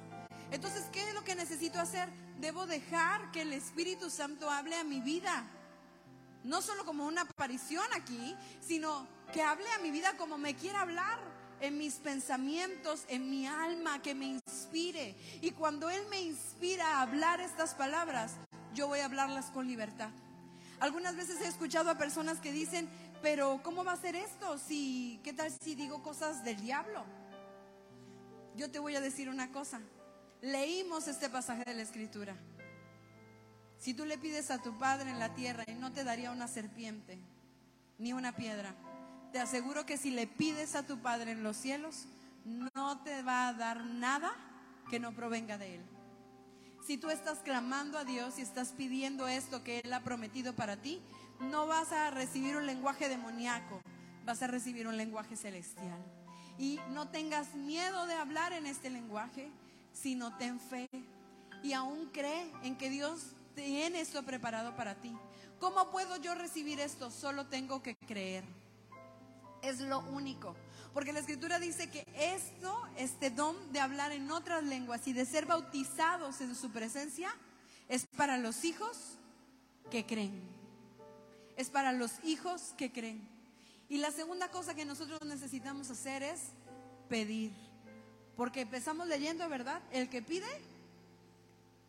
Entonces, 0.51 0.84
¿qué 0.92 1.09
es 1.09 1.14
lo 1.14 1.24
que 1.24 1.34
necesito 1.34 1.78
hacer? 1.78 2.09
Debo 2.40 2.66
dejar 2.66 3.30
que 3.30 3.42
el 3.42 3.53
Espíritu 3.53 4.11
Santo 4.11 4.51
hable 4.51 4.76
a 4.76 4.84
mi 4.84 5.01
vida. 5.01 5.44
No 6.42 6.62
solo 6.62 6.84
como 6.84 7.07
una 7.07 7.22
aparición 7.22 7.84
aquí, 7.94 8.36
sino 8.61 9.07
que 9.32 9.42
hable 9.42 9.70
a 9.72 9.78
mi 9.78 9.90
vida 9.90 10.16
como 10.16 10.38
me 10.38 10.57
quiera 10.57 10.80
hablar, 10.80 11.18
en 11.61 11.76
mis 11.76 11.96
pensamientos, 11.96 13.05
en 13.09 13.30
mi 13.30 13.46
alma, 13.46 14.01
que 14.03 14.14
me 14.14 14.24
inspire. 14.24 15.14
Y 15.42 15.51
cuando 15.53 15.90
Él 15.90 16.03
me 16.11 16.20
inspira 16.20 16.96
a 16.96 17.03
hablar 17.03 17.40
estas 17.40 17.74
palabras, 17.74 18.32
yo 18.74 18.88
voy 18.88 19.01
a 19.01 19.05
hablarlas 19.05 19.51
con 19.51 19.68
libertad. 19.68 20.11
Algunas 20.80 21.16
veces 21.16 21.40
he 21.42 21.46
escuchado 21.46 21.90
a 21.90 21.98
personas 21.98 22.40
que 22.40 22.53
dicen, 22.53 22.88
pero 23.20 23.61
¿cómo 23.62 23.84
va 23.84 23.92
a 23.92 23.96
ser 23.96 24.16
esto? 24.16 24.59
Si, 24.59 25.20
¿Qué 25.22 25.34
tal 25.34 25.53
si 25.62 25.74
digo 25.74 26.03
cosas 26.03 26.42
del 26.42 26.59
diablo? 26.61 27.05
Yo 28.57 28.70
te 28.70 28.78
voy 28.78 28.96
a 28.96 29.01
decir 29.01 29.28
una 29.28 29.53
cosa, 29.53 29.80
leímos 30.43 31.09
este 31.09 31.28
pasaje 31.28 31.64
de 31.64 31.74
la 31.74 31.82
escritura. 31.82 32.36
Si 33.78 33.95
tú 33.95 34.05
le 34.05 34.18
pides 34.18 34.51
a 34.51 34.62
tu 34.62 34.78
Padre 34.78 35.11
en 35.11 35.18
la 35.18 35.34
tierra 35.34 35.64
y 35.66 35.72
no 35.72 35.93
te 35.93 36.05
daría 36.05 36.30
una 36.30 36.49
serpiente 36.49 37.18
ni 37.99 38.12
una 38.12 38.36
piedra, 38.36 38.74
te 39.32 39.38
aseguro 39.38 39.86
que 39.86 39.97
si 39.97 40.11
le 40.11 40.26
pides 40.26 40.74
a 40.74 40.86
tu 40.86 40.99
Padre 40.99 41.32
en 41.32 41.43
los 41.43 41.57
cielos, 41.57 42.07
no 42.45 43.03
te 43.03 43.22
va 43.22 43.49
a 43.49 43.55
dar 43.55 43.84
nada 43.84 44.32
que 44.91 45.01
no 45.01 45.12
provenga 45.12 45.57
de 45.57 45.76
Él. 45.76 45.82
Si 46.86 46.97
tú 46.97 47.11
estás 47.11 47.38
clamando 47.38 47.99
a 47.99 48.05
Dios 48.05 48.38
y 48.38 48.43
estás 48.43 48.72
pidiendo 48.72 49.28
esto 49.28 49.62
que 49.62 49.80
Él 49.80 49.93
ha 49.93 50.03
prometido 50.03 50.55
para 50.55 50.76
ti, 50.76 51.01
no 51.41 51.66
vas 51.66 51.93
a 51.93 52.11
recibir 52.11 52.57
un 52.57 52.66
lenguaje 52.66 53.09
demoníaco, 53.09 53.80
vas 54.24 54.43
a 54.43 54.47
recibir 54.47 54.88
un 54.88 54.97
lenguaje 54.97 55.36
celestial. 55.36 56.05
Y 56.59 56.80
no 56.91 57.09
tengas 57.09 57.55
miedo 57.55 58.07
de 58.07 58.14
hablar 58.14 58.53
en 58.53 58.66
este 58.66 58.91
lenguaje, 58.91 59.51
sino 59.93 60.36
ten 60.36 60.61
fe 60.61 60.88
y 61.62 61.72
aún 61.72 62.07
cree 62.12 62.51
en 62.62 62.76
que 62.76 62.91
Dios 62.91 63.20
tiene 63.55 64.01
esto 64.01 64.22
preparado 64.22 64.74
para 64.76 64.95
ti. 64.95 65.14
¿Cómo 65.59 65.91
puedo 65.91 66.16
yo 66.16 66.34
recibir 66.34 66.80
esto? 66.80 67.11
Solo 67.11 67.47
tengo 67.47 67.82
que 67.82 67.95
creer. 67.95 68.45
Es 69.62 69.80
lo 69.80 70.01
único. 70.01 70.57
Porque 70.95 71.12
la 71.12 71.20
escritura 71.20 71.59
dice 71.59 71.91
que 71.91 72.05
esto, 72.14 72.82
este 72.97 73.30
don 73.30 73.55
de 73.72 73.80
hablar 73.80 74.12
en 74.12 74.30
otras 74.30 74.64
lenguas 74.64 75.07
y 75.07 75.12
de 75.12 75.26
ser 75.26 75.47
bautizados 75.47 76.41
en 76.41 76.55
su 76.55 76.70
presencia, 76.70 77.30
es 77.88 78.07
para 78.16 78.38
los 78.38 78.64
hijos 78.64 79.18
que 79.91 80.07
creen. 80.07 80.41
Es 81.57 81.68
para 81.68 81.93
los 81.93 82.12
hijos 82.24 82.74
que 82.78 82.91
creen. 82.91 83.28
Y 83.88 83.99
la 83.99 84.11
segunda 84.11 84.51
cosa 84.51 84.74
que 84.74 84.84
nosotros 84.84 85.20
necesitamos 85.24 85.91
hacer 85.91 86.22
es 86.22 86.41
pedir. 87.09 87.53
Porque 88.41 88.62
empezamos 88.62 89.07
leyendo, 89.07 89.47
¿verdad? 89.51 89.82
El 89.93 90.09
que 90.09 90.22
pide, 90.22 90.47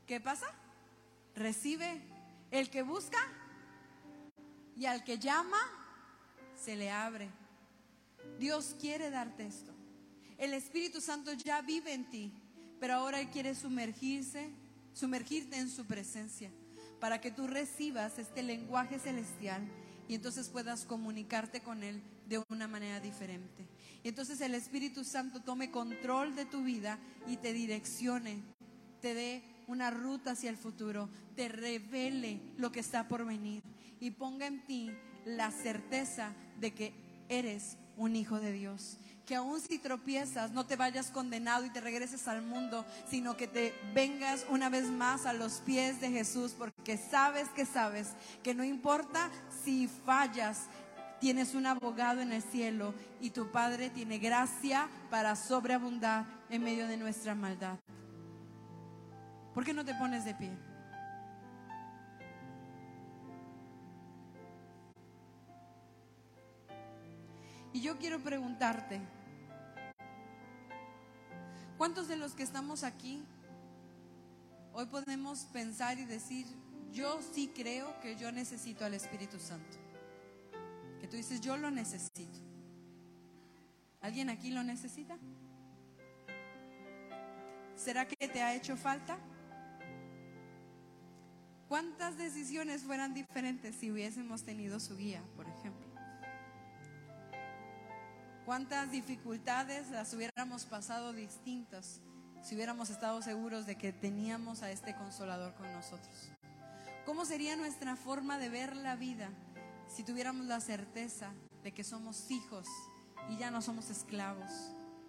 ¿qué 0.06 0.20
pasa? 0.20 0.48
Recibe. 1.34 2.02
El 2.52 2.70
que 2.70 2.84
busca 2.84 3.20
y 4.76 4.86
al 4.86 5.06
que 5.06 5.18
llama, 5.18 5.58
se 6.62 6.76
le 6.76 6.92
abre. 6.92 7.30
Dios 8.38 8.76
quiere 8.82 9.10
darte 9.12 9.48
esto. 9.48 9.72
El 10.38 10.54
Espíritu 10.54 11.00
Santo 11.00 11.32
ya 11.32 11.62
vive 11.62 11.94
en 11.94 12.10
ti, 12.10 12.34
pero 12.82 12.96
ahora 12.96 13.22
Él 13.22 13.30
quiere 13.30 13.56
sumergirse, 13.56 14.50
sumergirte 14.92 15.56
en 15.56 15.70
su 15.70 15.86
presencia, 15.86 16.52
para 17.00 17.22
que 17.22 17.32
tú 17.32 17.48
recibas 17.48 18.20
este 18.20 18.44
lenguaje 18.44 19.00
celestial 19.00 19.66
y 20.10 20.16
entonces 20.16 20.50
puedas 20.50 20.84
comunicarte 20.84 21.62
con 21.62 21.82
Él 21.82 22.02
de 22.32 22.42
una 22.50 22.66
manera 22.66 23.02
diferente. 23.02 23.68
Y 24.04 24.08
entonces 24.08 24.40
el 24.40 24.56
Espíritu 24.56 25.04
Santo 25.04 25.42
tome 25.42 25.70
control 25.70 26.34
de 26.34 26.46
tu 26.46 26.64
vida 26.64 26.98
y 27.28 27.36
te 27.36 27.52
direccione, 27.52 28.42
te 29.02 29.14
dé 29.14 29.44
una 29.68 29.92
ruta 29.92 30.32
hacia 30.32 30.50
el 30.50 30.56
futuro, 30.56 31.10
te 31.36 31.50
revele 31.50 32.40
lo 32.58 32.72
que 32.72 32.80
está 32.80 33.10
por 33.10 33.26
venir 33.26 33.62
y 34.00 34.12
ponga 34.12 34.48
en 34.48 34.66
ti 34.66 34.92
la 35.26 35.52
certeza 35.52 36.34
de 36.58 36.74
que 36.74 36.94
eres 37.28 37.76
un 37.98 38.16
hijo 38.16 38.40
de 38.40 38.54
Dios. 38.54 38.98
Que 39.26 39.36
aun 39.36 39.60
si 39.62 39.78
tropiezas, 39.78 40.52
no 40.52 40.66
te 40.66 40.76
vayas 40.76 41.12
condenado 41.12 41.66
y 41.66 41.70
te 41.70 41.82
regreses 41.82 42.28
al 42.28 42.42
mundo, 42.42 42.86
sino 43.10 43.38
que 43.38 43.48
te 43.48 43.74
vengas 43.94 44.46
una 44.50 44.70
vez 44.70 44.90
más 44.90 45.26
a 45.26 45.34
los 45.34 45.62
pies 45.66 46.02
de 46.02 46.10
Jesús, 46.10 46.54
porque 46.58 46.98
sabes 46.98 47.48
que 47.50 47.66
sabes 47.66 48.10
que 48.42 48.56
no 48.56 48.64
importa 48.64 49.30
si 49.64 49.88
fallas, 49.88 50.68
tienes 51.22 51.54
un 51.54 51.68
abogado 51.68 52.20
en 52.20 52.34
el 52.34 52.42
cielo 52.42 52.96
y 53.22 53.30
tu 53.30 53.52
Padre 53.52 53.92
tiene 53.92 54.18
gracia 54.18 54.90
para 55.12 55.36
sobreabundar 55.36 56.26
en 56.50 56.64
medio 56.64 56.88
de 56.88 56.98
nuestra 56.98 57.36
maldad. 57.36 57.78
¿Por 59.54 59.64
qué 59.64 59.72
no 59.72 59.86
te 59.86 59.94
pones 59.94 60.26
de 60.26 60.34
pie? 60.34 60.52
Y 67.72 67.82
yo 67.82 68.00
quiero 68.00 68.20
preguntarte, 68.20 69.00
¿cuántos 71.78 72.08
de 72.08 72.16
los 72.16 72.34
que 72.34 72.42
estamos 72.42 72.84
aquí 72.84 73.24
hoy 74.74 74.88
podemos 74.88 75.42
pensar 75.54 76.00
y 76.00 76.06
decir, 76.06 76.48
yo 76.92 77.22
sí 77.32 77.52
creo 77.56 78.00
que 78.00 78.16
yo 78.16 78.32
necesito 78.32 78.84
al 78.86 78.96
Espíritu 78.96 79.38
Santo? 79.38 79.81
Tú 81.12 81.18
dices, 81.18 81.42
yo 81.42 81.58
lo 81.58 81.70
necesito. 81.70 82.40
¿Alguien 84.00 84.30
aquí 84.30 84.50
lo 84.50 84.64
necesita? 84.64 85.18
¿Será 87.76 88.08
que 88.08 88.30
te 88.30 88.42
ha 88.42 88.56
hecho 88.56 88.78
falta? 88.78 89.18
¿Cuántas 91.68 92.18
decisiones 92.18 92.84
fueran 92.84 93.14
diferentes 93.14 93.76
si 93.76 93.92
hubiésemos 93.92 94.44
tenido 94.44 94.80
su 94.80 94.96
guía, 94.96 95.22
por 95.36 95.48
ejemplo? 95.48 95.86
¿Cuántas 98.46 98.90
dificultades 98.92 99.90
las 99.90 100.14
hubiéramos 100.14 100.66
pasado 100.66 101.12
distintas 101.12 102.00
si 102.42 102.56
hubiéramos 102.56 102.90
estado 102.90 103.22
seguros 103.22 103.66
de 103.66 103.76
que 103.76 103.92
teníamos 103.92 104.64
a 104.64 104.72
este 104.72 104.96
consolador 104.96 105.56
con 105.56 105.72
nosotros? 105.74 106.32
¿Cómo 107.06 107.26
sería 107.26 107.58
nuestra 107.58 107.98
forma 107.98 108.38
de 108.38 108.48
ver 108.48 108.78
la 108.78 108.96
vida 108.96 109.30
si 109.94 110.04
tuviéramos 110.04 110.46
la 110.46 110.62
certeza 110.62 111.34
de 111.64 111.74
que 111.74 111.84
somos 111.84 112.32
hijos 112.32 112.68
y 113.30 113.38
ya 113.38 113.52
no 113.52 113.62
somos 113.62 113.90
esclavos, 113.90 114.50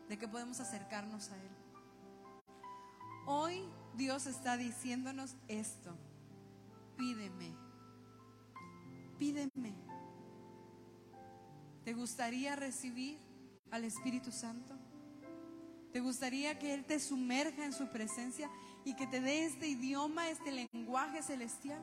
de 0.08 0.18
que 0.18 0.28
podemos 0.28 0.60
acercarnos 0.60 1.30
a 1.30 1.36
Él. 1.36 1.50
Hoy 3.26 3.62
Dios 3.94 4.26
está 4.26 4.56
diciéndonos 4.56 5.36
esto, 5.46 5.96
pídeme, 6.96 7.54
pídeme. 9.18 9.74
¿Te 11.84 11.94
gustaría 11.94 12.56
recibir 12.56 13.18
al 13.70 13.84
Espíritu 13.84 14.32
Santo? 14.32 14.74
¿Te 15.92 16.00
gustaría 16.00 16.58
que 16.58 16.74
Él 16.74 16.84
te 16.84 16.98
sumerja 16.98 17.64
en 17.64 17.72
su 17.72 17.88
presencia 17.88 18.50
y 18.84 18.94
que 18.94 19.06
te 19.06 19.20
dé 19.20 19.44
este 19.44 19.68
idioma, 19.68 20.28
este 20.28 20.50
lenguaje 20.50 21.22
celestial? 21.22 21.80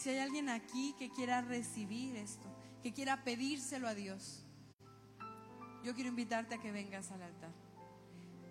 Si 0.00 0.08
hay 0.08 0.16
alguien 0.16 0.48
aquí 0.48 0.94
que 0.98 1.10
quiera 1.10 1.42
recibir 1.42 2.16
esto, 2.16 2.48
que 2.82 2.94
quiera 2.94 3.22
pedírselo 3.22 3.86
a 3.86 3.94
Dios, 3.94 4.46
yo 5.84 5.94
quiero 5.94 6.08
invitarte 6.08 6.54
a 6.54 6.58
que 6.58 6.72
vengas 6.72 7.10
al 7.10 7.20
altar. 7.20 7.52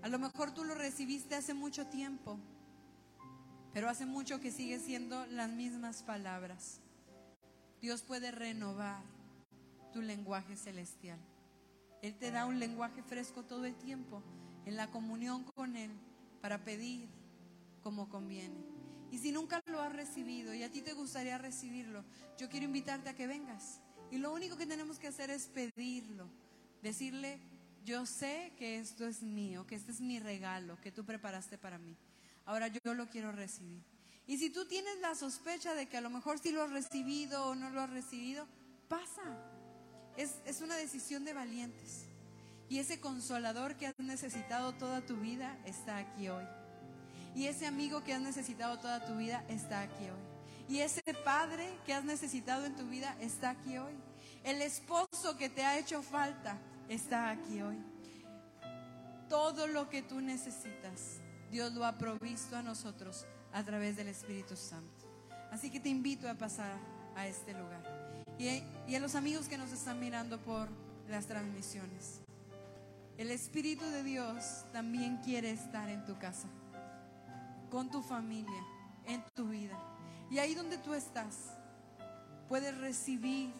A 0.03 0.09
lo 0.09 0.19
mejor 0.19 0.51
tú 0.51 0.63
lo 0.63 0.75
recibiste 0.75 1.33
hace 1.33 1.55
mucho 1.55 1.87
tiempo, 1.87 2.37
pero 3.73 3.89
hace 3.89 4.05
mucho 4.05 4.39
que 4.39 4.51
sigue 4.51 4.77
siendo 4.77 5.25
las 5.25 5.49
mismas 5.49 6.03
palabras. 6.03 6.81
Dios 7.81 8.03
puede 8.03 8.29
renovar 8.29 9.01
tu 9.91 10.03
lenguaje 10.03 10.55
celestial. 10.55 11.17
Él 12.03 12.15
te 12.15 12.29
da 12.29 12.45
un 12.45 12.59
lenguaje 12.59 13.01
fresco 13.01 13.41
todo 13.41 13.65
el 13.65 13.73
tiempo 13.73 14.21
en 14.67 14.75
la 14.75 14.91
comunión 14.91 15.45
con 15.55 15.75
Él 15.75 15.89
para 16.41 16.63
pedir 16.63 17.09
como 17.81 18.07
conviene. 18.07 18.68
Y 19.11 19.17
si 19.17 19.31
nunca 19.31 19.61
lo 19.65 19.81
has 19.81 19.93
recibido 19.93 20.53
y 20.53 20.63
a 20.63 20.71
ti 20.71 20.81
te 20.81 20.93
gustaría 20.93 21.37
recibirlo, 21.37 22.03
yo 22.37 22.49
quiero 22.49 22.65
invitarte 22.65 23.09
a 23.09 23.15
que 23.15 23.27
vengas. 23.27 23.81
Y 24.11 24.17
lo 24.17 24.33
único 24.33 24.57
que 24.57 24.65
tenemos 24.65 24.99
que 24.99 25.07
hacer 25.07 25.29
es 25.29 25.47
pedirlo, 25.47 26.27
decirle, 26.81 27.39
yo 27.85 28.05
sé 28.05 28.53
que 28.57 28.79
esto 28.79 29.07
es 29.07 29.21
mío, 29.21 29.65
que 29.65 29.75
este 29.75 29.91
es 29.91 30.01
mi 30.01 30.19
regalo 30.19 30.79
que 30.81 30.91
tú 30.91 31.05
preparaste 31.05 31.57
para 31.57 31.77
mí. 31.77 31.95
Ahora 32.45 32.67
yo 32.67 32.93
lo 32.93 33.09
quiero 33.09 33.31
recibir. 33.31 33.83
Y 34.27 34.37
si 34.37 34.51
tú 34.51 34.65
tienes 34.67 34.99
la 34.99 35.15
sospecha 35.15 35.73
de 35.73 35.87
que 35.87 35.97
a 35.97 36.01
lo 36.01 36.09
mejor 36.09 36.39
sí 36.39 36.51
lo 36.51 36.61
has 36.63 36.71
recibido 36.71 37.47
o 37.47 37.55
no 37.55 37.69
lo 37.71 37.81
has 37.81 37.89
recibido, 37.89 38.47
pasa. 38.87 39.23
Es, 40.17 40.35
es 40.45 40.61
una 40.61 40.75
decisión 40.75 41.25
de 41.25 41.33
valientes. 41.33 42.05
Y 42.69 42.77
ese 42.77 42.99
consolador 42.99 43.75
que 43.75 43.87
has 43.87 43.97
necesitado 43.97 44.73
toda 44.73 45.01
tu 45.01 45.17
vida 45.17 45.57
está 45.65 45.97
aquí 45.97 46.29
hoy. 46.29 46.45
Y 47.39 47.47
ese 47.47 47.65
amigo 47.65 48.03
que 48.03 48.13
has 48.13 48.19
necesitado 48.19 48.79
toda 48.79 49.05
tu 49.05 49.15
vida 49.15 49.45
está 49.47 49.79
aquí 49.79 50.03
hoy. 50.03 50.75
Y 50.75 50.81
ese 50.81 51.01
padre 51.23 51.69
que 51.85 51.93
has 51.93 52.03
necesitado 52.03 52.65
en 52.65 52.75
tu 52.75 52.83
vida 52.89 53.15
está 53.21 53.51
aquí 53.51 53.77
hoy. 53.77 53.93
El 54.43 54.61
esposo 54.61 55.37
que 55.37 55.47
te 55.47 55.63
ha 55.63 55.79
hecho 55.79 56.01
falta 56.01 56.57
está 56.89 57.29
aquí 57.29 57.61
hoy. 57.61 57.77
Todo 59.29 59.67
lo 59.67 59.87
que 59.87 60.01
tú 60.01 60.19
necesitas, 60.19 61.21
Dios 61.49 61.71
lo 61.71 61.85
ha 61.85 61.97
provisto 61.97 62.57
a 62.57 62.61
nosotros 62.61 63.25
a 63.53 63.63
través 63.63 63.95
del 63.95 64.09
Espíritu 64.09 64.57
Santo. 64.57 65.07
Así 65.49 65.71
que 65.71 65.79
te 65.79 65.87
invito 65.87 66.29
a 66.29 66.33
pasar 66.33 66.77
a 67.15 67.25
este 67.25 67.53
lugar. 67.53 68.35
Y, 68.37 68.93
a 68.93 68.99
los 68.99 69.15
amigos 69.15 69.47
que 69.47 69.57
nos 69.57 69.71
están 69.71 70.01
mirando 70.01 70.39
por 70.41 70.67
las 71.07 71.25
transmisiones. 71.25 72.19
El 73.17 73.31
Espíritu 73.31 73.85
de 73.85 74.03
Dios 74.03 74.65
también 74.73 75.21
quiere 75.23 75.51
estar 75.51 75.87
en 75.87 76.03
tu 76.03 76.19
casa 76.19 76.49
con 77.69 77.89
tu 77.89 78.01
familia, 78.01 78.63
en 79.05 79.23
tu 79.35 79.49
vida. 79.49 79.77
Y 80.29 80.39
ahí 80.39 80.53
donde 80.53 80.77
tú 80.77 80.93
estás, 80.93 81.51
puedes 82.47 82.77
recibir 82.77 83.51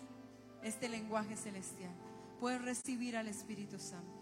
este 0.64 0.90
lenguaje 0.90 1.36
celestial. 1.36 1.92
Puedes 2.40 2.62
recibir 2.62 3.18
al 3.18 3.28
Espíritu 3.28 3.80
Santo. 3.80 4.20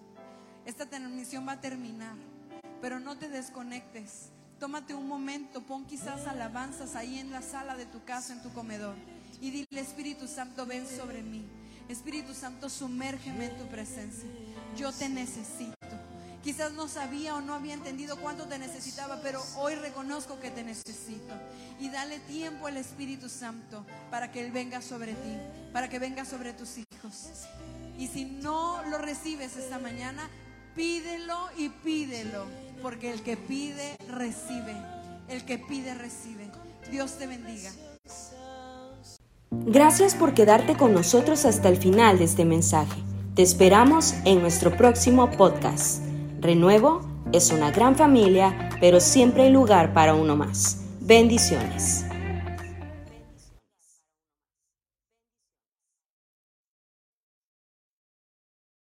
Esta 0.66 0.86
transmisión 0.86 1.48
va 1.48 1.54
a 1.54 1.62
terminar, 1.62 2.16
pero 2.82 3.00
no 3.00 3.18
te 3.18 3.30
desconectes. 3.30 4.32
Tómate 4.60 4.94
un 4.96 5.08
momento, 5.08 5.62
pon 5.62 5.86
quizás 5.86 6.26
alabanzas 6.26 6.96
ahí 6.96 7.20
en 7.20 7.32
la 7.32 7.42
sala 7.42 7.76
de 7.76 7.86
tu 7.86 8.04
casa, 8.04 8.34
en 8.34 8.42
tu 8.42 8.52
comedor. 8.52 8.96
Y 9.40 9.52
dile, 9.52 9.82
Espíritu 9.82 10.28
Santo, 10.28 10.66
ven 10.66 10.88
sobre 10.88 11.22
mí. 11.22 11.46
Espíritu 11.90 12.34
Santo, 12.34 12.70
sumérgeme 12.70 13.46
en 13.46 13.58
tu 13.58 13.68
presencia. 13.68 14.28
Yo 14.76 14.92
te 14.92 15.08
necesito. 15.10 15.77
Quizás 16.44 16.72
no 16.74 16.88
sabía 16.88 17.36
o 17.36 17.42
no 17.42 17.54
había 17.54 17.74
entendido 17.74 18.18
cuánto 18.18 18.46
te 18.46 18.58
necesitaba, 18.58 19.20
pero 19.22 19.42
hoy 19.58 19.76
reconozco 19.76 20.40
que 20.40 20.52
te 20.52 20.64
necesito. 20.64 21.34
Y 21.80 21.90
dale 21.90 22.20
tiempo 22.20 22.68
al 22.68 22.78
Espíritu 22.78 23.30
Santo 23.30 23.86
para 24.10 24.32
que 24.32 24.46
Él 24.46 24.52
venga 24.52 24.82
sobre 24.82 25.14
ti, 25.14 25.38
para 25.74 25.90
que 25.90 26.00
venga 26.00 26.26
sobre 26.26 26.54
tus 26.54 26.78
hijos. 26.78 27.30
Y 27.98 28.08
si 28.08 28.26
no 28.26 28.82
lo 28.90 28.98
recibes 28.98 29.58
esta 29.58 29.80
mañana, 29.80 30.30
pídelo 30.76 31.50
y 31.58 31.70
pídelo, 31.70 32.46
porque 32.82 33.12
el 33.12 33.24
que 33.24 33.36
pide, 33.36 33.98
recibe. 34.08 34.76
El 35.28 35.44
que 35.44 35.58
pide, 35.58 35.94
recibe. 35.96 36.50
Dios 36.90 37.18
te 37.18 37.28
bendiga. 37.28 37.72
Gracias 39.52 40.16
por 40.16 40.34
quedarte 40.34 40.78
con 40.78 40.94
nosotros 40.94 41.46
hasta 41.46 41.70
el 41.70 41.78
final 41.78 42.20
de 42.20 42.26
este 42.26 42.46
mensaje. 42.46 43.02
Te 43.36 43.42
esperamos 43.42 44.14
en 44.26 44.42
nuestro 44.42 44.76
próximo 44.76 45.30
podcast. 45.32 46.07
Renuevo 46.40 47.02
es 47.34 47.52
una 47.52 47.72
gran 47.72 47.96
familia, 47.96 48.70
pero 48.80 49.00
siempre 49.00 49.44
hay 49.44 49.52
lugar 49.52 49.94
para 49.94 50.14
uno 50.14 50.36
más. 50.36 50.84
Bendiciones. 51.00 52.07